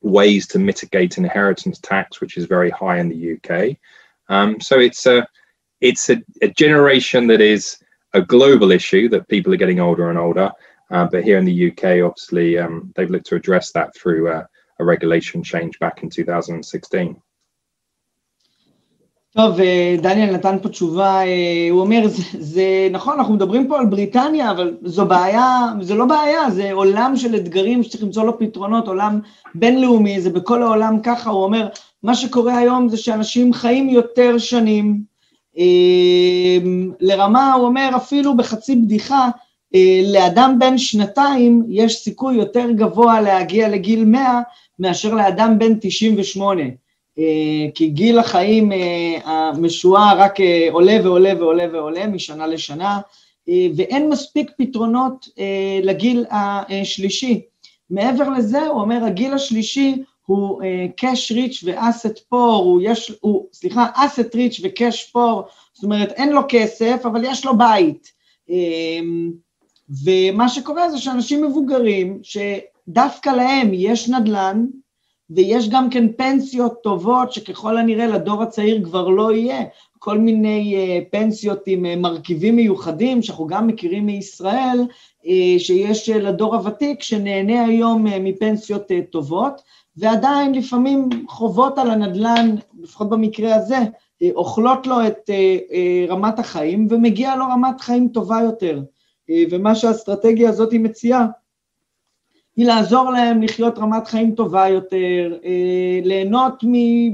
ways 0.02 0.46
to 0.46 0.58
mitigate 0.58 1.18
inheritance 1.18 1.78
tax, 1.78 2.20
which 2.20 2.36
is 2.36 2.46
very 2.46 2.70
high 2.70 2.98
in 2.98 3.08
the 3.08 3.34
UK. 3.34 3.76
Um, 4.28 4.60
so 4.60 4.78
it's 4.78 5.06
a 5.06 5.26
it's 5.80 6.08
a, 6.10 6.22
a, 6.42 6.48
generation 6.48 7.26
that 7.26 7.40
is 7.40 7.76
a 8.14 8.22
global 8.22 8.72
issue 8.72 9.08
that 9.10 9.28
people 9.28 9.52
are 9.52 9.58
getting 9.58 9.78
older 9.78 10.08
and 10.08 10.18
older. 10.18 10.50
Uh, 10.91 11.05
but 11.11 11.23
here 11.23 11.37
in 11.37 11.45
the 11.45 11.71
UK, 11.71 11.83
obviously, 12.03 12.57
um, 12.57 12.91
they've 12.95 13.09
looked 13.09 13.27
to 13.27 13.35
address 13.35 13.71
that 13.71 13.95
through 13.95 14.29
uh, 14.29 14.43
a 14.79 14.83
regulation 14.83 15.41
change 15.43 15.79
back 15.79 16.03
in 16.03 16.09
2016. 16.09 17.15
טוב, 19.35 19.57
דניאל 20.01 20.33
נתן 20.33 20.57
פה 20.61 20.69
תשובה, 20.69 21.21
הוא 21.71 21.81
אומר, 21.81 22.07
זה, 22.07 22.23
זה 22.39 22.63
נכון, 22.91 23.17
אנחנו 23.17 23.33
מדברים 23.33 23.67
פה 23.67 23.79
על 23.79 23.85
בריטניה, 23.85 24.51
אבל 24.51 24.77
זו 24.83 25.05
בעיה, 25.05 25.67
זה 25.81 25.95
לא 25.95 26.05
בעיה, 26.05 26.49
זה 26.49 26.71
עולם 26.71 27.13
של 27.15 27.35
אתגרים 27.35 27.83
שצריך 27.83 28.03
למצוא 28.03 28.23
לו 28.23 28.39
פתרונות, 28.39 28.87
עולם 28.87 29.19
בינלאומי, 29.55 30.21
זה 30.21 30.29
בכל 30.29 30.63
העולם 30.63 31.01
ככה, 31.03 31.29
הוא 31.29 31.43
אומר, 31.43 31.67
מה 32.03 32.15
שקורה 32.15 32.57
היום 32.57 32.89
זה 32.89 32.97
שאנשים 32.97 33.53
חיים 33.53 33.89
יותר 33.89 34.37
שנים, 34.37 35.03
לרמה, 36.99 37.53
הוא 37.53 37.65
אומר, 37.65 37.89
אפילו 37.95 38.37
בחצי 38.37 38.75
בדיחה, 38.75 39.29
לאדם 40.12 40.56
בן 40.58 40.78
שנתיים 40.78 41.62
יש 41.68 41.96
סיכוי 41.96 42.34
יותר 42.34 42.70
גבוה 42.70 43.20
להגיע 43.20 43.68
לגיל 43.68 44.04
100 44.04 44.40
מאשר 44.78 45.14
לאדם 45.14 45.58
בן 45.58 45.72
98. 45.80 46.62
כי 47.74 47.88
גיל 47.88 48.18
החיים 48.18 48.72
המשוער 49.24 50.20
רק 50.20 50.36
עולה 50.70 50.98
ועולה 51.02 51.32
ועולה 51.38 51.64
ועולה 51.72 52.06
משנה 52.06 52.46
לשנה, 52.46 53.00
ואין 53.76 54.08
מספיק 54.08 54.50
פתרונות 54.58 55.28
לגיל 55.82 56.24
השלישי. 56.30 57.40
מעבר 57.90 58.28
לזה, 58.28 58.66
הוא 58.66 58.80
אומר, 58.80 59.04
הגיל 59.04 59.32
השלישי 59.32 59.94
הוא 60.26 60.62
cash 61.00 61.32
rich 61.32 61.64
ו-asset 61.64 62.18
poor, 62.32 62.56
הוא 62.56 62.80
יש, 62.84 63.12
הוא, 63.20 63.46
סליחה, 63.52 63.86
asset 63.94 64.34
rich 64.34 64.60
ו-cash 64.62 65.14
poor, 65.14 65.42
זאת 65.72 65.84
אומרת, 65.84 66.12
אין 66.12 66.32
לו 66.32 66.40
כסף, 66.48 67.00
אבל 67.04 67.24
יש 67.24 67.44
לו 67.44 67.52
בית. 67.58 68.12
ומה 70.04 70.48
שקורה 70.48 70.90
זה 70.90 70.98
שאנשים 70.98 71.44
מבוגרים, 71.44 72.18
שדווקא 72.22 73.30
להם 73.30 73.70
יש 73.72 74.08
נדל"ן, 74.08 74.66
ויש 75.30 75.68
גם 75.68 75.90
כן 75.90 76.12
פנסיות 76.12 76.82
טובות 76.82 77.32
שככל 77.32 77.76
הנראה 77.76 78.06
לדור 78.06 78.42
הצעיר 78.42 78.84
כבר 78.84 79.08
לא 79.08 79.32
יהיה, 79.32 79.64
כל 79.98 80.18
מיני 80.18 80.76
uh, 80.76 81.04
פנסיות 81.10 81.62
עם 81.66 81.86
uh, 81.86 81.98
מרכיבים 81.98 82.56
מיוחדים 82.56 83.22
שאנחנו 83.22 83.46
גם 83.46 83.66
מכירים 83.66 84.06
מישראל, 84.06 84.86
uh, 85.22 85.26
שיש 85.58 86.10
uh, 86.10 86.14
לדור 86.14 86.54
הוותיק 86.54 87.02
שנהנה 87.02 87.64
היום 87.64 88.06
uh, 88.06 88.10
מפנסיות 88.20 88.90
uh, 88.90 88.94
טובות, 89.10 89.62
ועדיין 89.96 90.54
לפעמים 90.54 91.08
חובות 91.28 91.78
על 91.78 91.90
הנדל"ן, 91.90 92.54
לפחות 92.80 93.10
במקרה 93.10 93.54
הזה, 93.54 93.78
uh, 93.78 94.26
אוכלות 94.34 94.86
לו 94.86 95.06
את 95.06 95.30
uh, 95.30 95.70
uh, 95.70 96.12
רמת 96.12 96.38
החיים 96.38 96.86
ומגיע 96.90 97.36
לו 97.36 97.44
רמת 97.44 97.80
חיים 97.80 98.08
טובה 98.08 98.40
יותר. 98.44 98.82
Uh, 99.30 99.34
ומה 99.50 99.74
שהאסטרטגיה 99.74 100.48
הזאת 100.48 100.72
מציעה, 100.72 101.26
היא 102.56 102.66
לעזור 102.66 103.10
להם 103.10 103.42
לחיות 103.42 103.78
רמת 103.78 104.06
חיים 104.06 104.34
טובה 104.34 104.68
יותר, 104.68 105.38
ליהנות 106.04 106.64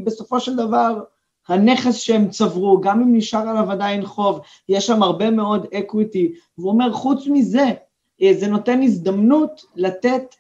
בסופו 0.05 0.41
של 0.41 0.57
דבר 0.57 1.03
הנכס 1.49 1.97
שהם 1.97 2.29
צברו, 2.29 2.81
גם 2.81 3.01
אם 3.01 3.17
נשאר 3.17 3.49
עליו 3.49 3.71
עדיין 3.71 4.07
חוב, 4.07 4.41
יש 4.69 4.87
שם 4.87 5.03
הרבה 5.03 5.31
מאוד 5.31 5.67
אקוויטי, 5.79 6.33
והוא 6.59 6.71
אומר 6.71 6.93
חוץ 6.93 7.27
מזה, 7.27 7.71
זה 8.33 8.49
נותן 8.49 8.83
הזדמנות 8.83 9.65
לתת 9.77 10.35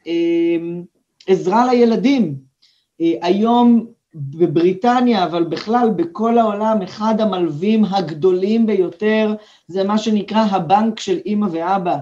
עזרה 1.26 1.72
לילדים. 1.72 2.34
היום 2.98 3.86
בבריטניה, 4.14 5.24
אבל 5.24 5.44
בכלל 5.44 5.90
בכל 5.96 6.38
העולם, 6.38 6.82
אחד 6.82 7.20
המלווים 7.20 7.84
הגדולים 7.84 8.66
ביותר 8.66 9.34
זה 9.68 9.84
מה 9.84 9.98
שנקרא 9.98 10.44
הבנק 10.50 11.00
של 11.00 11.18
אימא 11.26 11.46
ואבא. 11.50 11.96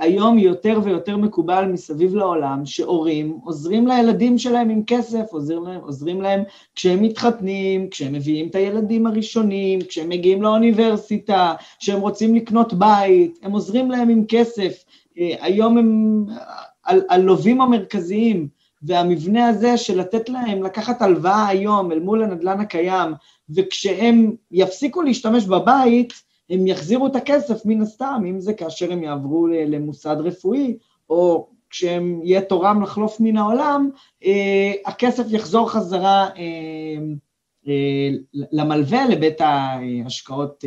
היום 0.00 0.38
יותר 0.38 0.80
ויותר 0.84 1.16
מקובל 1.16 1.64
מסביב 1.64 2.14
לעולם 2.14 2.66
שהורים 2.66 3.38
עוזרים 3.44 3.86
לילדים 3.86 4.38
שלהם 4.38 4.70
עם 4.70 4.82
כסף, 4.86 5.24
עוזרים 5.30 5.64
להם, 5.64 5.80
עוזרים 5.80 6.22
להם 6.22 6.42
כשהם 6.74 7.02
מתחתנים, 7.02 7.88
כשהם 7.90 8.12
מביאים 8.12 8.48
את 8.48 8.54
הילדים 8.54 9.06
הראשונים, 9.06 9.80
כשהם 9.80 10.08
מגיעים 10.08 10.42
לאוניברסיטה, 10.42 11.54
כשהם 11.78 12.00
רוצים 12.00 12.34
לקנות 12.34 12.74
בית, 12.74 13.38
הם 13.42 13.52
עוזרים 13.52 13.90
להם 13.90 14.08
עם 14.08 14.24
כסף. 14.28 14.84
היום 15.16 15.78
הם 15.78 16.24
הלווים 16.84 17.60
המרכזיים, 17.60 18.48
והמבנה 18.82 19.48
הזה 19.48 19.76
של 19.76 20.00
לתת 20.00 20.28
להם 20.28 20.62
לקחת 20.62 21.02
הלוואה 21.02 21.48
היום 21.48 21.92
אל 21.92 22.00
מול 22.00 22.22
הנדלן 22.22 22.60
הקיים, 22.60 23.12
וכשהם 23.50 24.32
יפסיקו 24.50 25.02
להשתמש 25.02 25.44
בבית, 25.44 26.12
הם 26.50 26.66
יחזירו 26.66 27.06
את 27.06 27.16
הכסף 27.16 27.66
מן 27.66 27.82
הסתם, 27.82 28.22
אם 28.30 28.40
זה 28.40 28.52
כאשר 28.52 28.92
הם 28.92 29.02
יעברו 29.02 29.46
למוסד 29.46 30.16
רפואי, 30.20 30.76
או 31.10 31.48
כשהם 31.70 32.20
יהיה 32.24 32.40
תורם 32.40 32.82
לחלוף 32.82 33.20
מן 33.20 33.36
העולם, 33.36 33.90
אה, 34.24 34.72
הכסף 34.86 35.24
יחזור 35.30 35.70
חזרה 35.70 36.28
אה, 36.36 36.96
אה, 37.68 38.08
למלווה, 38.34 39.08
לבית 39.08 39.40
ההשקעות 39.40 40.64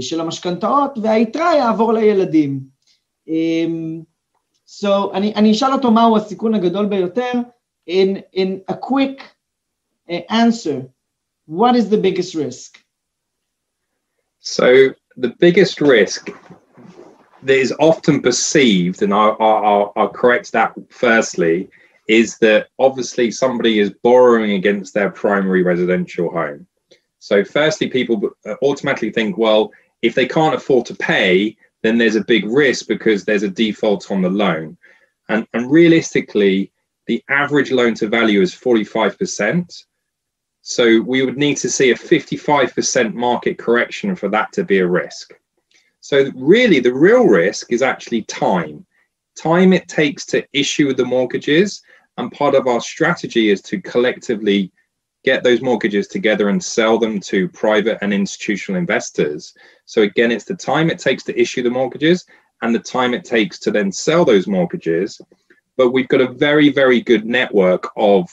של 0.00 0.20
המשכנתאות, 0.20 0.98
והיתרה 1.02 1.56
יעבור 1.56 1.92
לילדים. 1.92 2.60
So, 4.65 5.13
אני, 5.13 5.33
אני 5.35 5.51
אשאל 5.51 5.73
אותו 5.73 5.91
מהו 5.91 6.17
הסיכון 6.17 6.55
הגדול 6.55 6.85
ביותר, 6.85 7.31
in, 7.87 8.23
in 8.33 8.61
a 8.67 8.75
quick 8.75 9.21
answer, 10.29 10.87
what 11.45 11.75
is 11.75 11.89
the 11.89 11.97
biggest 11.97 12.35
risk? 12.35 12.79
So 14.39 14.89
the 15.17 15.33
biggest 15.39 15.81
risk 15.81 16.29
that 17.43 17.57
is 17.57 17.73
often 17.79 18.21
perceived, 18.21 19.01
and 19.01 19.13
I'll, 19.13 19.35
I'll, 19.39 19.93
I'll 19.95 20.09
correct 20.09 20.51
that 20.51 20.73
firstly, 20.89 21.69
is 22.07 22.37
that 22.39 22.67
obviously 22.79 23.31
somebody 23.31 23.79
is 23.79 23.91
borrowing 24.03 24.51
against 24.51 24.93
their 24.93 25.09
primary 25.09 25.63
residential 25.63 26.29
home. 26.31 26.67
So, 27.19 27.43
firstly, 27.43 27.87
people 27.87 28.31
automatically 28.63 29.11
think, 29.11 29.37
well, 29.37 29.71
if 30.01 30.15
they 30.15 30.25
can't 30.25 30.55
afford 30.55 30.87
to 30.87 30.95
pay, 30.95 31.55
then 31.82 31.98
there's 31.98 32.16
a 32.16 32.24
big 32.24 32.44
risk 32.46 32.88
because 32.88 33.24
there's 33.24 33.42
a 33.42 33.48
default 33.48 34.10
on 34.10 34.22
the 34.22 34.30
loan. 34.30 34.76
And, 35.28 35.46
and 35.52 35.70
realistically, 35.70 36.72
the 37.06 37.22
average 37.28 37.70
loan 37.70 37.94
to 37.94 38.08
value 38.08 38.40
is 38.40 38.54
45%. 38.54 39.84
So 40.62 41.00
we 41.00 41.24
would 41.24 41.38
need 41.38 41.56
to 41.58 41.70
see 41.70 41.90
a 41.90 41.94
55% 41.94 43.14
market 43.14 43.58
correction 43.58 44.16
for 44.16 44.28
that 44.30 44.52
to 44.52 44.64
be 44.64 44.78
a 44.78 44.86
risk. 44.86 45.32
So 46.00 46.30
really 46.34 46.80
the 46.80 46.94
real 46.94 47.26
risk 47.26 47.72
is 47.72 47.82
actually 47.82 48.22
time. 48.22 48.84
Time 49.36 49.72
it 49.72 49.88
takes 49.88 50.26
to 50.26 50.44
issue 50.52 50.92
the 50.92 51.04
mortgages. 51.04 51.82
And 52.16 52.32
part 52.32 52.54
of 52.54 52.66
our 52.66 52.80
strategy 52.80 53.50
is 53.50 53.60
to 53.62 53.80
collectively 53.80 54.72
get 55.26 55.42
those 55.42 55.60
mortgages 55.60 56.06
together 56.06 56.48
and 56.48 56.62
sell 56.62 56.98
them 56.98 57.18
to 57.18 57.48
private 57.48 57.98
and 58.00 58.14
institutional 58.14 58.78
investors. 58.78 59.52
So 59.84 60.02
again, 60.02 60.30
it's 60.30 60.44
the 60.44 60.54
time 60.54 60.88
it 60.88 61.00
takes 61.00 61.24
to 61.24 61.38
issue 61.38 61.64
the 61.64 61.70
mortgages 61.70 62.24
and 62.62 62.72
the 62.72 62.78
time 62.78 63.12
it 63.12 63.24
takes 63.24 63.58
to 63.58 63.72
then 63.72 63.90
sell 63.90 64.24
those 64.24 64.46
mortgages. 64.46 65.20
But 65.76 65.90
we've 65.90 66.08
got 66.08 66.20
a 66.20 66.32
very, 66.32 66.70
very 66.70 67.00
good 67.00 67.26
network 67.26 67.90
of 67.96 68.30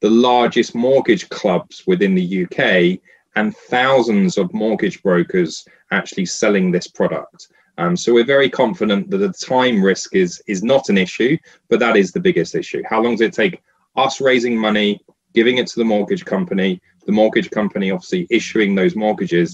the 0.00 0.08
largest 0.08 0.76
mortgage 0.76 1.28
clubs 1.28 1.82
within 1.88 2.14
the 2.14 2.44
UK 2.44 3.00
and 3.34 3.56
thousands 3.56 4.38
of 4.38 4.54
mortgage 4.54 5.02
brokers 5.02 5.66
actually 5.90 6.26
selling 6.26 6.70
this 6.70 6.86
product. 6.86 7.48
Um, 7.78 7.96
so 7.96 8.14
we're 8.14 8.24
very 8.24 8.48
confident 8.48 9.10
that 9.10 9.18
the 9.18 9.32
time 9.32 9.82
risk 9.82 10.14
is 10.14 10.42
is 10.46 10.62
not 10.62 10.88
an 10.88 10.98
issue, 10.98 11.36
but 11.68 11.80
that 11.80 11.96
is 11.96 12.12
the 12.12 12.20
biggest 12.20 12.54
issue. 12.54 12.82
How 12.88 13.02
long 13.02 13.14
does 13.14 13.22
it 13.22 13.32
take 13.32 13.60
us 13.96 14.20
raising 14.20 14.56
money, 14.56 15.00
giving 15.38 15.56
it 15.62 15.66
to 15.72 15.76
the 15.82 15.88
mortgage 15.94 16.24
company, 16.34 16.70
the 17.08 17.16
mortgage 17.20 17.50
company 17.58 17.86
obviously 17.94 18.22
issuing 18.38 18.70
those 18.80 18.94
mortgages, 19.04 19.48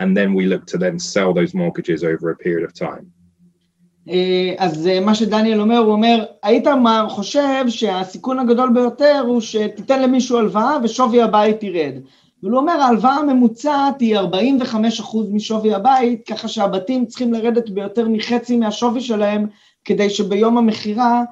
and 0.00 0.08
then 0.18 0.28
we 0.38 0.44
look 0.52 0.64
to 0.72 0.76
then 0.84 0.96
sell 1.12 1.30
those 1.38 1.52
mortgages 1.62 2.00
over 2.12 2.24
a 2.30 2.36
period 2.44 2.64
of 2.68 2.72
time. 2.74 3.06
אה, 4.08 4.54
אז 4.58 4.86
אה, 4.86 5.00
מה 5.00 5.14
שדניאל 5.14 5.60
אומר, 5.60 5.78
הוא 5.78 5.92
אומר, 5.92 6.24
היית 6.42 6.64
חושב 7.08 7.64
שהסיכון 7.68 8.38
הגדול 8.38 8.70
ביותר 8.74 9.22
הוא 9.26 9.40
שתיתן 9.40 10.02
למישהו 10.02 10.38
הלוואה 10.38 10.76
ושווי 10.82 11.22
הבית 11.22 11.62
ירד. 11.62 11.94
אבל 12.42 12.50
הוא 12.50 12.60
אומר, 12.60 12.72
ההלוואה 12.72 13.14
הממוצעת 13.14 14.00
היא 14.00 14.18
45% 14.18 14.22
משווי 15.32 15.74
הבית, 15.74 16.26
ככה 16.26 16.48
שהבתים 16.48 17.06
צריכים 17.06 17.32
לרדת 17.32 17.70
ביותר 17.70 18.08
מחצי 18.08 18.56
מהשווי 18.56 19.00
שלהם, 19.00 19.46
כדי 19.84 20.10
שביום 20.10 20.58
המכירה 20.58 21.24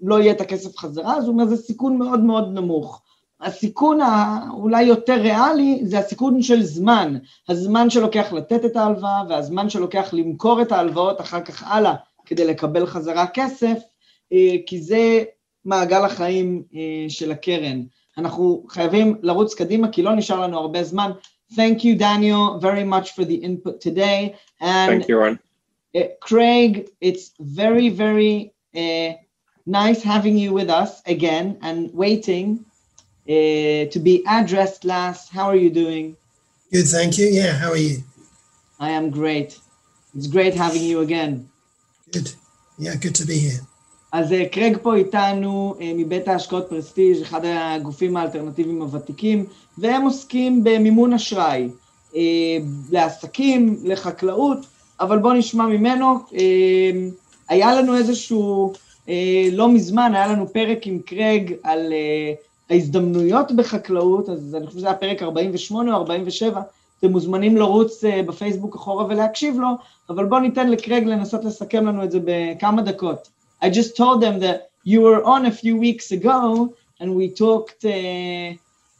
לא 0.00 0.20
יהיה 0.20 0.32
את 0.32 0.40
הכסף 0.40 0.76
חזרה, 0.76 1.16
אז 1.16 1.24
הוא 1.24 1.32
אומר, 1.32 1.46
זה 1.46 1.56
סיכון 1.56 1.98
מאוד 1.98 2.20
מאוד 2.20 2.54
נמוך. 2.54 3.02
הסיכון 3.42 4.00
האולי 4.00 4.82
יותר 4.82 5.20
ריאלי 5.20 5.80
זה 5.82 5.98
הסיכון 5.98 6.42
של 6.42 6.62
זמן, 6.62 7.16
הזמן 7.48 7.90
שלוקח 7.90 8.32
לתת 8.32 8.64
את 8.64 8.76
ההלוואה 8.76 9.22
והזמן 9.28 9.70
שלוקח 9.70 10.10
למכור 10.12 10.62
את 10.62 10.72
ההלוואות 10.72 11.20
אחר 11.20 11.40
כך 11.40 11.62
הלאה 11.66 11.94
כדי 12.26 12.44
לקבל 12.44 12.86
חזרה 12.86 13.26
כסף, 13.26 13.78
אה, 14.32 14.56
כי 14.66 14.80
זה 14.80 15.24
מעגל 15.64 16.04
החיים 16.04 16.62
אה, 16.74 17.04
של 17.08 17.32
הקרן. 17.32 17.82
אנחנו 18.18 18.64
חייבים 18.68 19.16
לרוץ 19.22 19.54
קדימה 19.54 19.88
כי 19.88 20.02
לא 20.02 20.14
נשאר 20.14 20.40
לנו 20.40 20.58
הרבה 20.58 20.84
זמן. 20.84 21.10
Thank 21.52 21.78
you, 21.84 21.98
Daniel, 21.98 22.58
very 22.60 22.84
much 22.84 23.10
for 23.14 23.24
the 23.24 23.38
input 23.44 23.80
today. 23.80 24.34
And 24.60 24.90
Thank 24.90 25.08
you, 25.08 25.18
Ron. 25.18 25.38
Uh, 25.94 26.00
Craig, 26.20 26.88
it's 27.00 27.32
very, 27.40 27.90
very 27.90 28.51
uh, 28.75 29.13
nice 29.65 30.01
having 30.03 30.37
you 30.37 30.53
with 30.53 30.69
us 30.69 31.01
again 31.05 31.57
and 31.61 31.93
waiting 31.93 32.65
uh, 33.27 33.85
to 33.93 33.99
be 34.07 34.23
addressed 34.27 34.85
last. 34.85 35.29
How 35.31 35.45
are 35.51 35.55
you 35.55 35.69
doing? 35.69 36.15
Good, 36.71 36.87
thank 36.87 37.17
you. 37.17 37.27
Yeah, 37.27 37.53
how 37.53 37.71
are 37.71 37.83
you? 37.89 38.03
I 38.79 38.89
am 38.91 39.09
great. 39.09 39.59
It's 40.15 40.27
great 40.27 40.53
having 40.53 40.83
you 40.83 41.01
again. 41.01 41.49
Good. 42.11 42.29
Yeah, 42.77 42.95
good 42.95 43.15
to 43.15 43.25
be 43.25 43.37
here. 43.39 43.61
אז 44.11 44.33
קרג 44.51 44.77
פה 44.81 44.95
איתנו 44.95 45.75
מבית 45.95 46.27
ההשקעות 46.27 46.69
פרסטיג', 46.69 47.21
אחד 47.21 47.41
הגופים 47.45 48.17
האלטרנטיביים 48.17 48.81
הוותיקים, 48.81 49.45
והם 49.77 50.01
עוסקים 50.01 50.63
במימון 50.63 51.13
אשראי 51.13 51.69
לעסקים, 52.89 53.79
לחקלאות, 53.83 54.57
אבל 54.99 55.17
בואו 55.19 55.33
נשמע 55.33 55.65
ממנו. 55.65 56.19
היה 57.52 57.74
לנו 57.74 57.96
איזשהו, 57.96 58.72
לא 59.52 59.68
מזמן, 59.68 60.12
היה 60.14 60.26
לנו 60.26 60.48
פרק 60.52 60.86
עם 60.86 60.98
קרג 60.98 61.52
על 61.62 61.92
ההזדמנויות 62.70 63.52
בחקלאות, 63.52 64.28
אז 64.28 64.54
אני 64.54 64.66
חושב 64.66 64.78
שזה 64.78 64.86
היה 64.86 64.96
פרק 64.96 65.22
48 65.22 65.92
או 65.92 65.96
47, 65.96 66.62
אתם 66.98 67.10
מוזמנים 67.10 67.56
לרוץ 67.56 68.04
בפייסבוק 68.26 68.74
אחורה 68.74 69.06
ולהקשיב 69.08 69.60
לו, 69.60 69.68
אבל 70.10 70.24
בואו 70.24 70.40
ניתן 70.40 70.70
לקרג 70.70 71.04
לנסות 71.04 71.44
לסכם 71.44 71.86
לנו 71.86 72.04
את 72.04 72.10
זה 72.10 72.18
בכמה 72.24 72.82
דקות. 72.82 73.28
I 73.62 73.66
just 73.66 73.96
told 73.96 74.20
them 74.20 74.40
that 74.40 74.58
you 74.84 75.00
were 75.00 75.22
on 75.24 75.46
a 75.46 75.52
few 75.62 75.76
weeks 75.76 76.10
ago 76.10 76.74
and 77.00 77.14
we 77.14 77.28
talked 77.28 77.84
uh, 77.84 77.88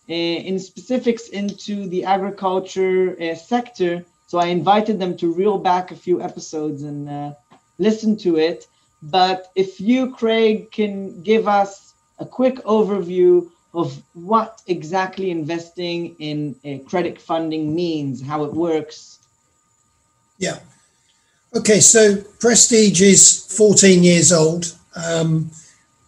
uh, 0.08 0.48
in 0.48 0.58
specifics 0.58 1.28
into 1.28 1.88
the 1.88 2.04
agriculture 2.04 3.16
uh, 3.20 3.34
sector. 3.34 4.04
So 4.26 4.38
I 4.38 4.46
invited 4.46 4.98
them 4.98 5.16
to 5.18 5.32
reel 5.32 5.58
back 5.58 5.90
a 5.90 5.96
few 6.06 6.16
episodes 6.20 6.82
and 6.82 7.08
listen 7.82 8.16
to 8.18 8.38
it. 8.38 8.66
But 9.02 9.50
if 9.54 9.80
you, 9.80 10.14
Craig, 10.14 10.70
can 10.70 11.22
give 11.22 11.48
us 11.48 11.94
a 12.18 12.26
quick 12.26 12.56
overview 12.64 13.50
of 13.74 14.02
what 14.14 14.62
exactly 14.66 15.30
investing 15.30 16.14
in 16.18 16.84
credit 16.86 17.20
funding 17.20 17.74
means, 17.74 18.22
how 18.22 18.44
it 18.44 18.52
works. 18.52 19.18
Yeah. 20.38 20.58
Okay, 21.54 21.80
so 21.80 22.16
Prestige 22.38 23.02
is 23.02 23.46
14 23.56 24.02
years 24.02 24.32
old. 24.32 24.74
Um, 24.94 25.50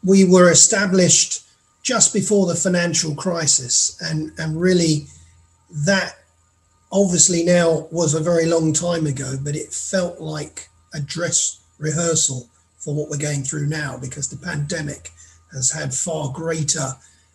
we 0.02 0.24
were 0.24 0.50
established 0.50 1.42
just 1.82 2.14
before 2.14 2.46
the 2.46 2.54
financial 2.54 3.14
crisis, 3.14 3.98
and, 4.00 4.32
and 4.38 4.60
really 4.60 5.06
that 5.86 6.16
obviously 6.92 7.44
now 7.44 7.88
was 7.90 8.14
a 8.14 8.20
very 8.20 8.46
long 8.46 8.72
time 8.72 9.06
ago, 9.06 9.36
but 9.42 9.56
it 9.56 9.72
felt 9.72 10.20
like 10.20 10.68
a 10.94 11.00
dress 11.00 11.60
rehearsal 11.78 12.48
for 12.78 12.94
what 12.94 13.08
we're 13.08 13.16
going 13.16 13.42
through 13.42 13.66
now 13.66 13.96
because 13.98 14.28
the 14.28 14.36
pandemic 14.36 15.10
has 15.52 15.70
had 15.70 15.94
far 15.94 16.30
greater 16.32 16.92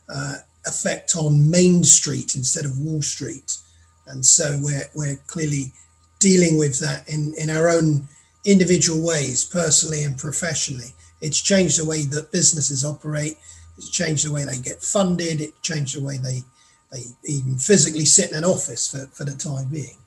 uh, 0.10 0.36
effect 0.66 1.16
on 1.16 1.50
Main 1.50 1.84
Street 1.84 2.36
instead 2.36 2.66
of 2.66 2.78
Wall 2.80 3.02
Street. 3.02 3.58
And 4.08 4.26
so 4.26 4.60
we're, 4.62 4.90
we're 4.96 5.20
clearly 5.28 5.72
dealing 6.20 6.58
with 6.58 6.80
that 6.80 7.08
in, 7.08 7.34
in 7.38 7.50
our 7.50 7.70
own 7.70 8.08
individual 8.46 9.06
ways, 9.06 9.46
personally 9.46 10.04
and 10.04 10.18
professionally. 10.18 10.94
It's 11.22 11.42
changed 11.42 11.80
the 11.80 11.86
way 11.86 12.04
that 12.04 12.32
businesses 12.32 12.86
operate. 12.86 13.38
It's 13.78 13.90
changed 13.90 14.28
the 14.28 14.34
way 14.34 14.46
they 14.46 14.58
get 14.58 14.82
funded. 14.82 15.42
It 15.42 15.62
changed 15.62 15.98
the 15.98 16.04
way 16.04 16.18
they 16.18 16.44
they 16.92 17.04
even 17.26 17.58
physically 17.58 18.06
sit 18.06 18.32
in 18.32 18.38
an 18.38 18.46
office 18.46 18.90
for, 18.90 19.06
for 19.14 19.24
the 19.24 19.36
time 19.36 19.68
being. 19.70 19.98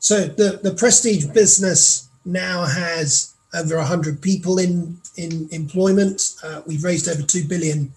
So 0.00 0.26
the, 0.26 0.60
the 0.62 0.74
prestige 0.74 1.26
business 1.26 2.08
now 2.24 2.64
has 2.64 3.29
over 3.54 3.76
100 3.76 4.20
people 4.20 4.58
in, 4.58 4.98
in 5.16 5.48
employment. 5.50 6.34
Uh, 6.42 6.62
we've 6.66 6.84
raised 6.84 7.08
over 7.08 7.22
2 7.22 7.48
billion 7.48 7.92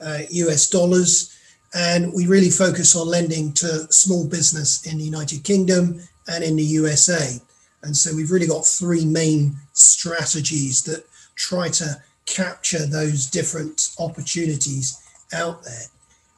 uh, 0.00 0.20
US 0.30 0.68
dollars. 0.68 1.34
And 1.74 2.12
we 2.14 2.26
really 2.26 2.50
focus 2.50 2.96
on 2.96 3.08
lending 3.08 3.52
to 3.54 3.92
small 3.92 4.26
business 4.26 4.86
in 4.86 4.98
the 4.98 5.04
United 5.04 5.44
Kingdom 5.44 6.00
and 6.26 6.42
in 6.42 6.56
the 6.56 6.62
USA. 6.62 7.40
And 7.82 7.96
so 7.96 8.14
we've 8.14 8.30
really 8.30 8.46
got 8.46 8.66
three 8.66 9.04
main 9.04 9.56
strategies 9.72 10.82
that 10.84 11.04
try 11.36 11.68
to 11.68 12.02
capture 12.26 12.86
those 12.86 13.26
different 13.26 13.90
opportunities 13.98 15.00
out 15.32 15.62
there. 15.62 15.86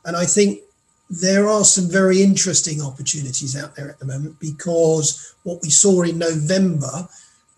And 0.05 0.17
I 0.17 0.25
think 0.25 0.61
there 1.09 1.49
are 1.49 1.65
some 1.65 1.89
very 1.89 2.23
interesting 2.23 2.81
opportunities 2.81 3.57
out 3.57 3.75
there 3.75 3.91
at 3.91 3.99
the 3.99 4.07
moment 4.07 4.39
because 4.39 5.35
what 5.43 5.61
we 5.63 5.71
saw 5.71 6.03
in 6.03 6.19
November 6.19 7.09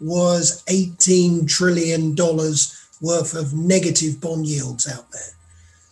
was 0.03 0.64
$18 0.66 1.48
trillion 1.48 2.14
worth 3.00 3.34
of 3.34 3.55
negative 3.55 4.20
bond 4.20 4.46
yields 4.46 4.90
out 4.90 5.11
there. 5.12 5.32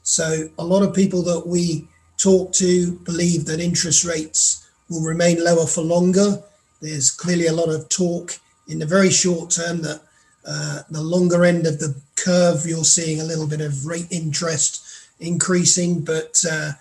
So 0.02 0.48
a 0.58 0.64
lot 0.64 0.82
of 0.82 0.94
people 0.94 1.22
that 1.22 1.46
we 1.46 1.88
talk 2.16 2.52
to 2.54 2.92
believe 3.04 3.46
that 3.46 3.60
interest 3.60 4.04
rates 4.04 4.68
will 4.88 5.02
remain 5.02 5.42
lower 5.42 5.66
for 5.66 5.82
longer. 5.82 6.42
There's 6.80 7.10
clearly 7.10 7.46
a 7.46 7.52
lot 7.52 7.68
of 7.68 7.88
talk 7.88 8.38
in 8.68 8.78
the 8.78 8.86
very 8.86 9.10
short 9.10 9.50
term 9.50 9.82
that 9.82 10.02
uh, 10.46 10.82
the 10.90 11.02
longer 11.02 11.44
end 11.44 11.66
of 11.66 11.78
the 11.78 11.94
curve, 12.16 12.66
you're 12.66 12.84
seeing 12.84 13.20
a 13.20 13.24
little 13.24 13.46
bit 13.46 13.60
of 13.60 13.86
rate 13.86 14.08
interest 14.10 14.82
increasing, 15.20 16.00
but 16.00 16.42
uh, 16.50 16.72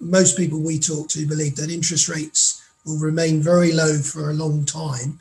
most 0.00 0.36
people 0.36 0.60
we 0.60 0.78
talk 0.78 1.08
to 1.08 1.26
believe 1.26 1.56
that 1.56 1.70
interest 1.70 2.08
rates 2.08 2.64
will 2.84 2.98
remain 2.98 3.40
very 3.40 3.72
low 3.72 3.98
for 3.98 4.30
a 4.30 4.34
long 4.34 4.64
time. 4.64 5.20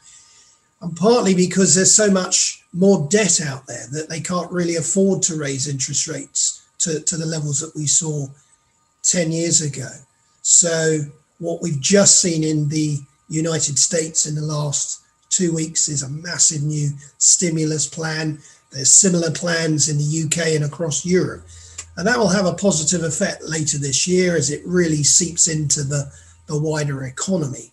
And 0.81 0.95
partly 0.95 1.33
because 1.33 1.73
there's 1.73 1.95
so 1.95 2.11
much 2.11 2.63
more 2.73 3.07
debt 3.09 3.41
out 3.41 3.65
there 3.67 3.87
that 3.91 4.09
they 4.09 4.19
can't 4.19 4.51
really 4.51 4.75
afford 4.75 5.23
to 5.23 5.39
raise 5.39 5.67
interest 5.67 6.07
rates 6.07 6.67
to, 6.79 6.99
to 7.01 7.17
the 7.17 7.25
levels 7.25 7.59
that 7.59 7.75
we 7.75 7.87
saw 7.87 8.27
10 9.03 9.31
years 9.31 9.61
ago. 9.61 9.89
So, 10.41 10.99
what 11.39 11.61
we've 11.61 11.79
just 11.79 12.21
seen 12.21 12.43
in 12.43 12.69
the 12.69 12.97
United 13.29 13.77
States 13.77 14.25
in 14.25 14.35
the 14.35 14.41
last 14.41 15.01
two 15.29 15.53
weeks 15.53 15.87
is 15.87 16.03
a 16.03 16.09
massive 16.09 16.63
new 16.63 16.89
stimulus 17.17 17.87
plan. 17.87 18.39
There's 18.71 18.93
similar 18.93 19.31
plans 19.31 19.89
in 19.89 19.97
the 19.97 20.23
UK 20.25 20.55
and 20.55 20.65
across 20.65 21.05
Europe. 21.05 21.45
And 21.95 22.07
that 22.07 22.17
will 22.17 22.29
have 22.29 22.45
a 22.45 22.53
positive 22.53 23.03
effect 23.03 23.43
later 23.43 23.77
this 23.77 24.07
year 24.07 24.35
as 24.35 24.51
it 24.51 24.61
really 24.65 25.03
seeps 25.03 25.47
into 25.47 25.83
the, 25.83 26.11
the 26.45 26.57
wider 26.57 27.03
economy. 27.05 27.71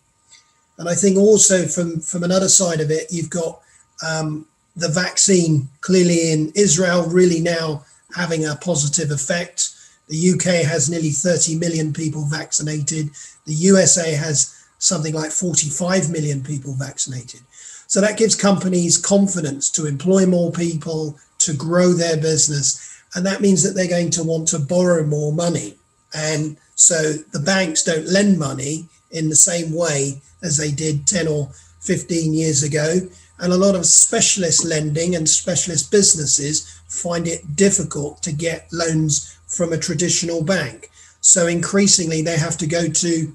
And 0.79 0.89
I 0.89 0.95
think 0.95 1.16
also 1.16 1.66
from, 1.66 2.01
from 2.01 2.25
another 2.25 2.49
side 2.49 2.81
of 2.81 2.91
it, 2.91 3.07
you've 3.11 3.31
got 3.31 3.61
um, 4.07 4.47
the 4.77 4.89
vaccine 4.89 5.68
clearly 5.81 6.33
in 6.33 6.53
Israel 6.55 7.07
really 7.07 7.41
now 7.41 7.85
having 8.14 8.45
a 8.45 8.57
positive 8.57 9.11
effect. 9.11 9.70
The 10.09 10.33
UK 10.33 10.66
has 10.66 10.91
nearly 10.91 11.11
30 11.11 11.57
million 11.57 11.93
people 11.93 12.27
vaccinated. 12.27 13.11
The 13.47 13.55
USA 13.55 14.12
has 14.14 14.55
something 14.79 15.14
like 15.14 15.31
45 15.31 16.11
million 16.11 16.43
people 16.43 16.75
vaccinated. 16.75 17.41
So 17.87 18.01
that 18.01 18.18
gives 18.18 18.35
companies 18.35 18.99
confidence 18.99 19.70
to 19.70 19.87
employ 19.87 20.27
more 20.27 20.51
people, 20.51 21.18
to 21.39 21.55
grow 21.55 21.93
their 21.93 22.16
business. 22.16 23.03
And 23.14 23.25
that 23.25 23.41
means 23.41 23.62
that 23.62 23.75
they're 23.75 23.89
going 23.89 24.11
to 24.11 24.25
want 24.25 24.49
to 24.49 24.59
borrow 24.59 25.05
more 25.05 25.33
money. 25.33 25.77
And 26.12 26.57
so 26.75 27.12
the 27.33 27.41
banks 27.41 27.83
don't 27.83 28.07
lend 28.07 28.39
money 28.39 28.89
in 29.11 29.29
the 29.29 29.37
same 29.37 29.72
way 29.72 30.20
as 30.45 30.57
they 30.57 30.71
did 30.71 31.07
10 31.07 31.27
or 31.27 31.49
15 31.81 32.33
years 32.33 32.63
ago. 32.63 33.01
And 33.41 33.53
a 33.53 33.57
lot 33.57 33.75
of 33.75 33.87
specialist 33.87 34.65
lending 34.65 35.17
and 35.17 35.29
specialist 35.29 35.91
businesses 35.91 36.81
find 36.87 37.27
it 37.27 37.57
difficult 37.57 38.23
to 38.23 38.33
get 38.33 38.73
loans 38.73 39.37
from 39.49 39.73
a 39.73 39.79
traditional 39.79 40.45
bank. 40.45 40.91
So 41.21 41.49
increasingly, 41.49 42.23
they 42.23 42.37
have 42.37 42.57
to 42.59 42.67
go 42.67 42.89
to 42.89 43.33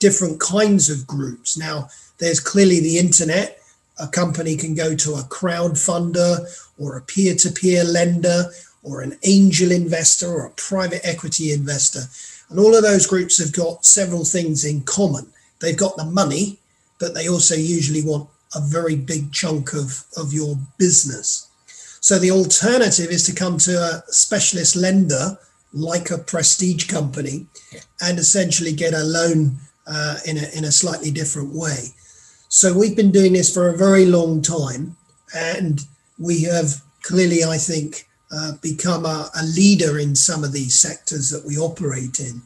different 0.00 0.40
kinds 0.40 0.90
of 0.90 1.06
groups. 1.06 1.56
Now, 1.56 1.88
there's 2.18 2.40
clearly 2.40 2.80
the 2.80 2.98
internet. 2.98 3.60
A 3.98 4.06
company 4.06 4.56
can 4.56 4.74
go 4.74 4.94
to 4.94 5.14
a 5.14 5.22
crowdfunder 5.22 6.46
or 6.78 6.96
a 6.96 7.02
peer 7.02 7.34
to 7.36 7.50
peer 7.50 7.84
lender 7.84 8.46
or 8.82 9.02
an 9.02 9.18
angel 9.24 9.72
investor 9.72 10.28
or 10.28 10.46
a 10.46 10.50
private 10.50 11.00
equity 11.04 11.52
investor. 11.52 12.02
And 12.50 12.58
all 12.58 12.74
of 12.74 12.82
those 12.82 13.06
groups 13.06 13.38
have 13.38 13.52
got 13.52 13.84
several 13.84 14.24
things 14.24 14.64
in 14.64 14.82
common. 14.82 15.32
They've 15.60 15.76
got 15.76 15.96
the 15.96 16.04
money, 16.04 16.58
but 16.98 17.14
they 17.14 17.28
also 17.28 17.54
usually 17.54 18.02
want 18.02 18.28
a 18.54 18.60
very 18.60 18.96
big 18.96 19.32
chunk 19.32 19.74
of, 19.74 20.04
of 20.16 20.32
your 20.32 20.56
business. 20.78 21.48
So 22.00 22.18
the 22.18 22.30
alternative 22.30 23.10
is 23.10 23.24
to 23.24 23.34
come 23.34 23.58
to 23.58 23.78
a 23.78 24.02
specialist 24.12 24.76
lender 24.76 25.38
like 25.72 26.10
a 26.10 26.18
prestige 26.18 26.88
company 26.88 27.46
and 28.00 28.18
essentially 28.18 28.72
get 28.72 28.94
a 28.94 29.04
loan 29.04 29.58
uh, 29.86 30.16
in, 30.26 30.38
a, 30.38 30.48
in 30.56 30.64
a 30.64 30.72
slightly 30.72 31.10
different 31.10 31.52
way. 31.52 31.88
So 32.48 32.76
we've 32.76 32.96
been 32.96 33.10
doing 33.10 33.34
this 33.34 33.52
for 33.52 33.68
a 33.68 33.76
very 33.76 34.06
long 34.06 34.40
time 34.40 34.96
and 35.34 35.80
we 36.18 36.44
have 36.44 36.82
clearly, 37.02 37.44
I 37.44 37.58
think, 37.58 38.08
uh, 38.32 38.52
become 38.62 39.04
a, 39.04 39.30
a 39.40 39.44
leader 39.44 39.98
in 39.98 40.14
some 40.14 40.44
of 40.44 40.52
these 40.52 40.78
sectors 40.78 41.30
that 41.30 41.44
we 41.46 41.56
operate 41.56 42.20
in. 42.20 42.42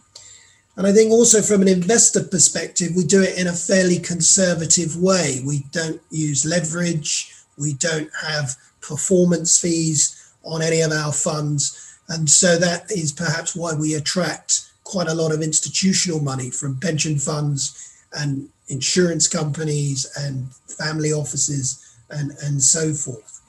And 0.76 0.86
I 0.86 0.92
think 0.92 1.10
also 1.10 1.42
from 1.42 1.62
an 1.62 1.68
investor 1.68 2.24
perspective, 2.24 2.92
we 2.96 3.04
do 3.04 3.22
it 3.22 3.38
in 3.38 3.46
a 3.46 3.52
fairly 3.52 3.98
conservative 3.98 4.96
way. 4.96 5.42
We 5.44 5.64
don't 5.70 6.00
use 6.10 6.46
leverage, 6.46 7.34
we 7.58 7.74
don't 7.74 8.10
have 8.22 8.56
performance 8.80 9.60
fees 9.60 10.32
on 10.44 10.62
any 10.62 10.80
of 10.80 10.92
our 10.92 11.12
funds. 11.12 11.98
And 12.08 12.28
so 12.28 12.58
that 12.58 12.90
is 12.90 13.12
perhaps 13.12 13.54
why 13.54 13.74
we 13.74 13.94
attract 13.94 14.72
quite 14.84 15.08
a 15.08 15.14
lot 15.14 15.32
of 15.32 15.42
institutional 15.42 16.20
money 16.20 16.50
from 16.50 16.80
pension 16.80 17.18
funds 17.18 17.94
and 18.14 18.48
insurance 18.68 19.28
companies 19.28 20.10
and 20.18 20.52
family 20.54 21.12
offices 21.12 21.96
and, 22.10 22.32
and 22.42 22.62
so 22.62 22.92
forth. 22.92 23.40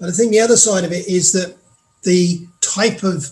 But 0.00 0.08
I 0.08 0.12
think 0.12 0.32
the 0.32 0.40
other 0.40 0.56
side 0.56 0.84
of 0.84 0.92
it 0.92 1.06
is 1.06 1.32
that 1.32 1.56
the 2.02 2.46
type 2.60 3.02
of 3.02 3.30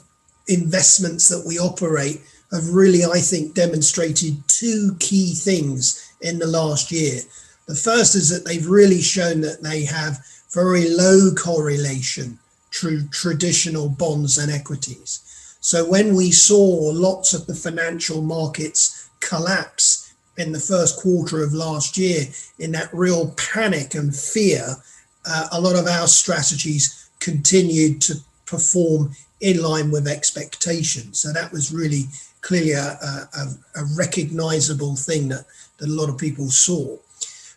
investments 0.49 1.29
that 1.29 1.45
we 1.47 1.59
operate 1.59 2.21
have 2.53 2.69
really, 2.69 3.05
I 3.05 3.19
think, 3.19 3.55
demonstrated 3.55 4.43
two 4.47 4.97
key 5.01 5.35
things 5.35 6.13
in 6.21 6.39
the 6.39 6.47
last 6.47 6.93
year. 6.93 7.21
The 7.67 7.75
first 7.75 8.15
is 8.15 8.29
that 8.29 8.45
they've 8.45 8.67
really 8.67 9.01
shown 9.01 9.41
that 9.41 9.63
they 9.63 9.85
have 9.85 10.25
very 10.53 10.91
low 10.91 11.31
correlation 11.35 12.39
to 12.73 13.07
traditional 13.09 13.89
bonds 13.89 14.39
and 14.39 14.53
equities. 14.53 15.21
So 15.61 15.89
when 15.89 16.15
we 16.15 16.31
saw 16.31 16.91
lots 16.93 17.35
of 17.35 17.47
the 17.47 17.55
financial 17.55 18.21
markets 18.21 19.09
collapse 19.21 20.13
in 20.37 20.53
the 20.53 20.59
first 20.59 21.01
quarter 21.01 21.43
of 21.43 21.53
last 21.53 21.97
year 21.97 22.25
in 22.59 22.73
that 22.73 22.93
real 22.93 23.35
panic 23.37 23.95
and 23.95 24.15
fear, 24.15 24.77
uh, 25.25 25.49
a 25.53 25.61
lot 25.61 25.77
of 25.77 25.87
our 25.87 26.09
strategies 26.09 27.09
continued 27.21 28.01
to 28.03 28.17
perform 28.45 29.15
in 29.41 29.63
line 29.63 29.91
with 29.91 30.09
expectations. 30.09 31.21
So 31.21 31.33
that 31.33 31.53
was 31.53 31.73
really 31.73 32.05
clearly 32.43 32.73
a, 32.73 32.99
a, 33.03 33.47
a 33.77 33.85
recognizable 33.97 34.97
thing 34.97 35.29
that, 35.29 35.47
that 35.79 35.89
a 35.89 35.93
lot 35.93 36.09
of 36.09 36.19
people 36.19 36.51
saw. 36.51 36.97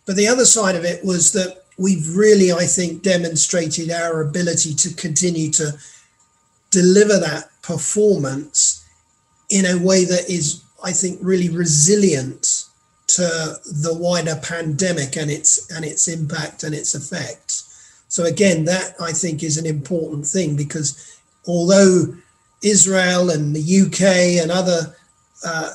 But 0.06 0.16
the 0.16 0.28
other 0.28 0.46
side 0.46 0.76
of 0.76 0.84
it 0.84 1.04
was 1.04 1.32
that 1.32 1.64
we've 1.76 2.16
really, 2.16 2.52
I 2.52 2.64
think, 2.64 3.02
demonstrated 3.02 3.90
our 3.90 4.22
ability 4.22 4.74
to 4.74 4.94
continue 4.94 5.50
to 5.52 5.72
deliver 6.70 7.18
that 7.18 7.50
performance 7.62 8.84
in 9.50 9.66
a 9.66 9.76
way 9.76 10.04
that 10.04 10.30
is, 10.30 10.62
I 10.82 10.92
think, 10.92 11.18
really 11.20 11.48
resilient 11.48 12.64
to 13.08 13.22
the 13.22 13.94
wider 13.94 14.36
pandemic 14.42 15.16
and 15.16 15.30
its 15.30 15.70
and 15.70 15.84
its 15.84 16.08
impact 16.08 16.64
and 16.64 16.74
its 16.74 16.94
effects. 16.94 18.02
So 18.08 18.24
again, 18.24 18.64
that 18.64 18.94
I 19.00 19.12
think 19.12 19.42
is 19.42 19.58
an 19.58 19.66
important 19.66 20.26
thing 20.26 20.56
because 20.56 21.20
although 21.46 22.16
Israel 22.62 23.30
and 23.30 23.54
the 23.54 23.80
UK 23.82 24.42
and 24.42 24.50
other, 24.50 24.94
uh, 25.44 25.72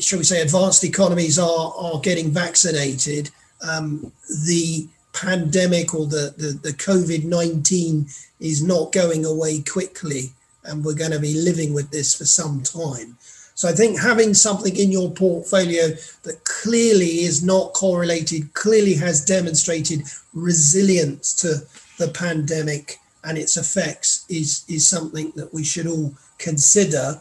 shall 0.00 0.18
we 0.18 0.24
say, 0.24 0.42
advanced 0.42 0.84
economies 0.84 1.38
are 1.38 1.74
are 1.76 2.00
getting 2.00 2.30
vaccinated, 2.30 3.30
um, 3.66 4.12
the 4.46 4.88
pandemic 5.12 5.94
or 5.94 6.06
the 6.06 6.34
the, 6.36 6.58
the 6.62 6.72
COVID 6.72 7.24
nineteen 7.24 8.06
is 8.40 8.62
not 8.62 8.92
going 8.92 9.24
away 9.24 9.60
quickly, 9.60 10.32
and 10.64 10.84
we're 10.84 10.94
going 10.94 11.12
to 11.12 11.20
be 11.20 11.34
living 11.34 11.72
with 11.72 11.90
this 11.90 12.14
for 12.14 12.24
some 12.24 12.62
time. 12.62 13.16
So 13.54 13.68
I 13.68 13.72
think 13.72 14.00
having 14.00 14.32
something 14.32 14.74
in 14.74 14.90
your 14.90 15.10
portfolio 15.10 15.88
that 16.22 16.44
clearly 16.44 17.24
is 17.24 17.44
not 17.44 17.74
correlated, 17.74 18.54
clearly 18.54 18.94
has 18.94 19.22
demonstrated 19.22 20.04
resilience 20.32 21.34
to 21.42 21.56
the 21.98 22.10
pandemic 22.10 22.99
and 23.24 23.36
its 23.36 23.56
effects 23.56 24.24
is, 24.28 24.64
is 24.68 24.86
something 24.86 25.32
that 25.36 25.52
we 25.52 25.64
should 25.64 25.86
all 25.86 26.14
consider 26.38 27.20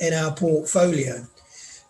in 0.00 0.14
our 0.14 0.32
portfolio. 0.32 1.26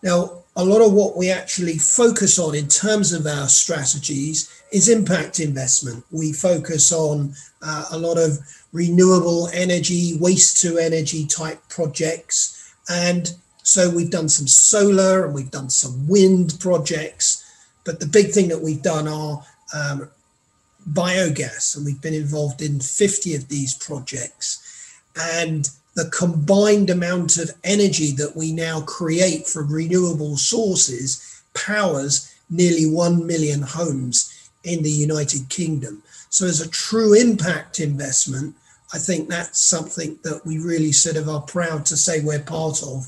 Now, 0.03 0.41
a 0.55 0.65
lot 0.65 0.81
of 0.81 0.93
what 0.93 1.15
we 1.15 1.29
actually 1.29 1.77
focus 1.77 2.37
on 2.37 2.55
in 2.55 2.67
terms 2.67 3.13
of 3.13 3.25
our 3.25 3.47
strategies 3.47 4.51
is 4.71 4.89
impact 4.89 5.39
investment. 5.39 6.03
We 6.11 6.33
focus 6.33 6.91
on 6.91 7.33
uh, 7.61 7.85
a 7.91 7.97
lot 7.97 8.17
of 8.17 8.37
renewable 8.73 9.47
energy, 9.53 10.17
waste 10.19 10.61
to 10.61 10.77
energy 10.77 11.25
type 11.25 11.61
projects. 11.69 12.75
And 12.89 13.33
so 13.63 13.89
we've 13.89 14.11
done 14.11 14.27
some 14.27 14.47
solar 14.47 15.25
and 15.25 15.33
we've 15.33 15.51
done 15.51 15.69
some 15.69 16.07
wind 16.07 16.57
projects. 16.59 17.45
But 17.85 17.99
the 17.99 18.07
big 18.07 18.31
thing 18.31 18.49
that 18.49 18.61
we've 18.61 18.81
done 18.81 19.07
are 19.07 19.43
um, 19.73 20.09
biogas, 20.89 21.75
and 21.75 21.85
we've 21.85 22.01
been 22.01 22.13
involved 22.13 22.61
in 22.61 22.79
50 22.79 23.35
of 23.35 23.47
these 23.47 23.73
projects. 23.75 24.99
And 25.15 25.69
the 25.95 26.09
combined 26.09 26.89
amount 26.89 27.37
of 27.37 27.51
energy 27.63 28.11
that 28.13 28.35
we 28.35 28.51
now 28.51 28.81
create 28.81 29.47
from 29.47 29.71
renewable 29.71 30.37
sources 30.37 31.43
powers 31.53 32.33
nearly 32.49 32.85
1 32.85 33.25
million 33.25 33.61
homes 33.61 34.49
in 34.63 34.83
the 34.83 34.91
United 34.91 35.49
Kingdom. 35.49 36.03
So, 36.29 36.45
as 36.45 36.61
a 36.61 36.69
true 36.69 37.13
impact 37.13 37.79
investment, 37.79 38.55
I 38.93 38.97
think 38.97 39.29
that's 39.29 39.59
something 39.59 40.19
that 40.23 40.45
we 40.45 40.59
really 40.59 40.91
sort 40.91 41.15
of 41.15 41.29
are 41.29 41.41
proud 41.41 41.85
to 41.87 41.97
say 41.97 42.19
we're 42.19 42.39
part 42.39 42.83
of. 42.83 43.07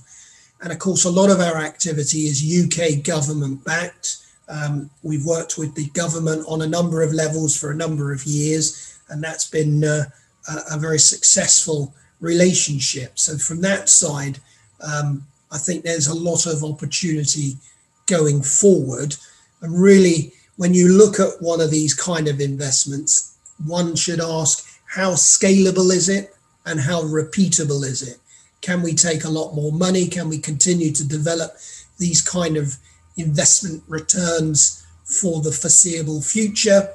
And 0.62 0.72
of 0.72 0.80
course, 0.80 1.04
a 1.04 1.12
lot 1.12 1.30
of 1.30 1.40
our 1.40 1.58
activity 1.58 2.22
is 2.22 2.42
UK 2.44 3.04
government 3.04 3.64
backed. 3.66 4.18
Um, 4.54 4.92
we've 5.02 5.26
worked 5.26 5.58
with 5.58 5.74
the 5.74 5.88
government 5.90 6.46
on 6.48 6.62
a 6.62 6.68
number 6.68 7.02
of 7.02 7.12
levels 7.12 7.58
for 7.58 7.72
a 7.72 7.76
number 7.76 8.14
of 8.14 8.24
years, 8.24 9.00
and 9.10 9.24
that's 9.24 9.50
been 9.50 9.84
uh, 9.84 10.04
a, 10.48 10.76
a, 10.76 10.78
very 10.78 11.00
successful 11.00 11.94
relationship. 12.20 13.18
So, 13.18 13.38
from 13.38 13.62
that 13.62 13.90
side, 13.90 14.38
um, 14.82 15.26
I 15.52 15.58
think 15.58 15.84
there's 15.84 16.08
a 16.08 16.14
lot 16.14 16.46
of 16.46 16.64
opportunity 16.64 17.58
going 18.06 18.44
forward. 18.44 19.16
And 19.62 19.74
really, 19.74 20.34
when 20.58 20.76
you 20.76 20.88
look 20.88 21.20
at 21.20 21.42
one 21.42 21.60
of 21.60 21.72
these 21.72 21.96
kind 21.96 22.28
of 22.28 22.40
investments, 22.40 23.36
one 23.66 23.96
should 23.96 24.22
ask 24.22 24.68
how 24.86 25.14
scalable 25.14 25.92
is 25.92 26.10
it 26.10 26.36
and 26.66 26.80
how 26.80 27.02
repeatable 27.02 27.84
is 27.84 28.08
it? 28.08 28.18
Can 28.62 28.84
we 28.84 28.94
take 28.94 29.24
a 29.24 29.30
lot 29.30 29.56
more 29.56 29.72
money? 29.72 30.08
Can 30.08 30.30
we 30.30 30.38
continue 30.38 30.92
to 30.92 31.08
develop 31.08 31.54
these 31.98 32.22
kind 32.22 32.56
of 32.56 32.78
investment 33.18 33.84
returns 33.88 34.86
for 35.06 35.42
the 35.42 35.52
foreseeable 35.52 36.22
future. 36.22 36.90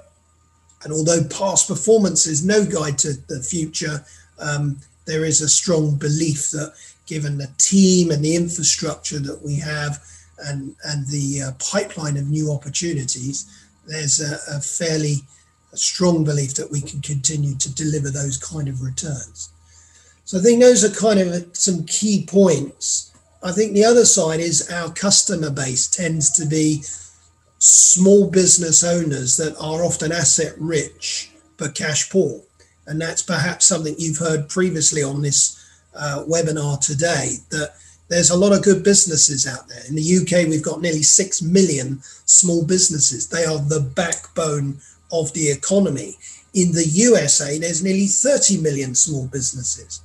And 0.83 0.93
although 0.93 1.25
past 1.25 1.69
performance 1.69 2.27
is 2.27 2.45
no 2.45 2.65
guide 2.65 2.99
to 2.99 3.15
the 3.29 3.43
future, 3.43 4.05
um, 4.39 4.79
there 5.07 5.25
is 5.25 5.41
a 5.41 5.49
strong 5.49 5.97
belief 5.97 6.51
that 6.51 6.75
given 7.07 7.39
the 7.39 7.51
team 7.59 8.11
and 8.11 8.25
the 8.25 8.37
infrastructure 8.37 9.19
that 9.19 9.43
we 9.43 9.57
have 9.57 10.03
and, 10.45 10.77
and 10.85 11.07
the 11.09 11.43
uh, 11.43 11.53
pipeline 11.59 12.17
of 12.17 12.29
new 12.29 12.53
opportunities, 12.53 13.67
there's 13.87 14.21
a, 14.21 14.57
a 14.57 14.61
fairly 14.61 15.17
a 15.73 15.77
strong 15.77 16.25
belief 16.25 16.55
that 16.55 16.71
we 16.71 16.81
can 16.81 17.01
continue 17.01 17.55
to 17.57 17.75
deliver 17.75 18.11
those 18.11 18.37
kind 18.37 18.69
of 18.69 18.83
returns. 18.83 19.51
So 20.25 20.39
I 20.39 20.43
think 20.43 20.61
those 20.61 20.85
are 20.85 20.95
kind 20.95 21.21
of 21.21 21.57
some 21.57 21.85
key 21.85 22.27
points 22.27 23.13
I 23.43 23.53
think 23.53 23.73
the 23.73 23.85
other 23.85 24.05
side 24.05 24.41
is 24.41 24.71
our 24.71 24.91
customer 24.91 25.51
base 25.51 25.87
tends 25.87 26.31
to 26.33 26.47
be 26.47 26.83
small 27.59 28.29
business 28.31 28.83
owners 28.83 29.37
that 29.37 29.57
are 29.61 29.85
often 29.85 30.13
asset 30.13 30.55
rich 30.59 31.31
but 31.57 31.75
cash 31.75 32.11
poor. 32.11 32.41
And 32.87 33.01
that's 33.01 33.23
perhaps 33.23 33.67
something 33.67 33.95
you've 33.99 34.19
heard 34.19 34.49
previously 34.49 35.03
on 35.03 35.23
this 35.23 35.57
uh, 35.95 36.25
webinar 36.27 36.81
today 36.81 37.37
that 37.51 37.75
there's 38.09 38.31
a 38.31 38.37
lot 38.37 38.53
of 38.53 38.63
good 38.63 38.83
businesses 38.83 39.47
out 39.47 39.69
there. 39.69 39.83
In 39.89 39.95
the 39.95 40.19
UK, 40.19 40.49
we've 40.49 40.63
got 40.63 40.81
nearly 40.81 41.03
6 41.03 41.43
million 41.43 42.01
small 42.25 42.65
businesses. 42.65 43.29
They 43.29 43.45
are 43.45 43.59
the 43.59 43.81
backbone 43.81 44.79
of 45.13 45.33
the 45.35 45.51
economy. 45.51 46.17
In 46.55 46.73
the 46.73 46.87
USA, 46.87 47.59
there's 47.59 47.85
nearly 47.85 48.07
30 48.07 48.63
million 48.63 48.95
small 48.95 49.27
businesses. 49.27 50.01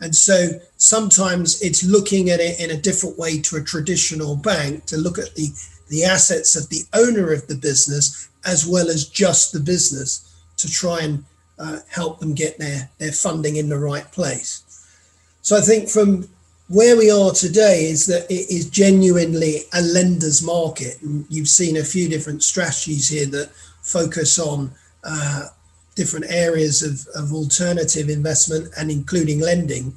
And 0.00 0.14
so 0.14 0.48
sometimes 0.76 1.62
it's 1.62 1.82
looking 1.82 2.30
at 2.30 2.40
it 2.40 2.60
in 2.60 2.70
a 2.70 2.80
different 2.80 3.18
way 3.18 3.40
to 3.42 3.56
a 3.56 3.62
traditional 3.62 4.36
bank 4.36 4.84
to 4.86 4.96
look 4.96 5.18
at 5.18 5.34
the, 5.34 5.48
the 5.88 6.04
assets 6.04 6.54
of 6.54 6.68
the 6.68 6.82
owner 6.92 7.32
of 7.32 7.46
the 7.46 7.54
business 7.54 8.28
as 8.44 8.66
well 8.66 8.88
as 8.88 9.08
just 9.08 9.52
the 9.52 9.60
business 9.60 10.34
to 10.58 10.70
try 10.70 11.00
and 11.00 11.24
uh, 11.58 11.78
help 11.88 12.20
them 12.20 12.34
get 12.34 12.58
their, 12.58 12.90
their 12.98 13.12
funding 13.12 13.56
in 13.56 13.68
the 13.68 13.78
right 13.78 14.10
place. 14.12 14.62
So 15.42 15.56
I 15.56 15.60
think 15.60 15.88
from 15.88 16.28
where 16.68 16.96
we 16.96 17.10
are 17.10 17.30
today 17.30 17.86
is 17.86 18.06
that 18.06 18.30
it 18.30 18.50
is 18.50 18.68
genuinely 18.68 19.62
a 19.72 19.80
lender's 19.80 20.42
market. 20.42 21.00
And 21.00 21.24
you've 21.28 21.48
seen 21.48 21.76
a 21.76 21.84
few 21.84 22.08
different 22.08 22.42
strategies 22.42 23.08
here 23.08 23.26
that 23.26 23.50
focus 23.82 24.38
on 24.38 24.72
uh, 25.04 25.46
different 25.96 26.26
areas 26.28 26.82
of, 26.82 27.06
of 27.20 27.32
alternative 27.32 28.08
investment 28.08 28.68
and 28.78 28.90
including 28.90 29.40
lending. 29.40 29.94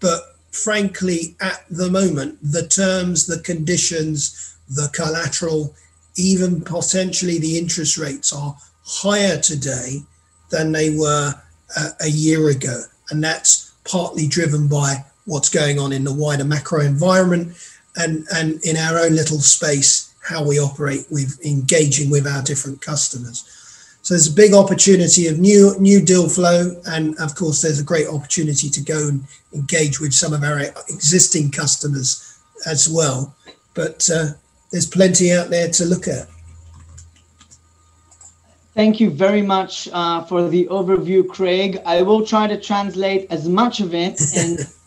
But 0.00 0.36
frankly, 0.52 1.36
at 1.40 1.64
the 1.68 1.90
moment, 1.90 2.38
the 2.42 2.66
terms, 2.66 3.26
the 3.26 3.40
conditions, 3.40 4.56
the 4.68 4.88
collateral, 4.94 5.74
even 6.16 6.62
potentially 6.62 7.38
the 7.38 7.58
interest 7.58 7.98
rates 7.98 8.32
are 8.32 8.56
higher 8.84 9.38
today 9.38 10.02
than 10.50 10.72
they 10.72 10.96
were 10.96 11.34
uh, 11.76 11.90
a 12.00 12.08
year 12.08 12.48
ago. 12.48 12.82
And 13.10 13.22
that's 13.22 13.72
partly 13.84 14.26
driven 14.26 14.68
by 14.68 15.04
what's 15.26 15.48
going 15.48 15.78
on 15.78 15.92
in 15.92 16.04
the 16.04 16.14
wider 16.14 16.44
macro 16.44 16.80
environment 16.80 17.56
and, 17.96 18.26
and 18.34 18.64
in 18.64 18.76
our 18.76 18.98
own 18.98 19.14
little 19.14 19.40
space, 19.40 20.14
how 20.22 20.46
we 20.46 20.58
operate 20.58 21.06
with 21.10 21.44
engaging 21.44 22.10
with 22.10 22.26
our 22.26 22.42
different 22.42 22.80
customers. 22.80 23.59
So 24.02 24.14
there's 24.14 24.28
a 24.28 24.32
big 24.32 24.54
opportunity 24.54 25.26
of 25.26 25.38
new 25.38 25.78
new 25.78 26.00
deal 26.02 26.28
flow, 26.28 26.80
and 26.86 27.16
of 27.18 27.34
course, 27.34 27.60
there's 27.60 27.80
a 27.80 27.84
great 27.84 28.08
opportunity 28.08 28.68
to 28.70 28.80
go 28.80 29.08
and 29.08 29.24
engage 29.52 30.00
with 30.00 30.14
some 30.14 30.32
of 30.32 30.42
our 30.42 30.60
existing 30.88 31.50
customers 31.50 32.38
as 32.66 32.88
well. 32.88 33.34
But 33.74 34.08
uh, 34.12 34.28
there's 34.70 34.86
plenty 34.86 35.32
out 35.32 35.50
there 35.50 35.68
to 35.68 35.84
look 35.84 36.08
at. 36.08 36.28
Thank 38.74 39.00
you 39.00 39.10
very 39.10 39.42
much 39.42 39.88
uh, 39.92 40.24
for 40.24 40.48
the 40.48 40.66
overview, 40.68 41.28
Craig. 41.28 41.78
I 41.84 42.02
will 42.02 42.24
try 42.24 42.46
to 42.46 42.58
translate 42.58 43.26
as 43.28 43.48
much 43.48 43.80
of 43.80 43.94
it 43.94 44.18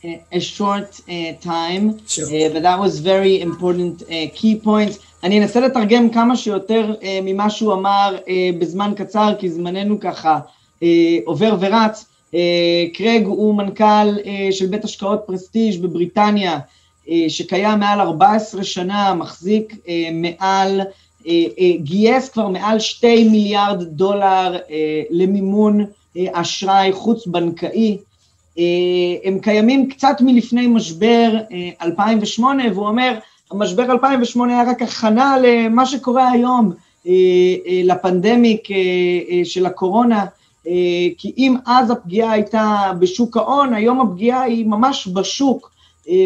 in 0.04 0.24
a 0.32 0.40
short 0.40 1.02
uh, 1.10 1.34
time, 1.34 2.04
sure. 2.08 2.26
uh, 2.26 2.54
but 2.54 2.64
that 2.64 2.80
was 2.80 3.00
very 3.00 3.42
important 3.42 4.02
uh, 4.04 4.30
key 4.34 4.60
points. 4.60 5.00
אני 5.24 5.40
אנסה 5.40 5.60
לתרגם 5.60 6.10
כמה 6.10 6.38
שיותר 6.38 6.94
uh, 7.00 7.04
ממה 7.24 7.50
שהוא 7.50 7.74
אמר 7.74 8.18
uh, 8.26 8.30
בזמן 8.60 8.92
קצר, 8.96 9.34
כי 9.40 9.50
זמננו 9.50 10.00
ככה 10.00 10.40
uh, 10.80 10.84
עובר 11.26 11.56
ורץ. 11.60 12.06
Uh, 12.32 12.36
קרג 12.94 13.26
הוא 13.26 13.56
מנכ"ל 13.56 14.18
uh, 14.18 14.28
של 14.52 14.66
בית 14.66 14.84
השקעות 14.84 15.24
פרסטיג' 15.26 15.82
בבריטניה, 15.82 16.60
uh, 17.06 17.10
שקיים 17.28 17.80
מעל 17.80 18.00
14 18.00 18.64
שנה, 18.64 19.14
מחזיק 19.14 19.74
uh, 19.74 19.90
מעל, 20.14 20.82
uh, 20.82 21.26
uh, 21.26 21.28
גייס 21.78 22.30
כבר 22.30 22.48
מעל 22.48 22.80
2 22.80 23.32
מיליארד 23.32 23.84
דולר 23.84 24.58
uh, 24.68 24.72
למימון 25.10 25.82
uh, 25.82 26.20
אשראי 26.32 26.92
חוץ-בנקאי. 26.94 27.98
Uh, 28.58 28.60
הם 29.24 29.40
קיימים 29.40 29.90
קצת 29.90 30.16
מלפני 30.22 30.68
משבר 30.68 31.32
uh, 31.50 31.84
2008, 31.84 32.64
והוא 32.74 32.88
אומר, 32.88 33.20
המשבר 33.54 33.92
2008 33.92 34.54
היה 34.54 34.72
רק 34.72 34.82
הכנה 34.82 35.38
למה 35.44 35.86
שקורה 35.86 36.32
היום, 36.32 36.72
אה, 37.08 37.12
אה, 37.68 37.82
לפנדמיק 37.84 38.72
אה, 38.72 39.46
של 39.46 39.66
הקורונה, 39.66 40.26
כי 41.18 41.34
אם 41.38 41.56
אז 41.66 41.92
הפגיעה 41.92 42.32
הייתה 42.32 42.92
בשוק 43.00 43.38
ההון, 43.38 43.74
היום 43.74 44.02
הפגיעה 44.02 44.42
היא 44.42 44.66
ממש 44.66 45.08
בשוק, 45.08 45.72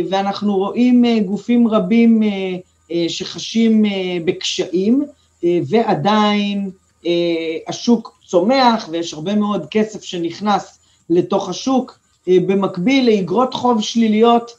ואנחנו 0.10 0.56
רואים 0.56 1.06
גופים 1.26 1.68
רבים 1.68 2.24
שחשים 3.08 3.86
בקשיים, 4.26 5.04
ועדיין 5.44 6.70
השוק 7.68 8.20
צומח 8.28 8.88
ויש 8.92 9.14
הרבה 9.14 9.36
מאוד 9.36 9.66
כסף 9.72 10.04
שנכנס 10.04 10.80
לתוך 11.10 11.50
השוק, 11.50 12.00
במקביל 12.28 13.06
לאגרות 13.10 13.54
חוב 13.54 13.82
שליליות, 13.82 14.52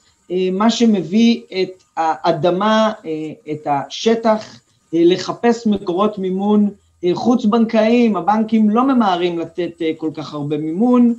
מה 0.53 0.71
שמביא 0.71 1.41
את 1.63 1.83
האדמה, 1.99 2.93
אה, 3.07 3.53
את 3.53 3.67
השטח, 3.67 4.61
אה, 4.95 5.01
לחפש 5.05 5.67
מקורות 5.67 6.19
מימון 6.19 6.71
אה, 7.05 7.11
חוץ-בנקאיים, 7.15 8.17
הבנקים 8.17 8.71
לא 8.71 8.85
ממהרים 8.85 9.39
לתת 9.39 9.83
כל 9.97 10.11
כך 10.15 10.35
הרבה 10.35 10.59
מימון, 10.59 11.15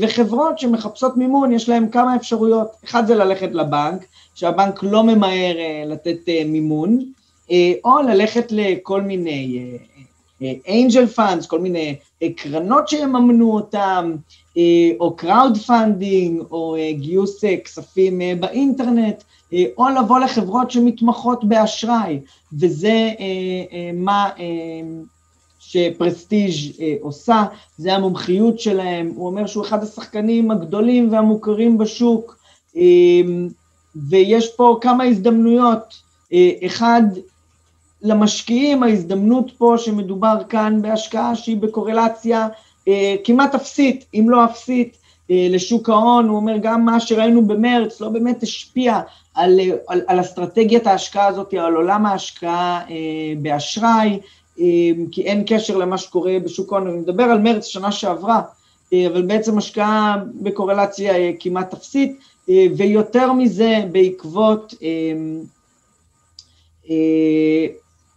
וחברות 0.00 0.58
שמחפשות 0.58 1.16
מימון, 1.16 1.52
יש 1.52 1.68
להן 1.68 1.90
כמה 1.90 2.16
אפשרויות. 2.16 2.68
אחד 2.84 3.06
זה 3.06 3.14
ללכת 3.14 3.48
לבנק, 3.52 4.04
שהבנק 4.34 4.82
לא 4.82 5.04
ממהר 5.04 5.56
לתת 5.86 6.18
מימון, 6.46 6.98
או 7.84 8.02
ללכת 8.02 8.46
לכל 8.50 9.00
מיני 9.00 9.70
angel 10.68 11.06
funds, 11.06 11.46
כל 11.46 11.60
מיני 11.60 11.96
קרנות 12.36 12.88
שיממנו 12.88 13.54
אותם, 13.54 14.14
או 15.00 15.16
crowdfunding, 15.16 16.42
או 16.50 16.76
גיוס 16.98 17.44
כספים 17.64 18.20
באינטרנט, 18.40 19.22
או 19.78 19.88
לבוא 19.88 20.18
לחברות 20.18 20.70
שמתמחות 20.70 21.44
באשראי, 21.44 22.20
וזה 22.52 23.10
מה 23.94 24.30
שפרסטיג' 25.58 26.52
עושה, 27.00 27.44
זה 27.78 27.94
המומחיות 27.94 28.60
שלהם, 28.60 29.12
הוא 29.16 29.26
אומר 29.26 29.46
שהוא 29.46 29.64
אחד 29.64 29.82
השחקנים 29.82 30.50
הגדולים 30.50 31.12
והמוכרים 31.12 31.78
בשוק, 31.78 32.38
ויש 34.08 34.56
פה 34.56 34.78
כמה 34.80 35.04
הזדמנויות, 35.04 35.94
אחד, 36.66 37.02
למשקיעים 38.04 38.82
ההזדמנות 38.82 39.50
פה 39.58 39.74
שמדובר 39.78 40.36
כאן 40.48 40.82
בהשקעה 40.82 41.36
שהיא 41.36 41.56
בקורלציה 41.56 42.48
אה, 42.88 43.16
כמעט 43.24 43.54
אפסית, 43.54 44.04
אם 44.14 44.30
לא 44.30 44.44
אפסית, 44.44 44.96
אה, 45.30 45.46
לשוק 45.50 45.88
ההון, 45.88 46.28
הוא 46.28 46.36
אומר 46.36 46.56
גם 46.62 46.84
מה 46.84 47.00
שראינו 47.00 47.46
במרץ 47.46 48.00
לא 48.00 48.08
באמת 48.08 48.42
השפיע 48.42 49.00
על, 49.34 49.60
על, 49.88 50.00
על 50.06 50.20
אסטרטגיית 50.20 50.86
ההשקעה 50.86 51.26
הזאת, 51.26 51.54
על 51.54 51.74
עולם 51.74 52.06
ההשקעה 52.06 52.80
אה, 52.90 52.94
באשראי, 53.42 54.20
אה, 54.60 54.64
כי 55.12 55.22
אין 55.22 55.44
קשר 55.46 55.76
למה 55.76 55.98
שקורה 55.98 56.36
בשוק 56.44 56.72
ההון, 56.72 56.88
אני 56.88 56.98
מדבר 56.98 57.24
על 57.24 57.38
מרץ 57.38 57.66
שנה 57.66 57.92
שעברה, 57.92 58.42
אה, 58.92 59.06
אבל 59.06 59.22
בעצם 59.22 59.58
השקעה 59.58 60.16
בקורלציה 60.42 61.16
אה, 61.16 61.30
כמעט 61.40 61.72
אפסית, 61.72 62.18
אה, 62.48 62.66
ויותר 62.76 63.32
מזה 63.32 63.84
בעקבות 63.92 64.74
אה, 64.82 64.88
אה, 66.90 67.66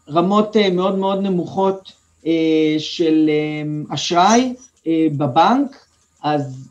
רמות 0.09 0.57
אה, 0.57 0.69
מאוד 0.69 0.97
מאוד 0.97 1.21
נמוכות 1.21 1.91
אה, 2.25 2.75
של 2.79 3.29
אה, 3.29 3.93
אשראי 3.95 4.53
בבנק, 5.17 5.85
אז 6.23 6.67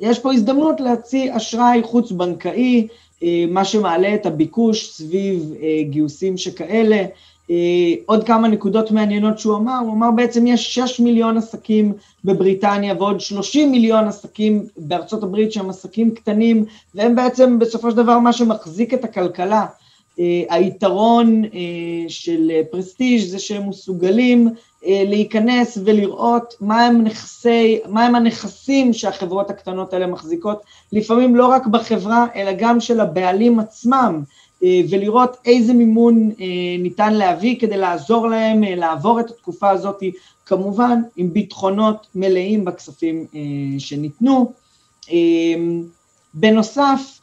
יש 0.00 0.18
פה 0.18 0.32
הזדמנות 0.32 0.80
להציע 0.80 1.36
אשראי 1.36 1.82
חוץ-בנקאי, 1.82 2.88
מה 3.48 3.64
שמעלה 3.64 4.14
את 4.14 4.26
הביקוש 4.26 4.90
סביב 4.90 5.52
גיוסים 5.90 6.36
שכאלה. 6.36 7.04
עוד 8.06 8.24
כמה 8.24 8.48
נקודות 8.48 8.90
מעניינות 8.90 9.38
שהוא 9.38 9.56
אמר, 9.56 9.78
הוא 9.78 9.92
אמר 9.92 10.10
בעצם 10.10 10.46
יש 10.46 10.74
6 10.74 11.00
מיליון 11.00 11.36
עסקים 11.36 11.92
בבריטניה 12.24 12.94
ועוד 12.98 13.20
30 13.20 13.70
מיליון 13.70 14.08
עסקים 14.08 14.66
בארצות 14.76 15.22
הברית 15.22 15.52
שהם 15.52 15.70
עסקים 15.70 16.14
קטנים, 16.14 16.64
והם 16.94 17.14
בעצם 17.14 17.58
בסופו 17.58 17.90
של 17.90 17.96
דבר 17.96 18.18
מה 18.18 18.32
שמחזיק 18.32 18.94
את 18.94 19.04
הכלכלה. 19.04 19.66
אה, 20.20 20.42
היתרון 20.56 21.44
אה, 21.44 21.50
של 22.08 22.50
פרסטיג' 22.70 23.20
זה 23.20 23.38
שהם 23.38 23.68
מסוגלים 23.68 24.48
אה, 24.86 25.02
להיכנס 25.06 25.78
ולראות 25.84 26.54
מה 26.60 26.86
הם, 26.86 27.02
נכסי, 27.02 27.78
מה 27.88 28.06
הם 28.06 28.14
הנכסים 28.14 28.92
שהחברות 28.92 29.50
הקטנות 29.50 29.92
האלה 29.92 30.06
מחזיקות, 30.06 30.62
לפעמים 30.92 31.36
לא 31.36 31.46
רק 31.46 31.66
בחברה, 31.66 32.26
אלא 32.36 32.52
גם 32.58 32.80
של 32.80 33.00
הבעלים 33.00 33.60
עצמם, 33.60 34.22
ולראות 34.90 35.36
איזה 35.44 35.72
מימון 35.72 36.30
ניתן 36.78 37.14
להביא 37.14 37.60
כדי 37.60 37.76
לעזור 37.76 38.28
להם 38.28 38.62
לעבור 38.62 39.20
את 39.20 39.30
התקופה 39.30 39.70
הזאת, 39.70 40.02
כמובן 40.46 41.00
עם 41.16 41.32
ביטחונות 41.32 42.06
מלאים 42.14 42.64
בכספים 42.64 43.26
שניתנו. 43.78 44.52
בנוסף, 46.34 47.20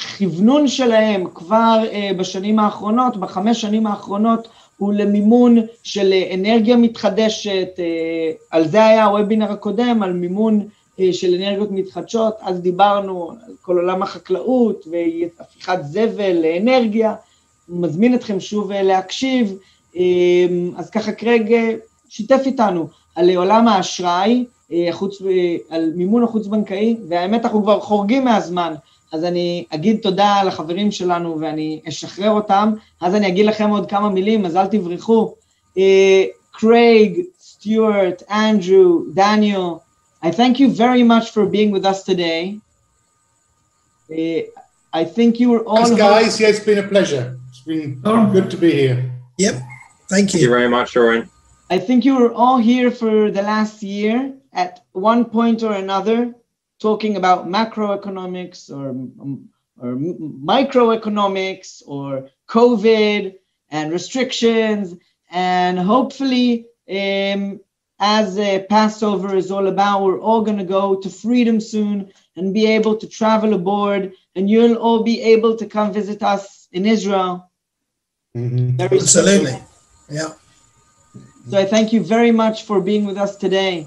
הכוונון 0.00 0.68
שלהם 0.68 1.24
כבר 1.34 1.82
uh, 1.84 2.14
בשנים 2.16 2.58
האחרונות, 2.58 3.16
בחמש 3.16 3.60
שנים 3.60 3.86
האחרונות, 3.86 4.48
הוא 4.76 4.92
למימון 4.92 5.56
של 5.82 6.12
uh, 6.12 6.34
אנרגיה 6.34 6.76
מתחדשת, 6.76 7.68
uh, 7.76 7.80
על 8.50 8.68
זה 8.68 8.86
היה 8.86 9.04
הוובינר 9.04 9.52
הקודם, 9.52 10.02
על 10.02 10.12
מימון 10.12 10.68
של 11.12 11.34
אנרגיות 11.34 11.70
מתחדשות, 11.70 12.34
אז 12.40 12.60
דיברנו 12.60 13.30
על 13.30 13.52
כל 13.62 13.76
עולם 13.76 14.02
החקלאות 14.02 14.86
והפיכת 14.86 15.78
זבל 15.82 16.36
לאנרגיה, 16.42 17.14
מזמין 17.68 18.14
אתכם 18.14 18.40
שוב 18.40 18.72
להקשיב, 18.72 19.58
אז 20.76 20.90
ככה 20.90 21.12
קרג 21.12 21.54
שיתף 22.08 22.42
איתנו 22.46 22.86
על 23.14 23.36
עולם 23.36 23.68
האשראי, 23.68 24.44
חוץ, 24.90 25.22
uh, 25.22 25.24
על 25.70 25.92
מימון 25.96 26.22
החוץ-בנקאי, 26.22 26.96
והאמת 27.08 27.44
אנחנו 27.44 27.62
כבר 27.62 27.80
חורגים 27.80 28.24
מהזמן, 28.24 28.74
אז 29.11 29.23
אני 29.23 29.65
אגיד 29.69 29.97
תודה 30.01 30.43
לחברים 30.43 30.91
שלנו 30.91 31.37
ואני 31.41 31.81
אשחרר 31.89 32.29
אותם, 32.29 32.73
אז 33.01 33.15
אני 33.15 33.27
אגיד 33.27 33.45
לכם 33.45 33.69
עוד 33.69 33.89
כמה 33.89 34.09
מילים, 34.09 34.45
אז 34.45 34.55
אל 34.55 34.67
תברחו. 34.67 35.33
קרייג, 36.51 37.21
סטיוארט, 37.39 38.23
אנדרו, 38.31 39.03
דניאל, 39.13 39.61
I 40.23 40.29
thank 40.29 40.59
you 40.59 40.69
very 40.69 41.03
much 41.03 41.31
for 41.31 41.45
being 41.47 41.71
with 41.71 41.85
us 41.85 42.03
today. 42.03 42.59
Uh, 44.11 44.41
I 44.93 45.03
think 45.03 45.39
you 45.39 45.49
were 45.49 45.63
all. 45.63 45.83
Thanks, 45.83 45.97
guys. 45.97 46.39
Yeah, 46.39 46.49
it's 46.49 46.59
been 46.59 46.77
a 46.77 46.87
pleasure. 46.87 47.39
It's 47.49 47.61
been 47.61 48.01
oh. 48.05 48.31
good 48.31 48.51
to 48.51 48.57
be 48.57 48.71
here. 48.71 49.11
Yep. 49.39 49.53
Thank 49.53 49.63
you. 49.63 50.07
Thank 50.09 50.33
you 50.43 50.49
very 50.49 50.69
much, 50.69 50.95
Oren. 50.95 51.29
I 51.71 51.79
think 51.79 52.05
you 52.05 52.15
were 52.19 52.33
all 52.33 52.57
here 52.57 52.91
for 52.91 53.31
the 53.31 53.41
last 53.41 53.81
year 53.81 54.33
at 54.53 54.81
one 54.91 55.25
point 55.25 55.63
or 55.63 55.71
another 55.71 56.35
talking 56.80 57.16
about 57.16 57.48
macroeconomics 57.48 58.70
or, 58.70 58.88
or 59.78 59.96
microeconomics 59.96 61.82
or 61.86 62.28
COVID 62.48 63.34
and 63.70 63.92
restrictions. 63.92 64.94
And 65.30 65.78
hopefully, 65.78 66.66
um, 66.88 67.60
as 67.98 68.38
uh, 68.38 68.62
Passover 68.68 69.36
is 69.36 69.50
all 69.50 69.66
about, 69.66 70.02
we're 70.02 70.20
all 70.20 70.42
going 70.42 70.58
to 70.58 70.64
go 70.64 70.96
to 71.00 71.08
freedom 71.08 71.60
soon 71.60 72.12
and 72.36 72.52
be 72.52 72.66
able 72.66 72.96
to 72.96 73.08
travel 73.08 73.54
aboard, 73.54 74.12
and 74.34 74.50
you'll 74.50 74.76
all 74.76 75.02
be 75.02 75.22
able 75.22 75.56
to 75.56 75.66
come 75.66 75.92
visit 75.92 76.22
us 76.22 76.68
in 76.72 76.84
Israel. 76.84 77.50
Mm-hmm. 78.36 78.80
Absolutely. 78.80 79.46
Special. 79.46 79.66
Yeah. 80.10 80.32
So 81.48 81.58
I 81.58 81.64
thank 81.64 81.92
you 81.92 82.02
very 82.02 82.32
much 82.32 82.64
for 82.64 82.80
being 82.80 83.06
with 83.06 83.16
us 83.16 83.36
today. 83.36 83.86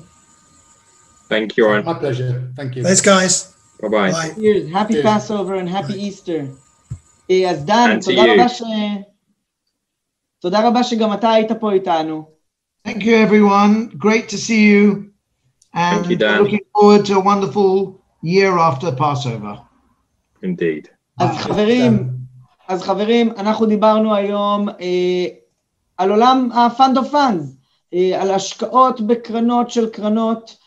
Thank 1.28 1.56
you, 1.56 1.66
Oren. 1.66 1.84
My 1.84 1.94
pleasure. 1.94 2.52
Thank 2.56 2.76
you. 2.76 2.82
Thanks, 2.82 3.00
guys. 3.00 3.34
Bye-bye. 3.82 4.10
Bye. 4.12 4.30
Cheers. 4.40 4.70
Happy 4.78 4.94
Cheers. 4.94 5.04
Passover 5.04 5.54
and 5.54 5.68
happy 5.68 5.94
Bye. 5.94 6.06
Easter. 6.08 6.40
אז 7.48 7.64
דן, 7.64 7.98
תודה 8.00 8.22
רבה, 8.34 8.48
ש... 8.48 8.62
תודה 10.38 10.68
רבה 10.68 10.82
שגם 10.82 11.12
אתה 11.12 11.30
היית 11.30 11.52
פה 11.52 11.72
איתנו. 11.72 12.24
Thank 12.88 13.02
you, 13.02 13.14
everyone. 13.26 13.96
Great 13.96 14.28
to 14.28 14.36
see 14.36 14.64
you. 14.72 15.10
And 15.74 16.04
Thank 16.04 16.10
you, 16.10 16.16
Dan. 16.16 16.42
looking 16.42 16.64
forward 16.74 17.06
to 17.06 17.14
a 17.14 17.20
wonderful 17.20 18.00
year 18.22 18.58
after 18.58 18.92
Passover. 18.92 19.56
Indeed. 20.42 20.88
אז 21.18 21.36
חברים, 21.36 22.08
אז 22.68 22.82
חברים, 22.82 23.32
אנחנו 23.38 23.66
דיברנו 23.66 24.14
היום 24.14 24.68
אה, 24.68 25.26
על 25.98 26.10
עולם 26.10 26.48
ה-Fund 26.52 26.96
of 26.96 27.12
Funds, 27.12 27.44
אה, 27.94 28.22
על 28.22 28.30
השקעות 28.30 29.00
בקרנות 29.00 29.70
של 29.70 29.90
קרנות, 29.90 30.50
אמ, 30.50 30.57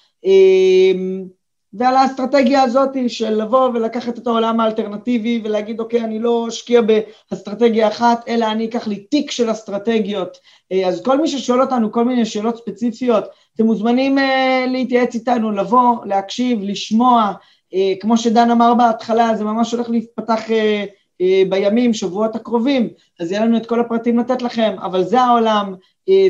ועל 1.74 1.96
האסטרטגיה 1.96 2.62
הזאת 2.62 2.90
של 3.08 3.42
לבוא 3.42 3.68
ולקחת 3.68 4.18
את 4.18 4.26
העולם 4.26 4.60
האלטרנטיבי 4.60 5.40
ולהגיד 5.44 5.80
אוקיי 5.80 6.00
אני 6.00 6.18
לא 6.18 6.46
אשקיע 6.48 6.80
באסטרטגיה 6.80 7.88
אחת 7.88 8.28
אלא 8.28 8.46
אני 8.46 8.64
אקח 8.64 8.86
לי 8.86 8.96
תיק 8.96 9.30
של 9.30 9.50
אסטרטגיות. 9.50 10.36
אה, 10.72 10.88
אז 10.88 11.02
כל 11.02 11.20
מי 11.20 11.28
ששואל 11.28 11.60
אותנו 11.60 11.92
כל 11.92 12.04
מיני 12.04 12.26
שאלות 12.26 12.56
ספציפיות 12.56 13.24
אתם 13.54 13.64
מוזמנים 13.64 14.18
uh, 14.18 14.22
להתייעץ 14.66 15.14
איתנו, 15.14 15.50
לבוא, 15.50 16.04
להקשיב, 16.04 16.58
לשמוע. 16.62 17.32
uh, 17.72 17.76
כמו 18.00 18.16
שדן 18.16 18.50
אמר 18.50 18.74
בהתחלה 18.74 19.34
זה 19.36 19.44
ממש 19.44 19.72
הולך 19.72 19.90
להיפתח 19.90 20.40
uh, 20.48 21.22
בימים, 21.48 21.94
שבועות 21.94 22.36
הקרובים. 22.36 22.88
אז 23.20 23.32
יהיה 23.32 23.44
לנו 23.44 23.56
את 23.56 23.66
כל 23.66 23.80
הפרטים 23.80 24.18
לתת 24.18 24.42
לכם 24.42 24.76
אבל 24.82 25.04
זה 25.04 25.20
העולם. 25.20 25.74
אה, 25.74 25.78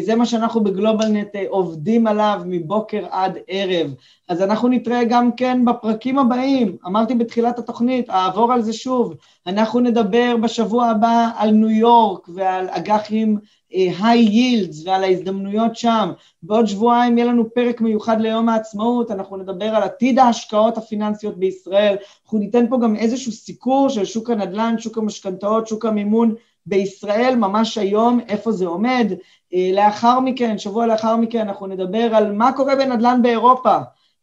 זה 0.01 0.15
מה 0.15 0.27
שאנחנו 0.27 0.65
בגלובלנט 0.65 1.37
אה, 1.37 1.45
עובדים 1.49 2.07
עליו 2.07 2.43
מבוקר 2.47 3.07
עד 3.11 3.39
ערב. 3.49 3.95
אז 4.29 4.43
אנחנו 4.43 4.69
נתראה 4.69 5.05
גם 5.05 5.33
כן 5.37 5.65
בפרקים 5.65 6.19
הבאים, 6.19 6.77
אמרתי 6.87 7.15
בתחילת 7.15 7.59
התוכנית, 7.59 8.11
אעבור 8.11 8.53
על 8.53 8.63
זה 8.63 8.73
שוב. 8.73 9.15
אנחנו 9.47 9.81
נדבר 9.81 10.37
בשבוע 10.43 10.87
הבא 10.87 11.31
על 11.37 11.51
ניו 11.51 11.71
יורק 11.71 12.29
ועל 12.29 12.67
אג"חים 12.71 13.39
היי 13.73 14.19
יילדס 14.19 14.87
ועל 14.87 15.05
ההזדמנויות 15.05 15.77
שם. 15.77 16.13
בעוד 16.43 16.67
שבועיים 16.67 17.19
יהיה 17.19 17.29
לנו 17.29 17.55
פרק 17.55 17.81
מיוחד 17.81 18.21
ליום 18.21 18.49
העצמאות, 18.49 19.11
אנחנו 19.11 19.37
נדבר 19.37 19.67
על 19.67 19.83
עתיד 19.83 20.19
ההשקעות 20.19 20.79
הפיננסיות 20.79 21.39
בישראל. 21.39 21.97
אנחנו 22.25 22.39
ניתן 22.39 22.69
פה 22.69 22.79
גם 22.83 22.97
איזשהו 22.97 23.33
סיקור 23.33 23.89
של 23.89 24.05
שוק 24.05 24.31
הנדל"ן, 24.31 24.75
שוק 24.79 24.99
המשכנתאות, 24.99 25.67
שוק 25.67 25.87
המימון. 25.87 26.35
בישראל 26.67 27.37
ממש 27.37 27.79
היום, 27.79 28.21
איפה 28.29 28.53
זה 28.53 28.67
עומד. 28.67 29.13
אה, 29.55 29.71
לאחר 29.73 30.21
מכן, 30.21 30.59
שבוע 30.59 30.87
לאחר 30.87 31.17
מכן, 31.17 31.39
אנחנו 31.39 31.67
נדבר 31.67 32.15
על 32.15 32.33
מה 32.33 32.53
קורה 32.53 32.77
בנדל"ן 32.77 33.21
באירופה. 33.23 33.77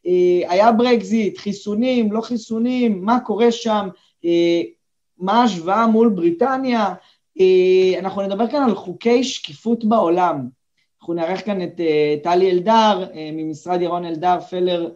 אה, 0.07 0.41
היה 0.49 0.71
ברקזיט, 0.71 1.37
חיסונים, 1.37 2.11
לא 2.11 2.21
חיסונים, 2.21 3.05
מה 3.05 3.19
קורה 3.19 3.51
שם, 3.51 3.87
אה, 4.25 4.61
מה 5.17 5.41
ההשוואה 5.41 5.87
מול 5.87 6.09
בריטניה. 6.09 6.93
אנחנו 7.99 8.21
נדבר 8.21 8.47
כאן 8.47 8.63
על 8.63 8.75
חוקי 8.75 9.23
שקיפות 9.23 9.85
בעולם. 9.85 10.47
אנחנו 11.01 11.13
נארח 11.13 11.41
כאן 11.45 11.61
את 11.63 11.81
טלי 12.23 12.51
אלדר 12.51 13.05
ממשרד 13.15 13.81
ירון 13.81 14.05
אלדר 14.05 14.39
פלר 14.39 14.89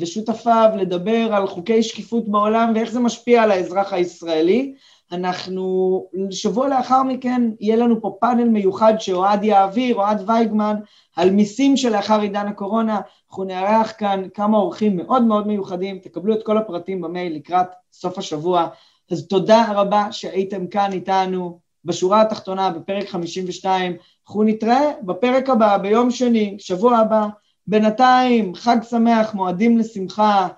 ושותפיו 0.00 0.70
לדבר 0.78 1.28
על 1.34 1.46
חוקי 1.46 1.82
שקיפות 1.82 2.28
בעולם 2.28 2.72
ואיך 2.74 2.90
זה 2.90 3.00
משפיע 3.00 3.42
על 3.42 3.50
האזרח 3.50 3.92
הישראלי. 3.92 4.74
אנחנו, 5.12 6.06
שבוע 6.30 6.68
לאחר 6.68 7.02
מכן 7.02 7.50
יהיה 7.60 7.76
לנו 7.76 8.00
פה 8.00 8.16
פאנל 8.20 8.48
מיוחד 8.48 8.94
שאוהד 8.98 9.44
יעביר, 9.44 9.96
אוהד 9.96 10.30
וייגמן, 10.30 10.76
על 11.16 11.30
מיסים 11.30 11.76
שלאחר 11.76 12.20
עידן 12.20 12.46
הקורונה, 12.46 13.00
אנחנו 13.30 13.44
נארח 13.44 13.92
כאן 13.98 14.22
כמה 14.34 14.56
אורחים 14.58 14.96
מאוד 14.96 15.22
מאוד 15.22 15.46
מיוחדים, 15.46 15.98
תקבלו 15.98 16.34
את 16.34 16.42
כל 16.42 16.58
הפרטים 16.58 17.00
במייל 17.00 17.34
לקראת 17.36 17.66
סוף 17.92 18.18
השבוע, 18.18 18.66
אז 19.10 19.26
תודה 19.26 19.72
רבה 19.72 20.12
שהייתם 20.12 20.66
כאן 20.66 20.92
איתנו. 20.92 21.66
בשורה 21.84 22.22
התחתונה 22.22 22.70
בפרק 22.70 23.08
52, 23.08 23.96
אנחנו 24.26 24.42
נתראה 24.42 24.92
בפרק 25.02 25.50
הבא 25.50 25.78
ביום 25.78 26.10
שני, 26.10 26.56
שבוע 26.58 26.96
הבא, 26.96 27.26
בינתיים 27.66 28.54
חג 28.54 28.76
שמח, 28.90 29.34
מועדים 29.34 29.78
לשמחה, 29.78 30.48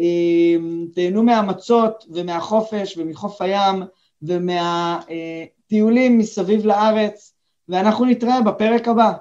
אה, 0.00 0.56
תהנו 0.94 1.22
מהמצות 1.22 2.04
ומהחופש 2.10 2.98
ומחוף 2.98 3.42
הים 3.42 3.82
ומהטיולים 4.22 6.18
מסביב 6.18 6.66
לארץ, 6.66 7.34
ואנחנו 7.68 8.04
נתראה 8.04 8.42
בפרק 8.42 8.88
הבא. 8.88 9.12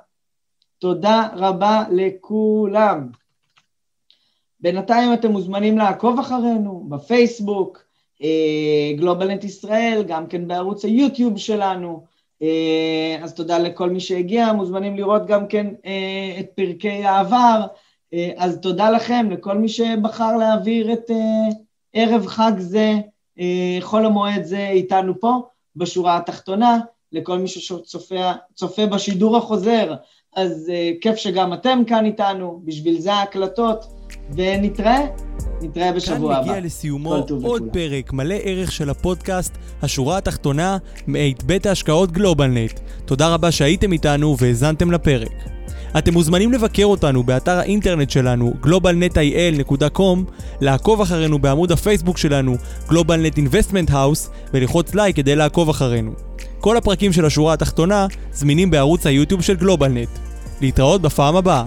תודה 0.79 1.27
רבה 1.33 1.83
לכולם. 1.91 3.09
בינתיים 4.59 5.13
אתם 5.13 5.31
מוזמנים 5.31 5.77
לעקוב 5.77 6.19
אחרינו 6.19 6.85
בפייסבוק, 6.89 7.87
גלובלנט 8.97 9.43
אה, 9.43 9.47
ישראל, 9.49 10.03
גם 10.07 10.27
כן 10.27 10.47
בערוץ 10.47 10.85
היוטיוב 10.85 11.37
שלנו. 11.37 12.03
אה, 12.41 13.17
אז 13.21 13.33
תודה 13.33 13.59
לכל 13.59 13.89
מי 13.89 13.99
שהגיע, 13.99 14.53
מוזמנים 14.53 14.95
לראות 14.95 15.25
גם 15.25 15.47
כן 15.47 15.67
אה, 15.85 16.39
את 16.39 16.45
פרקי 16.55 17.03
העבר. 17.03 17.65
אז 18.37 18.59
תודה 18.61 18.89
לכם, 18.89 19.27
לכל 19.31 19.57
מי 19.57 19.69
שבחר 19.69 20.37
להעביר 20.37 20.93
את 20.93 21.11
ערב 21.93 22.27
חג 22.27 22.51
זה, 22.57 22.93
חול 23.81 24.05
המועד 24.05 24.43
זה 24.43 24.67
איתנו 24.69 25.19
פה, 25.19 25.41
בשורה 25.75 26.17
התחתונה, 26.17 26.79
לכל 27.11 27.37
מי 27.37 27.47
שצופה 27.47 28.85
בשידור 28.91 29.37
החוזר. 29.37 29.93
אז 30.35 30.71
uh, 30.71 31.01
כיף 31.01 31.15
שגם 31.15 31.53
אתם 31.53 31.81
כאן 31.87 32.05
איתנו, 32.05 32.61
בשביל 32.65 32.99
זה 32.99 33.13
ההקלטות, 33.13 33.85
ונתראה, 34.35 34.99
נתראה 35.61 35.91
בשבוע 35.91 36.35
הבא. 36.35 36.43
כאן 36.43 36.51
מגיע 36.51 36.65
לסיומו 36.65 37.13
עוד 37.13 37.31
לכולם. 37.31 37.69
פרק 37.73 38.13
מלא 38.13 38.35
ערך 38.43 38.71
של 38.71 38.89
הפודקאסט, 38.89 39.57
השורה 39.81 40.17
התחתונה, 40.17 40.77
מאת 41.07 41.43
בית 41.43 41.65
ההשקעות 41.65 42.11
גלובלנט. 42.11 42.79
תודה 43.05 43.33
רבה 43.33 43.51
שהייתם 43.51 43.91
איתנו 43.91 44.37
והאזנתם 44.37 44.91
לפרק. 44.91 45.56
אתם 45.97 46.13
מוזמנים 46.13 46.53
לבקר 46.53 46.85
אותנו 46.85 47.23
באתר 47.23 47.59
האינטרנט 47.59 48.09
שלנו 48.09 48.53
globalnetil.com, 48.63 50.31
לעקוב 50.61 51.01
אחרינו 51.01 51.39
בעמוד 51.39 51.71
הפייסבוק 51.71 52.17
שלנו 52.17 52.55
GlobalNet 52.89 53.37
Investment 53.37 53.89
House 53.89 54.29
וללחוץ 54.53 54.95
לייק 54.95 55.15
כדי 55.15 55.35
לעקוב 55.35 55.69
אחרינו. 55.69 56.11
כל 56.59 56.77
הפרקים 56.77 57.13
של 57.13 57.25
השורה 57.25 57.53
התחתונה 57.53 58.07
זמינים 58.33 58.71
בערוץ 58.71 59.05
היוטיוב 59.05 59.41
של 59.41 59.55
גלובלנט. 59.55 60.09
להתראות 60.61 61.01
בפעם 61.01 61.35
הבאה. 61.35 61.63